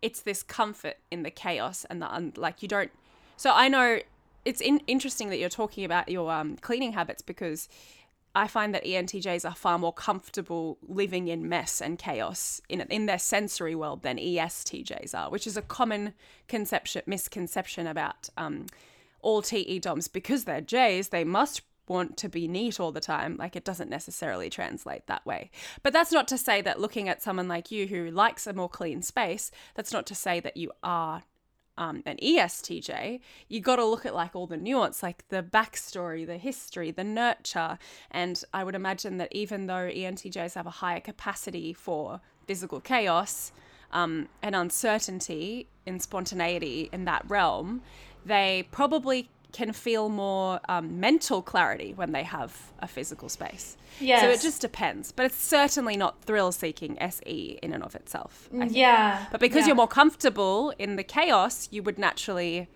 It's 0.00 0.20
this 0.20 0.42
comfort 0.42 0.96
in 1.10 1.22
the 1.22 1.30
chaos 1.30 1.84
and 1.88 2.00
the 2.00 2.12
un- 2.12 2.32
like 2.36 2.62
you 2.62 2.68
don't 2.68 2.90
so 3.36 3.50
i 3.54 3.68
know 3.68 3.98
it's 4.44 4.60
in- 4.60 4.82
interesting 4.86 5.30
that 5.30 5.38
you're 5.38 5.48
talking 5.48 5.84
about 5.84 6.08
your 6.08 6.30
um, 6.30 6.56
cleaning 6.56 6.92
habits 6.92 7.22
because 7.22 7.68
I 8.36 8.48
find 8.48 8.74
that 8.74 8.84
ENTJs 8.84 9.48
are 9.48 9.54
far 9.54 9.78
more 9.78 9.92
comfortable 9.92 10.78
living 10.86 11.28
in 11.28 11.48
mess 11.48 11.80
and 11.80 11.98
chaos 11.98 12.60
in 12.68 12.80
in 12.82 13.06
their 13.06 13.18
sensory 13.18 13.76
world 13.76 14.02
than 14.02 14.18
ESTJs 14.18 15.14
are, 15.14 15.30
which 15.30 15.46
is 15.46 15.56
a 15.56 15.62
common 15.62 16.14
conception 16.48 17.02
misconception 17.06 17.86
about 17.86 18.28
um, 18.36 18.66
all 19.24 19.42
TE 19.42 19.78
DOMs 19.80 20.08
because 20.08 20.44
they're 20.44 20.62
Js. 20.62 21.10
They 21.10 21.24
must 21.24 21.62
want 21.88 22.16
to 22.18 22.28
be 22.28 22.48
neat 22.48 22.80
all 22.80 22.92
the 22.92 23.00
time. 23.00 23.36
Like 23.36 23.56
it 23.56 23.64
doesn't 23.64 23.90
necessarily 23.90 24.48
translate 24.48 25.06
that 25.06 25.24
way. 25.26 25.50
But 25.82 25.92
that's 25.92 26.12
not 26.12 26.28
to 26.28 26.38
say 26.38 26.62
that 26.62 26.80
looking 26.80 27.08
at 27.08 27.22
someone 27.22 27.48
like 27.48 27.70
you 27.70 27.86
who 27.86 28.10
likes 28.10 28.46
a 28.46 28.52
more 28.52 28.68
clean 28.68 29.02
space, 29.02 29.50
that's 29.74 29.92
not 29.92 30.06
to 30.06 30.14
say 30.14 30.40
that 30.40 30.56
you 30.56 30.72
are 30.82 31.22
um, 31.76 32.02
an 32.06 32.16
ESTJ, 32.22 33.20
you 33.48 33.60
got 33.60 33.76
to 33.76 33.84
look 33.84 34.06
at 34.06 34.14
like 34.14 34.36
all 34.36 34.46
the 34.46 34.56
nuance, 34.56 35.02
like 35.02 35.26
the 35.28 35.42
backstory, 35.42 36.26
the 36.26 36.38
history, 36.38 36.90
the 36.90 37.04
nurture. 37.04 37.78
And 38.10 38.42
I 38.52 38.64
would 38.64 38.74
imagine 38.74 39.16
that 39.18 39.34
even 39.34 39.66
though 39.66 39.90
ENTJs 39.92 40.54
have 40.54 40.66
a 40.66 40.70
higher 40.70 41.00
capacity 41.00 41.72
for 41.72 42.20
physical 42.46 42.80
chaos 42.80 43.50
um, 43.92 44.28
and 44.42 44.54
uncertainty 44.54 45.68
and 45.86 46.00
spontaneity 46.00 46.88
in 46.92 47.04
that 47.06 47.24
realm, 47.28 47.82
they 48.24 48.66
probably 48.70 49.28
can 49.52 49.72
feel 49.72 50.08
more 50.08 50.60
um, 50.68 50.98
mental 50.98 51.40
clarity 51.40 51.94
when 51.94 52.10
they 52.10 52.24
have 52.24 52.72
a 52.80 52.88
physical 52.88 53.28
space. 53.28 53.76
So 54.20 54.28
it 54.28 54.40
just 54.40 54.60
depends. 54.60 55.12
But 55.12 55.26
it's 55.26 55.36
certainly 55.36 55.96
not 55.96 56.20
thrill 56.22 56.50
seeking 56.50 57.00
SE 57.00 57.58
in 57.62 57.72
and 57.72 57.82
of 57.84 57.94
itself. 57.94 58.48
Yeah. 58.52 59.26
But 59.30 59.40
because 59.40 59.60
yeah. 59.60 59.68
you're 59.68 59.76
more 59.76 59.88
comfortable 59.88 60.74
in 60.78 60.96
the 60.96 61.04
chaos, 61.04 61.68
you 61.70 61.84
would 61.84 61.98
naturally 61.98 62.68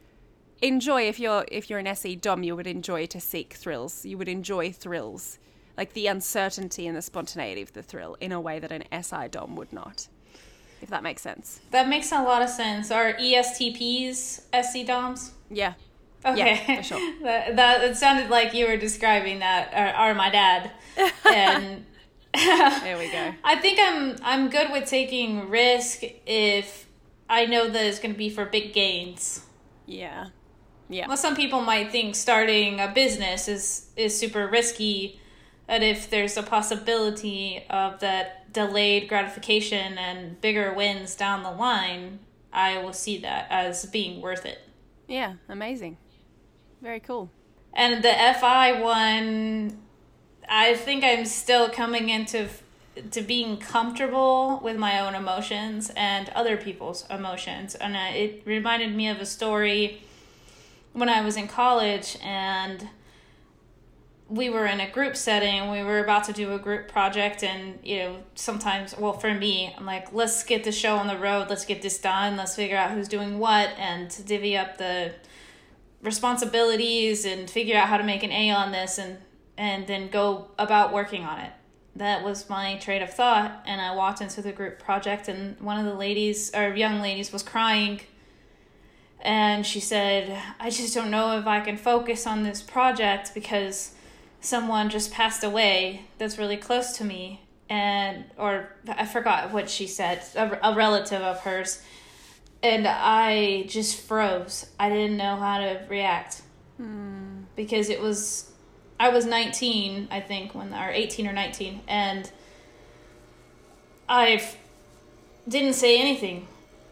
enjoy 0.62 1.08
if 1.08 1.18
you're 1.18 1.44
if 1.48 1.68
you're 1.68 1.80
an 1.80 1.88
SE 1.88 2.14
dom, 2.16 2.42
you 2.44 2.54
would 2.54 2.66
enjoy 2.66 3.06
to 3.06 3.20
seek 3.20 3.54
thrills. 3.54 4.06
You 4.06 4.16
would 4.18 4.28
enjoy 4.28 4.70
thrills, 4.72 5.38
like 5.76 5.94
the 5.94 6.06
uncertainty 6.06 6.86
and 6.86 6.96
the 6.96 7.02
spontaneity 7.02 7.62
of 7.62 7.72
the 7.72 7.82
thrill, 7.82 8.16
in 8.20 8.30
a 8.30 8.40
way 8.40 8.60
that 8.60 8.70
an 8.70 8.84
SI 9.02 9.28
dom 9.28 9.56
would 9.56 9.72
not. 9.72 10.08
If 10.80 10.90
that 10.90 11.02
makes 11.02 11.22
sense. 11.22 11.60
That 11.70 11.88
makes 11.88 12.12
a 12.12 12.22
lot 12.22 12.42
of 12.42 12.48
sense. 12.48 12.90
Are 12.90 13.12
ESTPs 13.14 14.42
SE 14.52 14.84
DOMs? 14.84 15.32
Yeah. 15.50 15.74
Okay. 16.24 16.62
Yeah, 16.66 16.76
for 16.76 16.82
sure. 16.98 17.14
that, 17.22 17.56
that 17.56 17.84
it 17.84 17.96
sounded 17.96 18.30
like 18.30 18.54
you 18.54 18.66
were 18.66 18.76
describing 18.76 19.40
that, 19.40 19.72
or, 19.74 20.10
or 20.10 20.14
my 20.14 20.30
dad. 20.30 20.70
And 21.24 21.84
There 22.34 22.98
we 22.98 23.10
go. 23.10 23.34
I 23.42 23.56
think 23.56 23.78
I'm 23.80 24.16
I'm 24.22 24.50
good 24.50 24.70
with 24.70 24.86
taking 24.88 25.48
risk 25.48 26.02
if 26.26 26.86
I 27.28 27.46
know 27.46 27.68
that 27.68 27.84
it's 27.86 27.98
going 27.98 28.12
to 28.12 28.18
be 28.18 28.30
for 28.30 28.44
big 28.44 28.72
gains. 28.72 29.44
Yeah. 29.86 30.28
Yeah. 30.88 31.06
Well, 31.08 31.16
some 31.16 31.36
people 31.36 31.60
might 31.62 31.90
think 31.90 32.14
starting 32.14 32.80
a 32.80 32.88
business 32.88 33.48
is 33.48 33.90
is 33.96 34.18
super 34.18 34.46
risky, 34.46 35.20
but 35.66 35.82
if 35.82 36.10
there's 36.10 36.36
a 36.36 36.42
possibility 36.42 37.64
of 37.70 38.00
that 38.00 38.37
delayed 38.52 39.08
gratification 39.08 39.98
and 39.98 40.40
bigger 40.40 40.72
wins 40.72 41.14
down 41.14 41.42
the 41.42 41.50
line, 41.50 42.20
I 42.52 42.78
will 42.78 42.92
see 42.92 43.18
that 43.18 43.46
as 43.50 43.86
being 43.86 44.20
worth 44.20 44.46
it. 44.46 44.60
Yeah. 45.06 45.34
Amazing. 45.48 45.96
Very 46.80 47.00
cool. 47.00 47.30
And 47.72 48.02
the 48.02 48.12
FI 48.40 48.80
one, 48.80 49.78
I 50.48 50.74
think 50.74 51.04
I'm 51.04 51.26
still 51.26 51.68
coming 51.68 52.08
into 52.08 52.48
to 53.10 53.22
being 53.22 53.58
comfortable 53.58 54.60
with 54.62 54.76
my 54.76 54.98
own 54.98 55.14
emotions 55.14 55.92
and 55.96 56.28
other 56.30 56.56
people's 56.56 57.06
emotions. 57.08 57.74
And 57.76 57.94
uh, 57.94 58.10
it 58.12 58.42
reminded 58.44 58.94
me 58.94 59.08
of 59.08 59.20
a 59.20 59.26
story 59.26 60.02
when 60.92 61.08
I 61.08 61.20
was 61.20 61.36
in 61.36 61.46
college 61.46 62.18
and 62.22 62.88
we 64.28 64.50
were 64.50 64.66
in 64.66 64.80
a 64.80 64.90
group 64.90 65.16
setting. 65.16 65.70
We 65.70 65.82
were 65.82 66.00
about 66.00 66.24
to 66.24 66.32
do 66.32 66.52
a 66.54 66.58
group 66.58 66.88
project, 66.88 67.42
and 67.42 67.78
you 67.82 67.98
know, 67.98 68.16
sometimes, 68.34 68.96
well, 68.96 69.14
for 69.14 69.32
me, 69.32 69.74
I'm 69.76 69.86
like, 69.86 70.12
let's 70.12 70.44
get 70.44 70.64
the 70.64 70.72
show 70.72 70.96
on 70.96 71.06
the 71.06 71.18
road. 71.18 71.48
Let's 71.48 71.64
get 71.64 71.82
this 71.82 71.98
done. 71.98 72.36
Let's 72.36 72.54
figure 72.54 72.76
out 72.76 72.90
who's 72.90 73.08
doing 73.08 73.38
what, 73.38 73.70
and 73.78 74.10
to 74.10 74.22
divvy 74.22 74.56
up 74.56 74.78
the 74.78 75.14
responsibilities 76.02 77.24
and 77.24 77.50
figure 77.50 77.76
out 77.76 77.88
how 77.88 77.96
to 77.96 78.04
make 78.04 78.22
an 78.22 78.32
A 78.32 78.50
on 78.50 78.72
this, 78.72 78.98
and 78.98 79.18
and 79.56 79.86
then 79.86 80.08
go 80.08 80.48
about 80.58 80.92
working 80.92 81.24
on 81.24 81.40
it. 81.40 81.52
That 81.96 82.22
was 82.22 82.48
my 82.48 82.76
trade 82.76 83.02
of 83.02 83.12
thought, 83.12 83.62
and 83.66 83.80
I 83.80 83.94
walked 83.94 84.20
into 84.20 84.42
the 84.42 84.52
group 84.52 84.78
project, 84.78 85.28
and 85.28 85.58
one 85.58 85.78
of 85.78 85.86
the 85.86 85.98
ladies 85.98 86.54
or 86.54 86.74
young 86.74 87.00
ladies 87.00 87.32
was 87.32 87.42
crying 87.42 88.00
and 89.20 89.66
she 89.66 89.80
said, 89.80 90.40
I 90.60 90.70
just 90.70 90.94
don't 90.94 91.10
know 91.10 91.38
if 91.38 91.46
I 91.46 91.60
can 91.60 91.76
focus 91.76 92.26
on 92.26 92.44
this 92.44 92.62
project 92.62 93.32
because 93.34 93.94
someone 94.40 94.88
just 94.88 95.12
passed 95.12 95.42
away 95.42 96.06
that's 96.18 96.38
really 96.38 96.56
close 96.56 96.96
to 96.98 97.04
me. 97.04 97.42
And, 97.68 98.24
or 98.38 98.70
I 98.88 99.04
forgot 99.04 99.52
what 99.52 99.68
she 99.68 99.86
said, 99.86 100.22
a, 100.34 100.58
a 100.62 100.74
relative 100.74 101.20
of 101.20 101.40
hers. 101.40 101.82
And 102.62 102.86
I 102.88 103.64
just 103.68 104.00
froze. 104.00 104.66
I 104.80 104.88
didn't 104.88 105.16
know 105.16 105.36
how 105.36 105.58
to 105.58 105.84
react. 105.88 106.42
Hmm. 106.76 107.42
Because 107.56 107.88
it 107.88 108.00
was, 108.00 108.50
I 108.98 109.10
was 109.10 109.26
19, 109.26 110.08
I 110.10 110.20
think, 110.20 110.54
when, 110.54 110.72
or 110.72 110.90
18 110.90 111.26
or 111.26 111.32
19. 111.32 111.80
And 111.86 112.30
I 114.08 114.42
didn't 115.46 115.74
say 115.74 115.98
anything. 116.00 116.48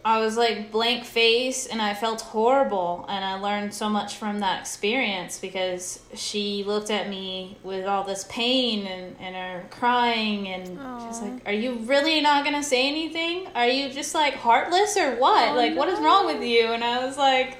I 0.06 0.20
was 0.20 0.36
like 0.36 0.70
blank 0.70 1.04
face 1.04 1.66
and 1.66 1.82
I 1.82 1.92
felt 1.92 2.20
horrible 2.20 3.04
and 3.08 3.24
I 3.24 3.40
learned 3.40 3.74
so 3.74 3.88
much 3.88 4.18
from 4.18 4.38
that 4.38 4.60
experience 4.60 5.40
because 5.40 5.98
she 6.14 6.62
looked 6.62 6.92
at 6.92 7.08
me 7.08 7.58
with 7.64 7.86
all 7.86 8.04
this 8.04 8.24
pain 8.28 8.86
and, 8.86 9.16
and 9.18 9.34
her 9.34 9.64
crying 9.68 10.46
and 10.46 10.64
she's 11.02 11.20
like, 11.20 11.44
Are 11.44 11.52
you 11.52 11.72
really 11.86 12.20
not 12.20 12.44
gonna 12.44 12.62
say 12.62 12.86
anything? 12.86 13.48
Are 13.56 13.66
you 13.66 13.92
just 13.92 14.14
like 14.14 14.34
heartless 14.34 14.96
or 14.96 15.16
what? 15.16 15.56
like 15.56 15.76
what 15.76 15.88
is 15.88 15.98
wrong 15.98 16.26
with 16.26 16.40
you? 16.40 16.66
And 16.68 16.84
I 16.84 17.04
was 17.04 17.18
like, 17.18 17.58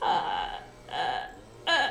uh, 0.00 0.50
uh, 0.92 1.20
uh. 1.66 1.88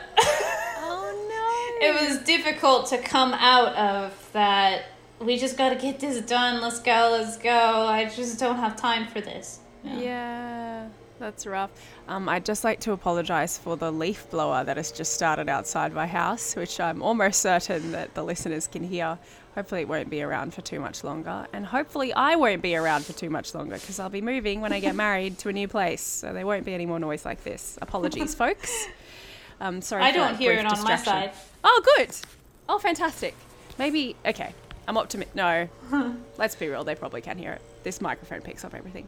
Oh 0.77 1.77
it 1.81 2.07
was 2.07 2.19
difficult 2.19 2.87
to 2.87 2.99
come 2.99 3.33
out 3.33 3.75
of 3.75 4.29
that. 4.31 4.85
We 5.19 5.37
just 5.37 5.57
got 5.57 5.69
to 5.69 5.75
get 5.75 5.99
this 5.99 6.21
done. 6.21 6.61
Let's 6.61 6.79
go. 6.79 7.17
Let's 7.19 7.35
go. 7.35 7.51
I 7.51 8.05
just 8.05 8.39
don't 8.39 8.55
have 8.55 8.77
time 8.77 9.07
for 9.07 9.19
this. 9.19 9.59
Yeah, 9.83 10.87
that's 11.19 11.45
rough. 11.45 11.71
Um, 12.07 12.29
I'd 12.29 12.45
just 12.45 12.63
like 12.63 12.79
to 12.81 12.91
apologise 12.91 13.57
for 13.57 13.77
the 13.77 13.91
leaf 13.91 14.29
blower 14.29 14.63
that 14.63 14.77
has 14.77 14.91
just 14.91 15.13
started 15.13 15.49
outside 15.49 15.93
my 15.93 16.07
house, 16.07 16.55
which 16.55 16.79
I'm 16.79 17.01
almost 17.01 17.41
certain 17.41 17.91
that 17.91 18.13
the 18.13 18.23
listeners 18.23 18.67
can 18.67 18.83
hear. 18.83 19.17
Hopefully, 19.55 19.81
it 19.81 19.87
won't 19.87 20.09
be 20.09 20.23
around 20.23 20.53
for 20.53 20.61
too 20.61 20.79
much 20.79 21.03
longer, 21.03 21.45
and 21.53 21.65
hopefully, 21.65 22.11
I 22.13 22.35
won't 22.35 22.63
be 22.63 22.75
around 22.75 23.05
for 23.05 23.13
too 23.13 23.29
much 23.29 23.53
longer 23.53 23.75
because 23.75 23.99
I'll 23.99 24.09
be 24.09 24.21
moving 24.21 24.61
when 24.61 24.73
I 24.73 24.79
get 24.79 24.95
married 24.95 25.37
to 25.39 25.49
a 25.49 25.53
new 25.53 25.67
place, 25.67 26.01
so 26.01 26.33
there 26.33 26.45
won't 26.47 26.65
be 26.65 26.73
any 26.73 26.87
more 26.87 26.99
noise 26.99 27.23
like 27.23 27.43
this. 27.43 27.77
Apologies, 27.81 28.33
folks. 28.33 28.87
Um, 29.61 29.81
sorry. 29.81 30.03
I 30.03 30.11
for 30.11 30.17
don't 30.17 30.35
hear 30.37 30.53
it 30.53 30.65
on 30.65 30.83
my 30.83 30.95
side. 30.95 31.31
Oh, 31.63 31.81
good. 31.97 32.15
Oh, 32.67 32.79
fantastic. 32.79 33.35
Maybe 33.77 34.15
okay. 34.25 34.53
I'm 34.87 34.97
optimistic. 34.97 35.35
No, 35.35 35.67
let's 36.37 36.55
be 36.55 36.67
real. 36.67 36.83
They 36.83 36.95
probably 36.95 37.21
can 37.21 37.37
hear 37.37 37.53
it. 37.53 37.61
This 37.83 38.01
microphone 38.01 38.41
picks 38.41 38.63
up 38.63 38.73
everything. 38.73 39.07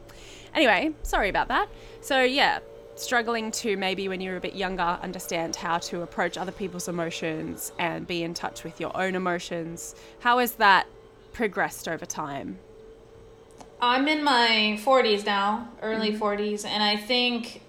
Anyway, 0.54 0.94
sorry 1.04 1.30
about 1.30 1.50
that. 1.50 1.68
So 2.02 2.22
yeah, 2.22 2.60
struggling 2.96 3.52
to 3.52 3.76
maybe 3.78 4.08
when 4.08 4.22
you're 4.22 4.38
a 4.38 4.42
bit 4.42 4.56
younger 4.56 5.00
understand 5.02 5.56
how 5.56 5.78
to 5.78 6.02
approach 6.02 6.38
other 6.38 6.52
people's 6.52 6.88
emotions 6.88 7.72
and 7.78 8.08
be 8.08 8.24
in 8.24 8.34
touch 8.34 8.64
with 8.64 8.80
your 8.80 8.96
own 8.96 9.16
emotions. 9.16 9.96
How 10.20 10.40
has 10.40 10.54
that 10.54 10.88
progressed 11.34 11.88
over 11.88 12.06
time? 12.06 12.60
I'm 13.82 14.08
in 14.08 14.24
my 14.24 14.80
40s 14.84 15.26
now, 15.26 15.70
early 15.82 16.12
mm-hmm. 16.12 16.24
40s, 16.24 16.66
and 16.66 16.82
I 16.82 16.96
think 16.96 17.62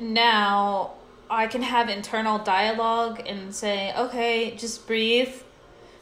now 0.00 0.94
I 1.30 1.46
can 1.46 1.62
have 1.62 1.88
internal 1.88 2.38
dialogue 2.38 3.22
and 3.26 3.54
say, 3.54 3.94
okay, 3.96 4.54
just 4.56 4.86
breathe, 4.86 5.34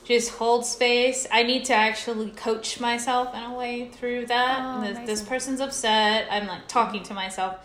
just 0.05 0.31
hold 0.33 0.67
space. 0.67 1.27
I 1.31 1.43
need 1.43 1.65
to 1.67 1.75
actually 1.75 2.31
coach 2.31 2.81
myself 2.81 3.35
in 3.35 3.43
a 3.43 3.55
way 3.55 3.89
through 3.89 4.27
that. 4.27 4.61
Oh, 4.63 4.81
this, 4.81 4.99
this 5.07 5.23
person's 5.23 5.61
upset. 5.61 6.27
I'm 6.31 6.47
like 6.47 6.67
talking 6.69 7.03
to 7.05 7.15
myself. 7.15 7.57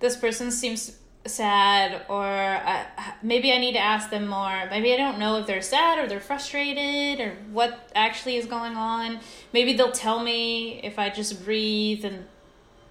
This 0.00 0.16
person 0.16 0.50
seems 0.50 0.98
sad, 1.26 2.02
or 2.08 2.24
I, 2.24 2.84
maybe 3.22 3.50
I 3.52 3.58
need 3.58 3.72
to 3.72 3.78
ask 3.78 4.10
them 4.10 4.26
more. 4.26 4.66
Maybe 4.68 4.92
I 4.92 4.96
don't 4.96 5.18
know 5.18 5.38
if 5.38 5.46
they're 5.46 5.62
sad 5.62 5.98
or 5.98 6.06
they're 6.06 6.20
frustrated 6.20 7.20
or 7.26 7.36
what 7.50 7.90
actually 7.94 8.36
is 8.36 8.46
going 8.46 8.74
on. 8.74 9.20
Maybe 9.52 9.72
they'll 9.74 9.92
tell 9.92 10.22
me 10.22 10.80
if 10.82 10.98
I 10.98 11.08
just 11.10 11.44
breathe 11.44 12.04
and 12.04 12.26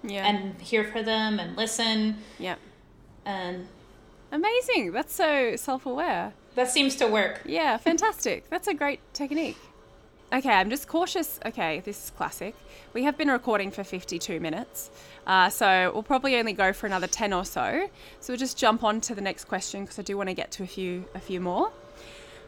Yeah. 0.01 0.26
and 0.26 0.60
hear 0.62 0.84
for 0.84 1.04
them 1.04 1.39
and 1.39 1.56
listen 1.56 2.18
yeah. 2.39 2.56
and 3.26 3.68
Amazing. 4.32 4.93
That's 4.93 5.14
so 5.14 5.56
self-aware. 5.56 6.34
That 6.56 6.70
seems 6.70 6.95
to 6.97 7.08
work 7.08 7.41
Yeah, 7.45 7.78
fantastic. 7.78 8.49
That's 8.49 8.68
a 8.68 8.74
great 8.74 8.99
technique. 9.14 9.58
Okay, 10.32 10.49
I'm 10.49 10.72
just 10.72 10.88
cautious. 10.88 11.39
Okay, 11.45 11.82
this 11.82 12.06
is 12.06 12.10
classic. 12.10 12.56
We 12.93 13.04
have 13.04 13.18
been 13.18 13.30
recording 13.30 13.70
for 13.70 13.84
52 13.84 14.39
minutes, 14.39 14.89
uh, 15.28 15.49
so 15.49 15.91
we'll 15.93 16.01
probably 16.01 16.38
only 16.38 16.54
go 16.54 16.74
for 16.74 16.88
another 16.88 17.06
10 17.06 17.34
or 17.34 17.45
so. 17.45 17.88
So 18.20 18.34
we'll 18.34 18.39
just 18.39 18.58
jump 18.58 18.84
on 18.84 18.99
to 19.01 19.14
the 19.14 19.22
next 19.22 19.45
question 19.45 19.82
because 19.82 19.99
I 19.99 20.01
do 20.01 20.18
want 20.18 20.30
to 20.30 20.34
get 20.34 20.49
to 20.54 20.64
a 20.64 20.68
few 20.68 21.06
a 21.14 21.20
few 21.20 21.39
more. 21.39 21.72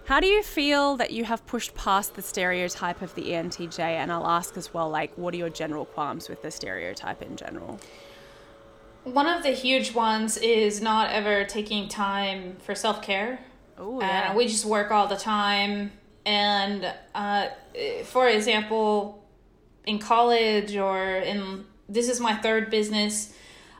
How 0.05 0.19
do 0.19 0.27
you 0.27 0.41
feel 0.41 0.97
that 0.97 1.11
you 1.11 1.25
have 1.25 1.45
pushed 1.47 1.75
past 1.75 2.15
the 2.15 2.21
stereotype 2.21 3.01
of 3.01 3.13
the 3.15 3.31
ENTJ? 3.31 3.79
And 3.79 4.11
I'll 4.11 4.27
ask 4.27 4.55
as 4.55 4.71
well, 4.71 4.87
like, 4.89 5.11
what 5.15 5.33
are 5.33 5.37
your 5.37 5.49
general 5.49 5.85
qualms 5.85 6.29
with 6.29 6.43
the 6.43 6.51
stereotype 6.51 7.23
in 7.23 7.35
general? 7.35 7.79
one 9.05 9.27
of 9.27 9.43
the 9.43 9.51
huge 9.51 9.93
ones 9.93 10.35
is 10.37 10.81
not 10.81 11.11
ever 11.11 11.45
taking 11.45 11.87
time 11.87 12.57
for 12.59 12.73
self-care 13.77 13.85
Oh, 13.85 14.01
and 14.01 14.37
we 14.37 14.47
just 14.47 14.65
work 14.65 14.91
all 14.91 15.07
the 15.07 15.17
time. 15.17 15.91
And 16.25 16.91
uh, 17.13 17.47
for 18.05 18.27
example 18.27 19.25
in 19.85 19.99
college 19.99 20.75
or 20.75 21.17
in 21.17 21.65
this 21.87 22.09
is 22.09 22.19
my 22.19 22.35
third 22.35 22.69
business 22.69 23.33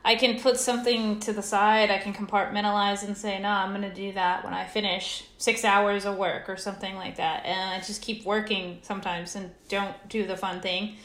i 0.04 0.14
can 0.14 0.38
put 0.38 0.56
something 0.56 1.18
to 1.20 1.32
the 1.32 1.42
side. 1.42 1.90
I 1.90 1.98
can 1.98 2.14
compartmentalize 2.14 3.02
and 3.04 3.16
say 3.16 3.40
no 3.40 3.48
i'm 3.48 3.70
going 3.70 3.82
to 3.82 3.94
do 3.94 4.12
that 4.12 4.44
when 4.44 4.54
i 4.54 4.64
finish 4.64 5.24
six 5.38 5.64
hours 5.64 6.04
of 6.04 6.16
work 6.16 6.48
or 6.48 6.56
something 6.56 6.94
like 6.94 7.16
that. 7.16 7.44
And 7.44 7.70
i 7.70 7.84
just 7.84 8.02
keep 8.02 8.24
working 8.24 8.78
sometimes 8.82 9.34
and 9.34 9.50
don't 9.68 9.96
do 10.08 10.26
the 10.26 10.36
fun 10.36 10.60
thing. 10.60 10.96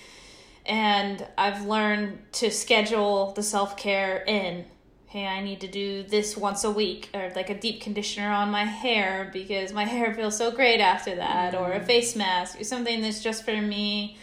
And 0.65 1.25
i've 1.37 1.65
learned 1.65 2.19
to 2.33 2.51
schedule 2.51 3.33
the 3.33 3.43
self-care 3.43 4.23
in 4.27 4.65
hey, 5.11 5.27
I 5.27 5.41
need 5.41 5.59
to 5.59 5.67
do 5.67 6.03
this 6.03 6.37
once 6.37 6.63
a 6.63 6.71
week, 6.71 7.09
or 7.13 7.33
like 7.35 7.49
a 7.49 7.59
deep 7.59 7.81
conditioner 7.81 8.29
on 8.29 8.49
my 8.49 8.63
hair 8.63 9.29
because 9.33 9.73
my 9.73 9.83
hair 9.95 10.13
feels 10.13 10.37
so 10.37 10.51
great 10.51 10.79
after 10.79 11.13
that, 11.15 11.53
or 11.53 11.73
a 11.73 11.81
mm. 11.81 11.85
face 11.85 12.15
mask, 12.15 12.61
or 12.61 12.63
something 12.63 13.01
that's 13.01 13.21
just 13.21 13.43
for 13.43 13.61
me. 13.61 14.17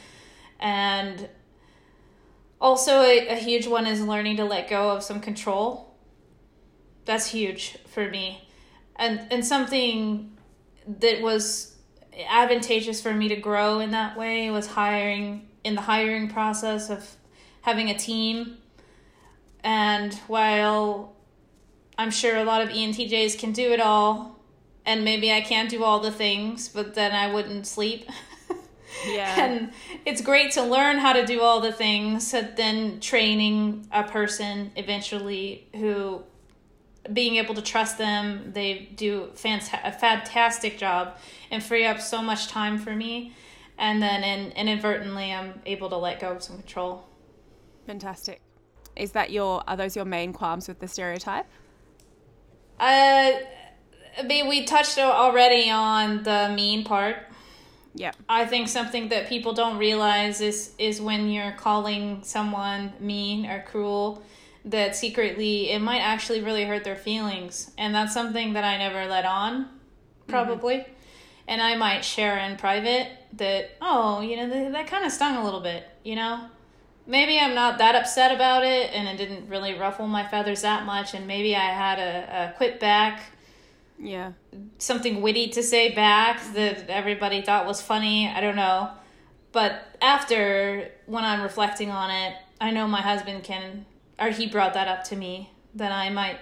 And 0.59 1.29
also, 2.59 3.03
a, 3.03 3.29
a 3.29 3.35
huge 3.35 3.67
one 3.67 3.87
is 3.87 4.01
learning 4.01 4.39
to 4.39 4.47
let 4.47 4.71
go 4.71 4.89
of 4.89 5.03
some 5.03 5.21
control. 5.21 5.95
That's 7.05 7.27
huge 7.27 7.77
for 7.89 8.09
me. 8.09 8.49
And, 8.97 9.21
and 9.31 9.45
something 9.45 10.39
that 11.01 11.21
was 11.21 11.77
advantageous 12.31 13.03
for 13.03 13.13
me 13.13 13.29
to 13.29 13.37
grow 13.37 13.81
in 13.81 13.91
that 13.91 14.17
way 14.17 14.51
was 14.51 14.67
hiring 14.69 15.49
in 15.65 15.75
the 15.75 15.83
hiring 15.83 16.31
process 16.31 16.89
of 16.89 17.07
having 17.61 17.91
a 17.91 17.99
team 17.99 18.57
and 19.65 20.15
while 20.27 21.17
I'm 21.97 22.11
sure 22.11 22.37
a 22.37 22.45
lot 22.45 22.63
of 22.63 22.69
ENTJs 22.69 23.39
can 23.39 23.53
do 23.53 23.73
it 23.73 23.81
all, 23.81 24.39
and 24.87 25.05
maybe 25.05 25.33
I 25.33 25.41
can't 25.41 25.69
do 25.69 25.85
all 25.85 26.01
the 26.01 26.13
things, 26.13 26.69
but 26.69 26.95
then 26.95 27.13
I 27.13 27.33
wouldn't 27.33 27.67
sleep. 27.67 28.09
Yeah. 29.07 29.45
and 29.45 29.73
it's 30.07 30.23
great 30.23 30.53
to 30.53 30.63
learn 30.63 30.97
how 30.97 31.13
to 31.13 31.25
do 31.25 31.43
all 31.43 31.61
the 31.61 31.71
things, 31.71 32.33
and 32.35 32.57
then 32.57 33.01
training 33.01 33.87
a 33.93 34.03
person 34.03 34.73
eventually 34.77 35.69
who 35.77 36.25
being 37.13 37.37
able 37.37 37.55
to 37.55 37.63
trust 37.63 37.99
them, 37.99 38.53
they 38.53 38.89
do 38.95 39.31
fanta- 39.35 39.87
a 39.87 39.93
fantastic 39.93 40.79
job 40.79 41.17
and 41.51 41.63
free 41.63 41.87
up 41.87 42.01
so 42.01 42.23
much 42.23 42.49
time 42.49 42.79
for 42.79 42.95
me. 42.95 43.35
And 43.79 44.03
then 44.03 44.25
in, 44.25 44.53
inadvertently, 44.53 45.33
I'm 45.33 45.61
able 45.65 45.89
to 45.91 45.97
let 45.97 46.21
go 46.21 46.33
of 46.33 46.43
some 46.43 46.57
control. 46.59 47.05
Fantastic. 47.87 48.41
Is 48.99 49.13
that 49.13 49.31
your, 49.31 49.63
are 49.67 49.77
those 49.77 49.97
your 49.97 50.05
main 50.05 50.33
qualms 50.33 50.69
with 50.69 50.81
the 50.81 50.89
stereotype? 50.89 51.47
Uh, 52.81 53.33
I 54.19 54.23
mean, 54.25 54.49
we 54.49 54.65
touched 54.65 54.99
already 54.99 55.71
on 55.71 56.25
the 56.25 56.53
mean 56.55 56.85
part. 56.85 57.17
Yeah. 57.95 58.13
I 58.29 58.47
think 58.47 58.69
something 58.69 59.09
that 59.09 59.29
people 59.29 59.53
don't 59.53 59.79
realize 59.79 60.41
is 60.41 60.73
is 60.79 61.01
when 61.01 61.31
you're 61.31 61.53
calling 61.53 62.21
someone 62.23 62.93
mean 63.01 63.47
or 63.47 63.63
cruel, 63.63 64.23
that 64.65 64.95
secretly 64.95 65.71
it 65.71 65.81
might 65.81 66.01
actually 66.01 66.41
really 66.41 66.65
hurt 66.65 66.85
their 66.85 66.97
feelings, 66.97 67.73
and 67.77 67.95
that's 67.95 68.15
something 68.15 68.53
that 68.53 68.63
I 68.63 68.79
never 68.79 69.07
let 69.07 69.25
on, 69.25 69.69
probably. 70.29 70.87
And 71.49 71.63
I 71.63 71.77
might 71.77 72.05
share 72.05 72.37
in 72.39 72.57
private 72.57 73.09
that 73.33 73.71
oh, 73.81 74.21
you 74.21 74.37
know, 74.37 74.49
that, 74.49 74.73
that 74.73 74.87
kind 74.87 75.05
of 75.05 75.11
stung 75.11 75.37
a 75.37 75.45
little 75.45 75.61
bit, 75.61 75.85
you 76.05 76.15
know. 76.15 76.49
Maybe 77.09 77.39
I'm 77.41 77.55
not 77.55 77.79
that 77.79 77.95
upset 77.95 78.33
about 78.35 78.65
it, 78.65 78.91
and 78.93 79.09
it 79.09 79.17
didn't 79.17 79.49
really 79.49 79.73
ruffle 79.79 80.07
my 80.07 80.29
feathers 80.29 80.61
that 80.63 80.85
much, 80.85 81.15
and 81.15 81.27
maybe 81.27 81.57
I 81.57 81.71
had 81.73 81.99
a, 81.99 82.51
a 82.51 82.57
quit 82.59 82.79
back 82.79 83.33
Yeah. 83.99 84.33
something 84.77 85.23
witty 85.23 85.49
to 85.49 85.63
say 85.63 85.95
back 85.95 86.41
that 86.53 86.89
everybody 86.91 87.41
thought 87.41 87.67
was 87.67 87.81
funny. 87.81 88.29
I 88.29 88.41
don't 88.43 88.57
know. 88.57 88.91
But 89.53 89.97
after, 90.03 90.91
when 91.07 91.25
I'm 91.25 91.41
reflecting 91.43 91.91
on 91.91 92.11
it, 92.11 92.37
I 92.61 92.71
know 92.73 92.87
my 92.87 93.01
husband 93.01 93.43
can, 93.43 93.87
or 94.21 94.29
he 94.29 94.47
brought 94.47 94.75
that 94.75 94.87
up 94.87 95.03
to 95.05 95.17
me, 95.17 95.51
that 95.75 95.91
I 95.91 96.11
might 96.11 96.39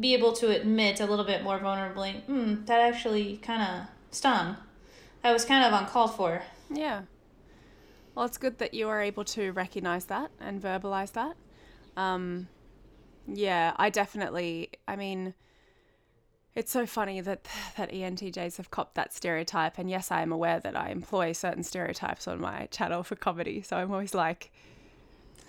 be 0.00 0.14
able 0.14 0.32
to 0.34 0.48
admit 0.50 1.00
a 1.00 1.06
little 1.06 1.24
bit 1.24 1.42
more 1.42 1.58
vulnerably, 1.58 2.22
hmm, 2.22 2.64
that 2.66 2.80
actually 2.80 3.38
kind 3.38 3.62
of 3.62 3.88
stung. 4.16 4.56
That 5.22 5.32
was 5.32 5.44
kind 5.44 5.64
of 5.64 5.72
uncalled 5.80 6.14
for. 6.14 6.42
Yeah. 6.70 7.02
Well, 8.14 8.26
it's 8.26 8.38
good 8.38 8.58
that 8.58 8.74
you 8.74 8.88
are 8.88 9.00
able 9.00 9.24
to 9.24 9.52
recognize 9.52 10.04
that 10.06 10.30
and 10.40 10.62
verbalize 10.62 11.12
that. 11.12 11.36
Um, 11.96 12.48
yeah, 13.26 13.72
I 13.76 13.90
definitely. 13.90 14.70
I 14.86 14.96
mean, 14.96 15.34
it's 16.54 16.70
so 16.70 16.86
funny 16.86 17.20
that 17.20 17.46
that 17.76 17.90
ENTJs 17.90 18.56
have 18.58 18.70
copped 18.70 18.94
that 18.94 19.12
stereotype, 19.12 19.78
and 19.78 19.90
yes, 19.90 20.10
I 20.10 20.22
am 20.22 20.30
aware 20.30 20.60
that 20.60 20.76
I 20.76 20.90
employ 20.90 21.32
certain 21.32 21.64
stereotypes 21.64 22.28
on 22.28 22.40
my 22.40 22.66
channel 22.70 23.02
for 23.02 23.16
comedy. 23.16 23.62
So 23.62 23.76
I'm 23.76 23.90
always 23.90 24.14
like, 24.14 24.52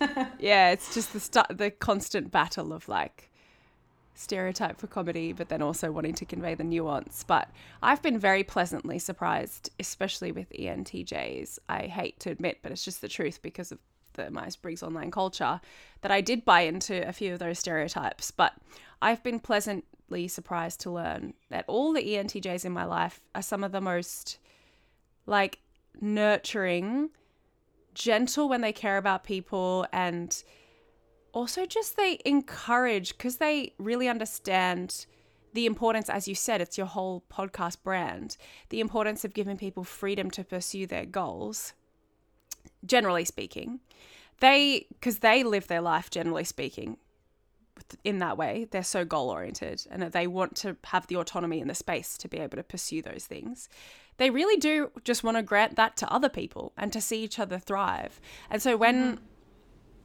yeah, 0.38 0.70
it's 0.70 0.92
just 0.92 1.12
the 1.12 1.46
the 1.54 1.70
constant 1.70 2.32
battle 2.32 2.72
of 2.72 2.88
like 2.88 3.30
stereotype 4.16 4.78
for 4.78 4.86
comedy, 4.86 5.32
but 5.32 5.48
then 5.48 5.62
also 5.62 5.92
wanting 5.92 6.14
to 6.14 6.24
convey 6.24 6.54
the 6.54 6.64
nuance. 6.64 7.22
But 7.22 7.50
I've 7.82 8.02
been 8.02 8.18
very 8.18 8.42
pleasantly 8.42 8.98
surprised, 8.98 9.70
especially 9.78 10.32
with 10.32 10.50
ENTJs. 10.50 11.58
I 11.68 11.82
hate 11.82 12.18
to 12.20 12.30
admit, 12.30 12.58
but 12.62 12.72
it's 12.72 12.84
just 12.84 13.00
the 13.00 13.08
truth 13.08 13.40
because 13.42 13.72
of 13.72 13.78
the 14.14 14.30
Myers 14.30 14.56
Briggs 14.56 14.82
online 14.82 15.10
culture 15.10 15.60
that 16.00 16.10
I 16.10 16.20
did 16.20 16.44
buy 16.44 16.62
into 16.62 17.06
a 17.06 17.12
few 17.12 17.34
of 17.34 17.38
those 17.38 17.58
stereotypes. 17.58 18.30
But 18.30 18.54
I've 19.00 19.22
been 19.22 19.38
pleasantly 19.38 20.26
surprised 20.26 20.80
to 20.80 20.90
learn 20.90 21.34
that 21.50 21.66
all 21.68 21.92
the 21.92 22.02
ENTJs 22.02 22.64
in 22.64 22.72
my 22.72 22.84
life 22.84 23.20
are 23.34 23.42
some 23.42 23.62
of 23.62 23.72
the 23.72 23.80
most 23.80 24.38
like 25.26 25.58
nurturing, 26.00 27.10
gentle 27.94 28.48
when 28.48 28.60
they 28.60 28.72
care 28.72 28.96
about 28.96 29.24
people, 29.24 29.86
and 29.92 30.42
also 31.36 31.66
just 31.66 31.98
they 31.98 32.18
encourage 32.24 33.10
because 33.10 33.36
they 33.36 33.74
really 33.78 34.08
understand 34.08 35.04
the 35.52 35.66
importance, 35.66 36.08
as 36.08 36.26
you 36.26 36.34
said, 36.34 36.62
it's 36.62 36.78
your 36.78 36.86
whole 36.86 37.24
podcast 37.30 37.82
brand, 37.82 38.38
the 38.70 38.80
importance 38.80 39.22
of 39.22 39.34
giving 39.34 39.58
people 39.58 39.84
freedom 39.84 40.30
to 40.30 40.42
pursue 40.42 40.86
their 40.86 41.04
goals, 41.04 41.74
generally 42.86 43.26
speaking. 43.26 43.80
They, 44.40 44.86
because 44.88 45.18
they 45.18 45.44
live 45.44 45.66
their 45.66 45.82
life, 45.82 46.08
generally 46.08 46.44
speaking, 46.44 46.96
in 48.02 48.18
that 48.20 48.38
way. 48.38 48.66
They're 48.70 48.82
so 48.82 49.04
goal 49.04 49.28
oriented 49.28 49.86
and 49.90 50.00
that 50.00 50.12
they 50.12 50.26
want 50.26 50.56
to 50.56 50.78
have 50.84 51.06
the 51.06 51.16
autonomy 51.16 51.60
and 51.60 51.68
the 51.68 51.74
space 51.74 52.16
to 52.18 52.28
be 52.28 52.38
able 52.38 52.56
to 52.56 52.62
pursue 52.62 53.02
those 53.02 53.26
things. 53.26 53.68
They 54.16 54.30
really 54.30 54.58
do 54.58 54.90
just 55.04 55.22
want 55.22 55.36
to 55.36 55.42
grant 55.42 55.76
that 55.76 55.98
to 55.98 56.10
other 56.10 56.30
people 56.30 56.72
and 56.78 56.94
to 56.94 57.00
see 57.02 57.22
each 57.22 57.38
other 57.38 57.58
thrive. 57.58 58.20
And 58.50 58.62
so 58.62 58.78
when 58.78 59.16
mm-hmm. 59.16 59.24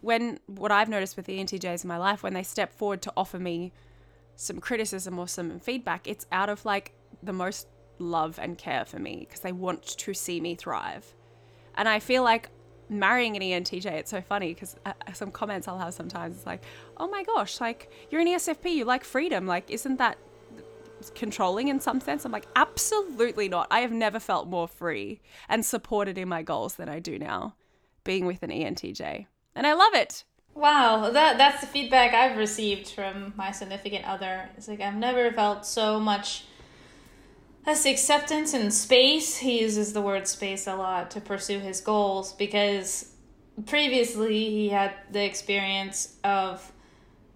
When 0.02 0.40
what 0.48 0.72
I've 0.72 0.90
noticed 0.90 1.16
with 1.16 1.26
the 1.26 1.40
ENTJs 1.40 1.84
in 1.84 1.88
my 1.88 1.98
life, 1.98 2.24
when 2.24 2.34
they 2.34 2.44
step 2.44 2.74
forward 2.74 3.02
to 3.04 3.14
offer 3.16 3.40
me 3.40 3.72
some 4.36 4.60
criticism 4.60 5.18
or 5.18 5.28
some 5.28 5.60
feedback, 5.60 6.08
it's 6.08 6.26
out 6.32 6.50
of 6.50 6.66
like 6.66 6.94
the 7.24 7.34
most 7.34 7.68
love 8.00 8.40
and 8.40 8.58
care 8.58 8.84
for 8.84 9.00
me 9.00 9.26
because 9.28 9.42
they 9.42 9.52
want 9.52 9.84
to 9.84 10.14
see 10.14 10.42
me 10.42 10.56
thrive. 10.56 11.14
And 11.76 11.88
I 11.88 12.00
feel 12.00 12.24
like 12.24 12.50
marrying 12.90 13.36
an 13.36 13.42
ENTJ, 13.42 13.86
it's 13.86 14.12
so 14.12 14.22
funny 14.22 14.54
because 14.54 14.76
uh, 14.86 14.94
some 15.14 15.32
comments 15.32 15.68
I'll 15.68 15.78
have 15.78 15.94
sometimes 15.94 16.38
it's 16.38 16.46
like, 16.46 16.64
oh 16.98 17.08
my 17.08 17.24
gosh, 17.24 17.62
like 17.62 17.92
you're 18.10 18.22
an 18.22 18.28
ESFP, 18.28 18.74
you 18.74 18.86
like 18.86 19.04
freedom. 19.04 19.46
Like, 19.46 19.70
isn't 19.70 19.98
that 19.98 20.18
controlling 21.16 21.70
in 21.70 21.80
some 21.80 22.02
sense? 22.02 22.26
I'm 22.26 22.32
like, 22.32 22.48
absolutely 22.56 23.50
not. 23.50 23.68
I 23.72 23.80
have 23.80 23.92
never 23.92 24.20
felt 24.20 24.48
more 24.48 24.68
free 24.68 25.22
and 25.48 25.66
supported 25.66 26.18
in 26.18 26.28
my 26.28 26.42
goals 26.42 26.76
than 26.76 26.90
I 26.90 27.00
do 27.00 27.18
now 27.18 27.56
being 28.04 28.26
with 28.26 28.44
an 28.44 28.50
ENTJ. 28.50 29.28
And 29.56 29.68
I 29.68 29.74
love 29.74 29.94
it. 29.94 30.24
Wow, 30.54 31.10
that 31.12 31.38
that's 31.38 31.62
the 31.62 31.68
feedback 31.68 32.14
I've 32.14 32.38
received 32.38 32.90
from 32.90 33.34
my 33.36 33.52
significant 33.52 34.06
other. 34.06 34.50
It's 34.58 34.68
like 34.68 34.82
I've 34.82 34.96
never 34.96 35.32
felt 35.32 35.66
so 35.66 36.00
much 36.00 36.44
as 37.66 37.86
acceptance 37.86 38.54
and 38.54 38.74
space. 38.74 39.38
He 39.38 39.62
uses 39.62 39.94
the 39.94 40.02
word 40.02 40.28
space 40.28 40.68
a 40.68 40.76
lot 40.76 41.12
to 41.12 41.22
pursue 41.22 41.60
his 41.60 41.80
goals 41.80 42.34
because 42.34 43.12
previously 43.66 44.50
he 44.50 44.70
had 44.70 44.94
the 45.12 45.24
experience 45.24 46.18
of 46.24 46.72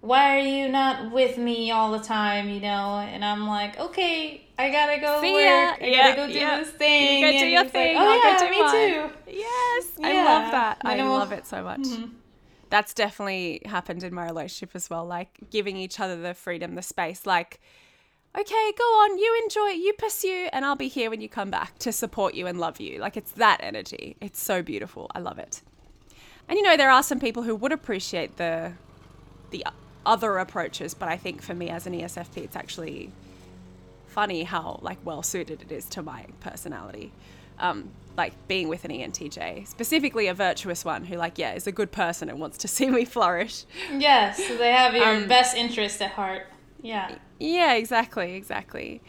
why 0.01 0.37
are 0.37 0.43
you 0.43 0.69
not 0.69 1.11
with 1.11 1.37
me 1.37 1.71
all 1.71 1.91
the 1.91 1.99
time, 1.99 2.49
you 2.49 2.59
know? 2.59 2.99
And 2.99 3.23
I'm 3.23 3.47
like, 3.47 3.79
okay, 3.79 4.44
I 4.57 4.69
gotta 4.71 4.99
go 4.99 5.21
See 5.21 5.33
work. 5.33 5.43
ya. 5.43 5.75
I 5.81 5.89
Yeah, 5.89 6.15
gotta 6.15 6.15
go 6.15 6.27
do 6.27 6.33
yeah. 6.39 6.59
this 6.59 6.69
thing. 6.71 7.19
You 7.23 7.25
go 7.27 7.31
do 7.31 7.37
And 7.43 7.51
your 7.51 7.65
thing, 7.65 7.95
Like, 7.95 8.05
oh 8.05 8.09
I'll 8.11 8.21
go 8.21 8.29
yeah, 8.29 8.37
do 8.37 8.49
me 8.49 8.61
mine." 8.61 8.71
too. 8.71 9.15
Yes, 9.31 9.87
I 10.03 10.13
love 10.23 10.51
that. 10.51 10.77
I 10.81 10.99
I 10.99 11.03
love 11.03 11.31
it 11.31 11.45
so 11.45 11.63
much. 11.63 11.81
Mm-hmm. 11.81 12.05
That's 12.69 12.93
definitely 12.93 13.61
happened 13.65 14.03
in 14.03 14.13
my 14.13 14.25
relationship 14.25 14.75
as 14.75 14.89
well. 14.89 15.05
Like 15.05 15.37
giving 15.51 15.77
each 15.77 15.99
other 15.99 16.19
the 16.21 16.33
freedom, 16.33 16.75
the 16.75 16.81
space. 16.81 17.25
Like, 17.25 17.59
okay, 18.37 18.71
go 18.77 18.83
on, 18.83 19.17
you 19.17 19.41
enjoy, 19.43 19.67
you 19.69 19.93
pursue, 19.93 20.47
and 20.53 20.65
I'll 20.65 20.75
be 20.75 20.87
here 20.87 21.09
when 21.09 21.21
you 21.21 21.29
come 21.29 21.51
back 21.51 21.77
to 21.79 21.91
support 21.91 22.33
you 22.33 22.47
and 22.47 22.59
love 22.59 22.79
you. 22.79 22.99
Like 22.99 23.17
it's 23.17 23.31
that 23.33 23.59
energy. 23.61 24.15
It's 24.21 24.41
so 24.41 24.61
beautiful. 24.61 25.11
I 25.13 25.19
love 25.19 25.37
it. 25.39 25.61
And 26.47 26.57
you 26.57 26.63
know, 26.63 26.77
there 26.77 26.91
are 26.91 27.03
some 27.03 27.19
people 27.19 27.43
who 27.43 27.55
would 27.55 27.71
appreciate 27.71 28.37
the 28.37 28.73
the 29.51 29.65
other 30.05 30.37
approaches, 30.37 30.93
but 30.93 31.07
I 31.09 31.17
think 31.17 31.41
for 31.41 31.53
me 31.53 31.69
as 31.69 31.85
an 31.87 31.93
ESFP, 31.93 32.37
it's 32.37 32.55
actually 32.55 33.11
funny 34.15 34.43
how 34.43 34.79
like 34.81 34.97
well 35.03 35.21
suited 35.21 35.61
it 35.61 35.71
is 35.71 35.85
to 35.95 36.01
my 36.01 36.25
personality. 36.39 37.11
Um, 37.59 37.89
like 38.17 38.33
being 38.47 38.69
with 38.69 38.85
an 38.85 38.91
ENTJ, 38.91 39.67
specifically 39.67 40.27
a 40.27 40.33
virtuous 40.33 40.85
one 40.85 41.03
who 41.03 41.17
like 41.17 41.37
yeah 41.37 41.53
is 41.53 41.67
a 41.67 41.71
good 41.79 41.91
person 41.91 42.29
and 42.29 42.39
wants 42.39 42.57
to 42.59 42.67
see 42.75 42.89
me 42.89 43.03
flourish. 43.05 43.65
Yes, 43.91 44.37
so 44.47 44.55
they 44.57 44.71
have 44.71 44.95
your 44.95 45.05
Um, 45.15 45.27
best 45.27 45.55
interest 45.55 46.01
at 46.01 46.11
heart. 46.11 46.43
Yeah. 46.81 47.15
Yeah, 47.39 47.73
exactly, 47.73 48.35
exactly. 48.35 49.01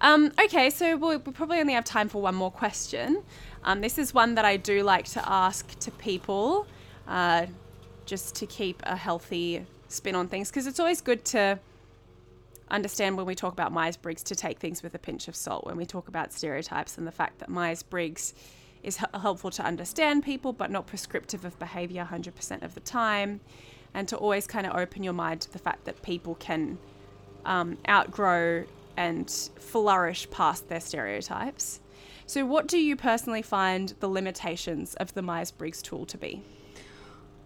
Um, 0.00 0.32
okay, 0.44 0.70
so 0.70 0.96
we'll, 0.96 1.18
we 1.18 1.32
probably 1.32 1.58
only 1.60 1.74
have 1.74 1.84
time 1.84 2.08
for 2.08 2.20
one 2.22 2.34
more 2.34 2.50
question. 2.50 3.22
Um, 3.64 3.80
this 3.80 3.98
is 3.98 4.14
one 4.14 4.34
that 4.36 4.44
I 4.44 4.56
do 4.56 4.82
like 4.82 5.06
to 5.16 5.22
ask 5.28 5.78
to 5.80 5.90
people, 5.90 6.66
uh, 7.06 7.46
just 8.06 8.34
to 8.36 8.46
keep 8.46 8.82
a 8.84 8.96
healthy 8.96 9.66
spin 9.88 10.14
on 10.14 10.26
things, 10.28 10.50
because 10.50 10.66
it's 10.66 10.80
always 10.80 11.00
good 11.00 11.24
to 11.26 11.58
understand 12.70 13.16
when 13.16 13.26
we 13.26 13.34
talk 13.34 13.52
about 13.52 13.72
Myers 13.72 13.96
Briggs 13.96 14.22
to 14.24 14.34
take 14.34 14.58
things 14.58 14.82
with 14.82 14.94
a 14.94 14.98
pinch 14.98 15.28
of 15.28 15.36
salt. 15.36 15.66
When 15.66 15.76
we 15.76 15.86
talk 15.86 16.08
about 16.08 16.32
stereotypes 16.32 16.98
and 16.98 17.06
the 17.06 17.12
fact 17.12 17.38
that 17.38 17.48
Myers 17.48 17.82
Briggs 17.82 18.34
is 18.82 18.96
helpful 18.96 19.50
to 19.50 19.62
understand 19.64 20.24
people, 20.24 20.52
but 20.52 20.70
not 20.70 20.86
prescriptive 20.86 21.44
of 21.44 21.58
behavior 21.58 22.06
100% 22.10 22.62
of 22.62 22.74
the 22.74 22.80
time, 22.80 23.40
and 23.94 24.06
to 24.08 24.16
always 24.16 24.46
kind 24.46 24.66
of 24.66 24.76
open 24.76 25.02
your 25.02 25.12
mind 25.12 25.40
to 25.42 25.52
the 25.52 25.58
fact 25.58 25.84
that 25.84 26.02
people 26.02 26.34
can 26.36 26.78
um, 27.44 27.78
outgrow 27.88 28.64
and 28.96 29.30
flourish 29.58 30.28
past 30.30 30.68
their 30.68 30.80
stereotypes. 30.80 31.80
So, 32.26 32.44
what 32.44 32.66
do 32.66 32.78
you 32.78 32.94
personally 32.96 33.42
find 33.42 33.94
the 34.00 34.08
limitations 34.08 34.94
of 34.94 35.14
the 35.14 35.22
Myers 35.22 35.50
Briggs 35.50 35.80
tool 35.80 36.04
to 36.06 36.18
be? 36.18 36.42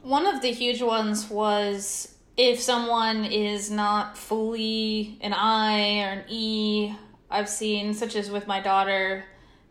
One 0.03 0.27
of 0.27 0.43
the 0.43 0.51
huge 0.51 0.83
ones 0.83 1.31
was 1.31 2.16
if 2.37 2.61
someone 2.61 3.24
is 3.24 3.70
not 3.70 4.16
fully 4.16 5.18
an 5.20 5.33
I 5.33 6.01
or 6.01 6.09
an 6.11 6.24
E. 6.28 6.95
I've 7.30 7.49
seen, 7.49 7.95
such 7.95 8.14
as 8.16 8.30
with 8.30 8.47
my 8.47 8.61
daughter, 8.61 9.24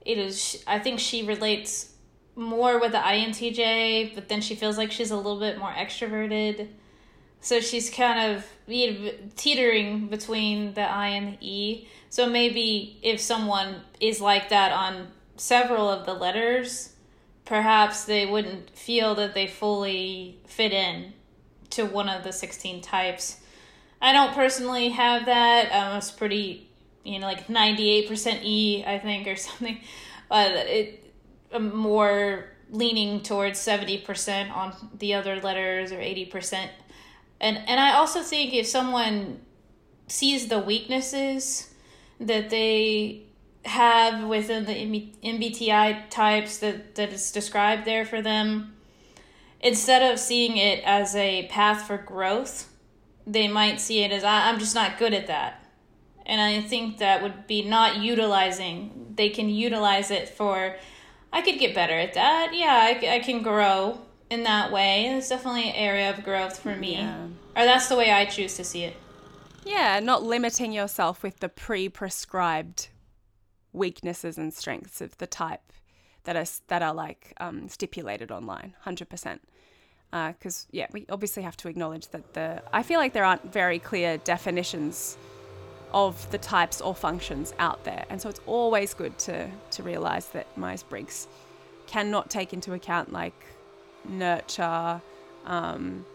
it 0.05 0.17
is, 0.17 0.63
I 0.65 0.79
think 0.79 0.99
she 0.99 1.23
relates 1.23 1.93
more 2.35 2.79
with 2.79 2.91
the 2.91 2.97
INTJ, 2.97 4.15
but 4.15 4.29
then 4.29 4.41
she 4.41 4.55
feels 4.55 4.77
like 4.77 4.91
she's 4.91 5.11
a 5.11 5.15
little 5.15 5.39
bit 5.39 5.57
more 5.59 5.71
extroverted. 5.71 6.69
So 7.39 7.59
she's 7.59 7.89
kind 7.89 8.35
of 8.35 8.45
teetering 9.35 10.07
between 10.07 10.73
the 10.73 10.81
I 10.81 11.07
and 11.09 11.33
the 11.33 11.37
E. 11.39 11.87
So 12.09 12.27
maybe 12.27 12.99
if 13.01 13.19
someone 13.19 13.81
is 13.99 14.21
like 14.21 14.49
that 14.49 14.71
on 14.71 15.07
several 15.37 15.89
of 15.89 16.05
the 16.05 16.13
letters, 16.13 16.95
perhaps 17.45 18.05
they 18.05 18.25
wouldn't 18.25 18.69
feel 18.71 19.15
that 19.15 19.33
they 19.33 19.47
fully 19.47 20.39
fit 20.45 20.71
in 20.71 21.13
to 21.71 21.85
one 21.85 22.09
of 22.09 22.23
the 22.23 22.31
16 22.31 22.81
types. 22.81 23.37
I 24.01 24.13
don't 24.13 24.33
personally 24.33 24.89
have 24.89 25.25
that. 25.25 25.71
Um, 25.71 25.93
I 25.93 25.95
was 25.95 26.11
pretty, 26.11 26.69
you 27.03 27.19
know, 27.19 27.27
like 27.27 27.47
98% 27.47 28.43
E, 28.43 28.83
I 28.85 28.99
think, 28.99 29.27
or 29.27 29.35
something. 29.37 29.79
But 30.29 30.51
it, 30.51 31.13
I'm 31.51 31.75
more 31.75 32.45
leaning 32.69 33.21
towards 33.21 33.59
70% 33.59 34.51
on 34.55 34.73
the 34.97 35.13
other 35.13 35.39
letters 35.41 35.91
or 35.91 35.97
80%. 35.97 36.69
And, 37.39 37.57
and 37.57 37.79
I 37.79 37.93
also 37.95 38.21
think 38.21 38.53
if 38.53 38.65
someone 38.65 39.41
sees 40.07 40.47
the 40.47 40.59
weaknesses 40.59 41.73
that 42.19 42.49
they 42.49 43.23
have 43.65 44.27
within 44.27 44.65
the 44.65 44.73
MBTI 45.23 46.09
types 46.09 46.57
that, 46.59 46.95
that 46.95 47.11
is 47.11 47.31
described 47.31 47.85
there 47.85 48.05
for 48.05 48.21
them, 48.21 48.73
instead 49.61 50.11
of 50.11 50.19
seeing 50.19 50.57
it 50.57 50.83
as 50.83 51.15
a 51.15 51.47
path 51.47 51.87
for 51.87 51.97
growth, 51.97 52.69
they 53.25 53.47
might 53.47 53.79
see 53.79 54.03
it 54.03 54.11
as 54.11 54.23
I'm 54.23 54.59
just 54.59 54.75
not 54.75 54.97
good 54.97 55.13
at 55.13 55.27
that. 55.27 55.63
And 56.25 56.41
I 56.41 56.61
think 56.61 56.97
that 56.99 57.21
would 57.21 57.47
be 57.47 57.63
not 57.63 57.97
utilizing, 57.97 59.13
they 59.15 59.29
can 59.29 59.49
utilize 59.49 60.11
it 60.11 60.29
for, 60.29 60.75
I 61.33 61.41
could 61.41 61.59
get 61.59 61.73
better 61.73 61.97
at 61.97 62.13
that. 62.13 62.51
Yeah, 62.53 62.73
I, 62.73 63.15
I 63.15 63.19
can 63.19 63.41
grow 63.41 63.99
in 64.29 64.43
that 64.43 64.71
way. 64.71 65.07
It's 65.07 65.29
definitely 65.29 65.69
an 65.69 65.75
area 65.75 66.09
of 66.09 66.23
growth 66.23 66.59
for 66.59 66.75
me. 66.75 66.93
Yeah. 66.93 67.25
Or 67.55 67.65
that's 67.65 67.87
the 67.87 67.97
way 67.97 68.11
I 68.11 68.25
choose 68.25 68.55
to 68.57 68.63
see 68.63 68.83
it. 68.83 68.95
Yeah, 69.63 69.99
not 69.99 70.23
limiting 70.23 70.71
yourself 70.71 71.21
with 71.21 71.39
the 71.39 71.49
pre 71.49 71.89
prescribed 71.89 72.89
weaknesses 73.73 74.37
and 74.37 74.53
strengths 74.53 75.01
of 75.01 75.17
the 75.17 75.27
type 75.27 75.71
that 76.23 76.35
are, 76.35 76.45
that 76.67 76.81
are 76.81 76.93
like 76.93 77.33
um, 77.39 77.67
stipulated 77.67 78.31
online, 78.31 78.75
100%. 78.85 79.39
Because, 80.11 80.67
yeah, 80.71 80.87
we 80.91 81.05
obviously 81.09 81.43
have 81.43 81.55
to 81.57 81.69
acknowledge 81.69 82.09
that 82.09 82.33
the. 82.33 82.61
I 82.73 82.83
feel 82.83 82.99
like 82.99 83.13
there 83.13 83.23
aren't 83.23 83.51
very 83.51 83.79
clear 83.79 84.17
definitions 84.17 85.17
of 85.93 86.29
the 86.31 86.37
types 86.37 86.81
or 86.81 86.95
functions 86.95 87.53
out 87.59 87.83
there. 87.83 88.05
And 88.09 88.21
so 88.21 88.29
it's 88.29 88.41
always 88.45 88.93
good 88.93 89.17
to, 89.19 89.49
to 89.71 89.83
realize 89.83 90.27
that 90.29 90.45
Myers 90.57 90.83
Briggs 90.83 91.27
cannot 91.87 92.29
take 92.29 92.53
into 92.53 92.73
account 92.73 93.11
like 93.11 93.45
nurture, 94.07 95.01
um, 95.45 96.05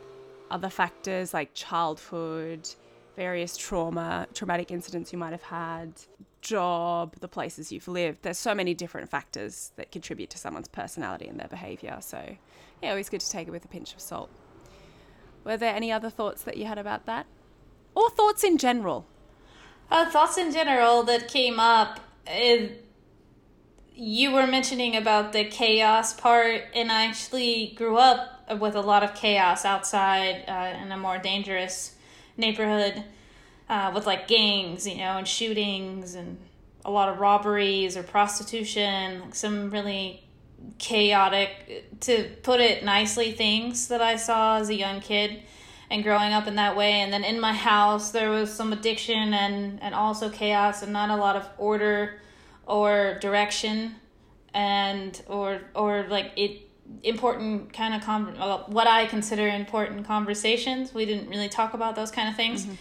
other 0.50 0.70
factors 0.70 1.34
like 1.34 1.52
childhood, 1.54 2.68
various 3.16 3.56
trauma, 3.56 4.26
traumatic 4.34 4.70
incidents 4.70 5.12
you 5.12 5.18
might 5.18 5.32
have 5.32 5.42
had, 5.42 5.92
job, 6.40 7.14
the 7.20 7.28
places 7.28 7.72
you've 7.72 7.88
lived. 7.88 8.22
There's 8.22 8.38
so 8.38 8.54
many 8.54 8.74
different 8.74 9.10
factors 9.10 9.72
that 9.76 9.90
contribute 9.90 10.30
to 10.30 10.38
someone's 10.38 10.68
personality 10.68 11.26
and 11.26 11.38
their 11.38 11.48
behavior. 11.48 11.98
So, 12.00 12.36
yeah, 12.82 12.90
always 12.90 13.08
good 13.08 13.20
to 13.20 13.30
take 13.30 13.48
it 13.48 13.50
with 13.50 13.64
a 13.64 13.68
pinch 13.68 13.94
of 13.94 14.00
salt. 14.00 14.30
Were 15.44 15.56
there 15.56 15.74
any 15.74 15.92
other 15.92 16.10
thoughts 16.10 16.42
that 16.42 16.56
you 16.56 16.66
had 16.66 16.78
about 16.78 17.06
that? 17.06 17.26
Or 17.94 18.10
thoughts 18.10 18.42
in 18.44 18.58
general? 18.58 19.06
Uh, 19.90 20.10
thoughts 20.10 20.36
in 20.36 20.52
general 20.52 21.02
that 21.04 21.28
came 21.28 21.60
up. 21.60 22.00
you 23.94 24.32
were 24.32 24.46
mentioning 24.46 24.96
about 24.96 25.32
the 25.32 25.44
chaos 25.44 26.12
part, 26.12 26.62
and 26.74 26.90
I 26.90 27.06
actually 27.06 27.74
grew 27.76 27.96
up 27.96 28.50
with 28.58 28.74
a 28.74 28.80
lot 28.80 29.02
of 29.02 29.14
chaos 29.14 29.64
outside 29.64 30.44
uh, 30.48 30.82
in 30.82 30.92
a 30.92 30.96
more 30.96 31.18
dangerous 31.18 31.94
neighborhood 32.36 33.04
uh, 33.68 33.92
with 33.94 34.06
like 34.06 34.28
gangs, 34.28 34.86
you 34.86 34.96
know, 34.96 35.16
and 35.18 35.26
shootings 35.26 36.14
and 36.14 36.38
a 36.84 36.90
lot 36.90 37.08
of 37.08 37.18
robberies 37.18 37.96
or 37.96 38.02
prostitution, 38.02 39.20
like 39.20 39.34
some 39.34 39.70
really 39.70 40.25
chaotic, 40.78 42.00
to 42.00 42.30
put 42.42 42.60
it 42.60 42.84
nicely, 42.84 43.32
things 43.32 43.88
that 43.88 44.00
I 44.00 44.16
saw 44.16 44.58
as 44.58 44.68
a 44.68 44.74
young 44.74 45.00
kid 45.00 45.42
and 45.90 46.02
growing 46.02 46.32
up 46.32 46.46
in 46.46 46.56
that 46.56 46.76
way. 46.76 46.94
And 46.94 47.12
then 47.12 47.24
in 47.24 47.40
my 47.40 47.52
house, 47.52 48.10
there 48.10 48.30
was 48.30 48.52
some 48.52 48.72
addiction 48.72 49.34
and, 49.34 49.82
and 49.82 49.94
also 49.94 50.28
chaos 50.30 50.82
and 50.82 50.92
not 50.92 51.10
a 51.10 51.16
lot 51.16 51.36
of 51.36 51.48
order 51.58 52.20
or 52.66 53.18
direction 53.20 53.94
and 54.52 55.22
or 55.28 55.60
or 55.74 56.06
like 56.08 56.32
it 56.36 56.62
important 57.02 57.72
kind 57.72 57.94
of 57.94 58.02
con- 58.02 58.34
what 58.68 58.86
I 58.86 59.06
consider 59.06 59.46
important 59.46 60.06
conversations. 60.06 60.94
We 60.94 61.04
didn't 61.04 61.28
really 61.28 61.48
talk 61.48 61.74
about 61.74 61.94
those 61.94 62.10
kind 62.10 62.28
of 62.28 62.36
things. 62.36 62.64
Mm-hmm. 62.64 62.74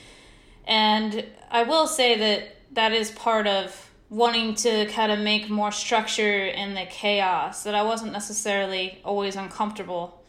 And 0.68 1.26
I 1.52 1.64
will 1.64 1.88
say 1.88 2.18
that 2.18 2.56
that 2.72 2.94
is 2.94 3.12
part 3.12 3.46
of 3.48 3.92
wanting 4.10 4.56
to 4.56 4.86
kind 4.88 5.12
of 5.12 5.20
make 5.20 5.50
more 5.50 5.72
structure 5.72 6.46
in 6.46 6.76
the 6.76 6.86
chaos 6.86 7.64
that 7.64 7.76
I 7.76 7.84
wasn't 7.84 8.12
necessarily 8.12 9.00
always 9.04 9.36
uncomfortable 9.36 10.22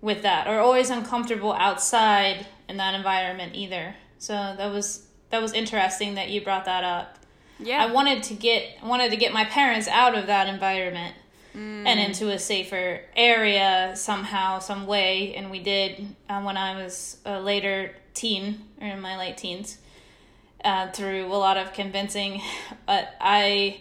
with 0.00 0.22
that 0.22 0.46
or 0.46 0.60
always 0.60 0.90
uncomfortable 0.90 1.52
outside 1.54 2.46
in 2.68 2.76
that 2.76 2.94
environment 2.94 3.54
either. 3.54 3.94
So 4.18 4.34
that 4.34 4.72
was 4.72 5.06
that 5.30 5.42
was 5.42 5.52
interesting 5.52 6.14
that 6.14 6.28
you 6.28 6.42
brought 6.42 6.66
that 6.66 6.84
up. 6.84 7.18
Yeah. 7.58 7.82
I 7.82 7.90
wanted 7.90 8.22
to 8.24 8.34
get 8.34 8.82
wanted 8.84 9.10
to 9.10 9.16
get 9.16 9.32
my 9.32 9.44
parents 9.44 9.88
out 9.88 10.16
of 10.16 10.26
that 10.26 10.48
environment 10.48 11.16
and 11.56 11.98
into 11.98 12.28
a 12.30 12.38
safer 12.38 13.00
area 13.16 13.92
somehow, 13.96 14.58
some 14.58 14.86
way, 14.86 15.34
and 15.34 15.50
we 15.50 15.58
did 15.58 16.06
uh, 16.28 16.42
when 16.42 16.58
I 16.58 16.82
was 16.82 17.16
a 17.24 17.40
later 17.40 17.94
teen 18.12 18.66
or 18.78 18.88
in 18.88 19.00
my 19.00 19.16
late 19.16 19.38
teens 19.38 19.78
uh, 20.64 20.90
through 20.90 21.26
a 21.26 21.36
lot 21.36 21.56
of 21.56 21.72
convincing. 21.72 22.40
But 22.86 23.14
I 23.20 23.80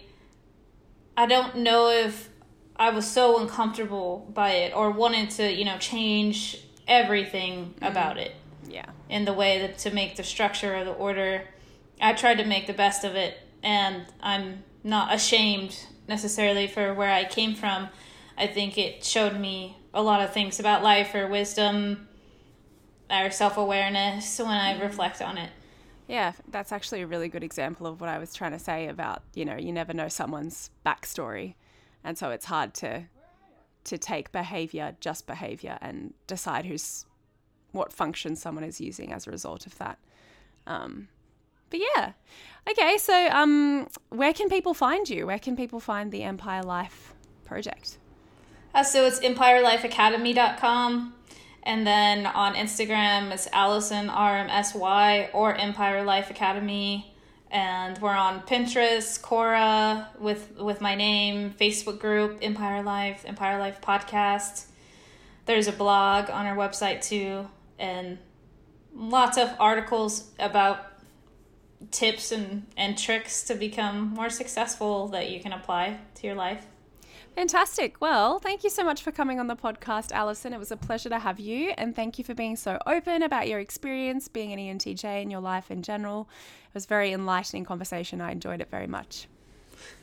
I 1.15 1.27
don't 1.27 1.57
know 1.57 1.89
if 1.89 2.29
I 2.75 2.89
was 2.89 3.09
so 3.09 3.39
uncomfortable 3.39 4.29
by 4.33 4.51
it 4.51 4.75
or 4.75 4.89
wanted 4.91 5.29
to 5.31 5.51
you 5.51 5.65
know 5.65 5.77
change 5.77 6.57
everything 6.87 7.73
about 7.81 8.17
it 8.17 8.35
yeah. 8.67 8.85
in 9.09 9.25
the 9.25 9.33
way 9.33 9.59
that 9.59 9.77
to 9.79 9.91
make 9.91 10.15
the 10.15 10.23
structure 10.23 10.75
or 10.75 10.83
the 10.83 10.91
order. 10.91 11.43
I 12.01 12.13
tried 12.13 12.35
to 12.35 12.45
make 12.45 12.67
the 12.67 12.73
best 12.73 13.03
of 13.03 13.15
it, 13.15 13.37
and 13.63 14.05
I'm 14.21 14.63
not 14.83 15.13
ashamed 15.13 15.77
necessarily 16.07 16.67
for 16.67 16.93
where 16.93 17.11
I 17.11 17.25
came 17.25 17.55
from. 17.55 17.89
I 18.37 18.47
think 18.47 18.77
it 18.77 19.03
showed 19.03 19.39
me 19.39 19.77
a 19.93 20.01
lot 20.01 20.21
of 20.21 20.33
things 20.33 20.59
about 20.59 20.83
life 20.83 21.15
or 21.15 21.27
wisdom 21.27 22.07
or 23.09 23.31
self 23.31 23.57
awareness 23.57 24.39
when 24.39 24.49
I 24.49 24.79
reflect 24.81 25.21
on 25.21 25.37
it. 25.37 25.49
Yeah, 26.07 26.33
that's 26.49 26.71
actually 26.71 27.01
a 27.01 27.07
really 27.07 27.27
good 27.27 27.43
example 27.43 27.87
of 27.87 27.99
what 27.99 28.09
I 28.09 28.19
was 28.19 28.33
trying 28.33 28.51
to 28.51 28.59
say 28.59 28.87
about, 28.87 29.23
you 29.33 29.43
know, 29.43 29.55
you 29.55 29.73
never 29.73 29.93
know 29.93 30.07
someone's 30.07 30.69
backstory. 30.85 31.55
And 32.03 32.17
so 32.17 32.29
it's 32.29 32.45
hard 32.45 32.73
to 32.75 33.05
to 33.85 33.97
take 33.99 34.31
behavior, 34.31 34.95
just 34.99 35.27
behavior 35.27 35.77
and 35.79 36.13
decide 36.25 36.65
who's 36.65 37.05
what 37.71 37.93
function 37.93 38.35
someone 38.35 38.63
is 38.63 38.81
using 38.81 39.13
as 39.13 39.27
a 39.27 39.31
result 39.31 39.67
of 39.67 39.77
that. 39.77 39.99
Um, 40.65 41.07
but 41.69 41.79
yeah. 41.79 42.13
Okay, 42.69 42.97
so 42.97 43.29
um 43.29 43.87
where 44.09 44.33
can 44.33 44.49
people 44.49 44.73
find 44.73 45.09
you? 45.09 45.25
Where 45.25 45.39
can 45.39 45.55
people 45.55 45.79
find 45.79 46.11
the 46.11 46.23
Empire 46.23 46.63
Life 46.63 47.15
project? 47.45 47.97
Uh, 48.73 48.83
so 48.83 49.05
it's 49.05 49.19
empirelifeacademy.com. 49.21 51.14
And 51.65 51.85
then 51.85 52.27
on 52.27 52.53
Instagram, 52.53 53.31
it's 53.31 53.47
Allison 53.51 54.07
RMSY 54.07 55.29
or 55.33 55.55
Empire 55.55 56.03
Life 56.03 56.29
Academy. 56.29 57.11
And 57.49 57.97
we're 57.99 58.11
on 58.11 58.41
Pinterest, 58.41 59.19
Quora 59.21 60.07
with 60.19 60.57
with 60.59 60.81
my 60.81 60.93
name, 60.95 61.51
Facebook 61.59 61.99
group, 61.99 62.39
Empire 62.41 62.83
Life, 62.83 63.23
Empire 63.25 63.59
Life 63.59 63.81
Podcast. 63.81 64.65
There's 65.45 65.67
a 65.67 65.71
blog 65.71 66.29
on 66.29 66.45
our 66.45 66.55
website 66.55 67.01
too, 67.01 67.47
and 67.79 68.17
lots 68.93 69.37
of 69.37 69.49
articles 69.59 70.31
about 70.39 70.79
tips 71.91 72.31
and, 72.31 72.65
and 72.77 72.97
tricks 72.97 73.43
to 73.43 73.55
become 73.55 74.13
more 74.13 74.29
successful 74.29 75.07
that 75.09 75.29
you 75.29 75.39
can 75.39 75.53
apply 75.53 75.99
to 76.15 76.27
your 76.27 76.35
life. 76.35 76.65
Fantastic. 77.35 77.99
Well, 77.99 78.39
thank 78.39 78.63
you 78.63 78.69
so 78.69 78.83
much 78.83 79.03
for 79.03 79.11
coming 79.11 79.41
on 79.41 79.47
the 79.47 79.57
podcast, 79.57 80.13
Allison. 80.13 80.53
It 80.53 80.57
was 80.57 80.71
a 80.71 80.77
pleasure 80.77 81.09
to 81.09 81.19
have 81.19 81.37
you. 81.37 81.73
And 81.77 81.93
thank 81.93 82.17
you 82.17 82.23
for 82.23 82.33
being 82.33 82.55
so 82.55 82.79
open 82.87 83.21
about 83.21 83.49
your 83.49 83.59
experience 83.59 84.29
being 84.29 84.53
an 84.53 84.59
ENTJ 84.59 85.21
in 85.21 85.29
your 85.29 85.41
life 85.41 85.69
in 85.69 85.83
general. 85.83 86.29
It 86.69 86.73
was 86.73 86.85
a 86.85 86.87
very 86.87 87.11
enlightening 87.11 87.65
conversation. 87.65 88.21
I 88.21 88.31
enjoyed 88.31 88.61
it 88.61 88.71
very 88.71 88.87
much. 88.87 89.27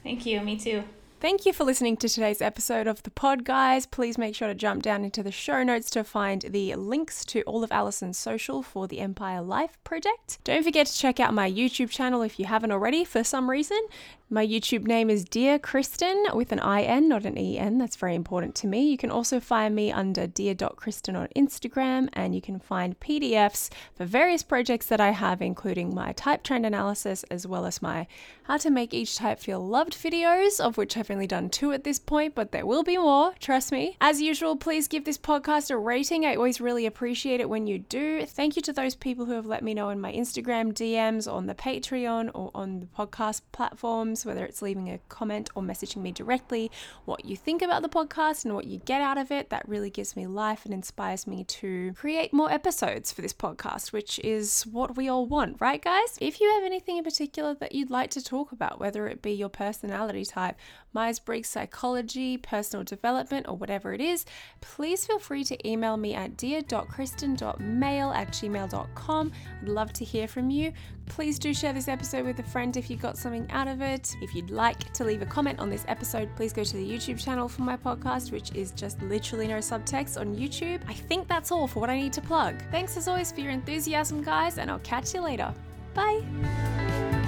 Thank 0.03 0.27
you. 0.27 0.43
Me 0.43 0.59
too. 0.59 0.85
Thank 1.23 1.47
you 1.47 1.53
for 1.53 1.63
listening 1.63 1.97
to 1.99 2.09
today's 2.09 2.43
episode 2.43 2.89
of 2.89 3.05
the 3.05 3.11
pod, 3.13 3.45
guys. 3.45 3.87
Please 3.87 4.19
make 4.19 4.35
sure 4.35 4.49
to 4.49 4.57
jump 4.57 4.83
down 4.83 5.05
into 5.05 5.23
the 5.23 5.31
show 5.31 5.63
notes 5.63 5.89
to 5.91 6.03
find 6.03 6.43
the 6.43 6.75
links 6.75 7.25
to 7.27 7.43
all 7.43 7.63
of 7.63 7.71
Allison's 7.71 8.19
social 8.19 8.61
for 8.61 8.89
the 8.89 8.99
Empire 8.99 9.41
Life 9.41 9.79
project. 9.85 10.41
Don't 10.43 10.65
forget 10.65 10.89
to 10.89 10.99
check 10.99 11.21
out 11.21 11.33
my 11.33 11.49
YouTube 11.49 11.91
channel 11.91 12.23
if 12.23 12.41
you 12.41 12.47
haven't 12.47 12.73
already 12.73 13.05
for 13.05 13.23
some 13.23 13.49
reason. 13.49 13.79
My 14.33 14.47
YouTube 14.47 14.87
name 14.87 15.11
is 15.11 15.27
Dear 15.27 15.59
Kristen 15.59 16.25
with 16.33 16.53
an 16.53 16.59
IN, 16.59 17.07
not 17.07 17.27
an 17.27 17.37
EN. 17.37 17.77
That's 17.77 17.97
very 17.97 18.15
important 18.15 18.55
to 18.55 18.67
me. 18.67 18.89
You 18.89 18.97
can 18.97 19.11
also 19.11 19.41
find 19.41 19.75
me 19.75 19.93
under 19.93 20.27
dear.kristen 20.27 21.15
on 21.15 21.29
Instagram, 21.37 22.09
and 22.15 22.35
you 22.35 22.41
can 22.41 22.59
find 22.59 22.99
PDFs 22.99 23.69
for 23.95 24.07
various 24.07 24.43
projects 24.43 24.87
that 24.87 25.03
I 25.03 25.11
have, 25.11 25.43
including 25.43 25.95
my 25.95 26.13
type 26.13 26.45
trend 26.45 26.65
analysis 26.65 27.25
as 27.25 27.47
well 27.47 27.67
as 27.67 27.83
my 27.83 28.07
how 28.45 28.57
to 28.57 28.71
make 28.71 28.95
each 28.95 29.17
type 29.17 29.39
feel 29.39 29.61
loved 29.61 29.93
videos, 29.93 30.61
of 30.61 30.79
which 30.79 30.97
I've 30.97 31.11
only 31.11 31.27
done 31.27 31.51
two 31.51 31.73
at 31.73 31.85
this 31.85 31.99
point, 31.99 32.35
but 32.35 32.53
there 32.53 32.67
will 32.67 32.83
be 32.83 32.97
more, 32.97 33.35
trust 33.39 33.71
me. 33.71 33.99
As 34.01 34.23
usual, 34.23 34.57
please 34.57 34.89
give 34.89 35.05
this 35.05 35.19
podcast 35.19 35.71
a 35.71 35.77
rating. 35.77 36.25
I 36.25 36.37
always 36.37 36.59
really 36.59 36.87
appreciate 36.87 37.41
it 37.41 37.51
when 37.51 37.67
you 37.67 37.79
do. 37.79 38.25
Thank 38.25 38.57
you 38.57 38.63
to 38.63 38.73
those 38.73 38.95
people 38.95 39.27
who 39.27 39.33
have 39.33 39.47
let 39.47 39.63
me 39.63 39.75
know 39.75 39.91
in 39.91 40.01
my 40.01 40.13
Instagram 40.13 40.73
DMs, 40.73 41.31
on 41.31 41.47
the 41.47 41.55
Patreon, 41.55 42.31
or 42.35 42.51
on 42.55 42.81
the 42.81 42.87
podcast 42.87 43.43
platforms, 43.53 44.22
whether 44.25 44.45
it's 44.45 44.63
leaving 44.63 44.91
a 44.91 44.99
comment 45.09 45.51
or 45.55 45.63
messaging 45.63 46.03
me 46.03 46.13
directly, 46.13 46.71
what 47.05 47.25
you 47.25 47.37
think 47.37 47.63
about 47.63 47.83
the 47.83 47.89
podcast 47.89 48.45
and 48.45 48.55
what 48.55 48.67
you 48.67 48.79
get 48.79 49.01
out 49.01 49.19
of 49.19 49.31
it. 49.31 49.51
That 49.51 49.69
really 49.69 49.91
gives 49.91 50.17
me 50.17 50.27
life 50.27 50.65
and 50.65 50.75
inspires 50.75 51.27
me 51.27 51.45
to 51.45 51.93
create 51.95 52.33
more 52.33 52.51
episodes 52.51 53.13
for 53.13 53.23
this 53.23 53.33
podcast, 53.33 53.93
which 53.93 54.19
is 54.21 54.63
what 54.63 54.97
we 54.97 55.09
all 55.09 55.27
want, 55.27 55.57
right, 55.61 55.83
guys? 55.83 56.19
If 56.21 56.41
you 56.41 56.51
have 56.53 56.65
anything 56.65 56.99
in 56.99 57.05
particular 57.05 57.55
that 57.55 57.75
you'd 57.75 57.91
like 57.91 58.11
to 58.11 58.23
talk 58.23 58.53
about, 58.53 58.81
whether 58.81 59.07
it 59.09 59.23
be 59.23 59.33
your 59.33 59.49
personality 59.49 60.25
type, 60.25 60.57
Myers 60.93 61.19
Briggs 61.19 61.49
psychology, 61.49 62.37
personal 62.37 62.85
development, 62.85 63.47
or 63.49 63.57
whatever 63.57 63.93
it 63.93 64.01
is, 64.01 64.25
please 64.61 65.07
feel 65.07 65.19
free 65.19 65.45
to 65.45 65.69
email 65.69 65.97
me 65.97 66.15
at 66.15 66.37
dear.kristen.mail 66.37 68.13
at 68.13 68.29
gmail.com. 68.29 69.33
I'd 69.61 69.69
love 69.69 69.93
to 69.95 70.05
hear 70.05 70.29
from 70.29 70.51
you. 70.51 70.73
Please 71.07 71.39
do 71.39 71.53
share 71.53 71.73
this 71.73 71.89
episode 71.89 72.25
with 72.25 72.39
a 72.39 72.43
friend 72.43 72.77
if 72.77 72.89
you 72.89 72.97
got 72.97 73.19
something 73.19 73.51
out 73.51 73.69
of 73.69 73.83
it. 73.83 74.15
If 74.23 74.35
you'd 74.35 74.51
like 74.51 74.93
to 74.95 75.05
leave 75.05 75.23
a 75.23 75.27
comment 75.27 75.59
on 75.59 75.69
this 75.69 75.85
episode, 75.89 76.29
please 76.37 76.53
go 76.53 76.65
to 76.65 76.77
the 76.77 76.89
YouTube 76.89 77.23
channel 77.23 77.49
for 77.49 77.63
my 77.63 77.77
podcast, 77.77 78.31
which 78.31 78.53
is 78.55 78.71
just 78.73 79.01
literally 79.03 79.49
no 79.49 79.59
subtext 79.59 80.21
on 80.21 80.35
YouTube. 80.37 80.81
I 80.89 80.95
think 80.95 81.29
that's 81.29 81.51
all 81.51 81.67
for 81.67 81.81
what 81.81 81.91
I 81.91 81.97
need 81.97 82.13
to 82.15 82.21
plug. 82.21 82.63
Thanks 82.71 82.97
as 82.97 83.09
always 83.09 83.33
for 83.33 83.41
your 83.41 83.53
enthusiasm, 83.53 84.23
guys, 84.23 84.59
and 84.59 84.71
I'll 84.71 84.79
catch 84.81 85.15
you 85.15 85.21
later. 85.21 85.53
Bye. 85.95 87.22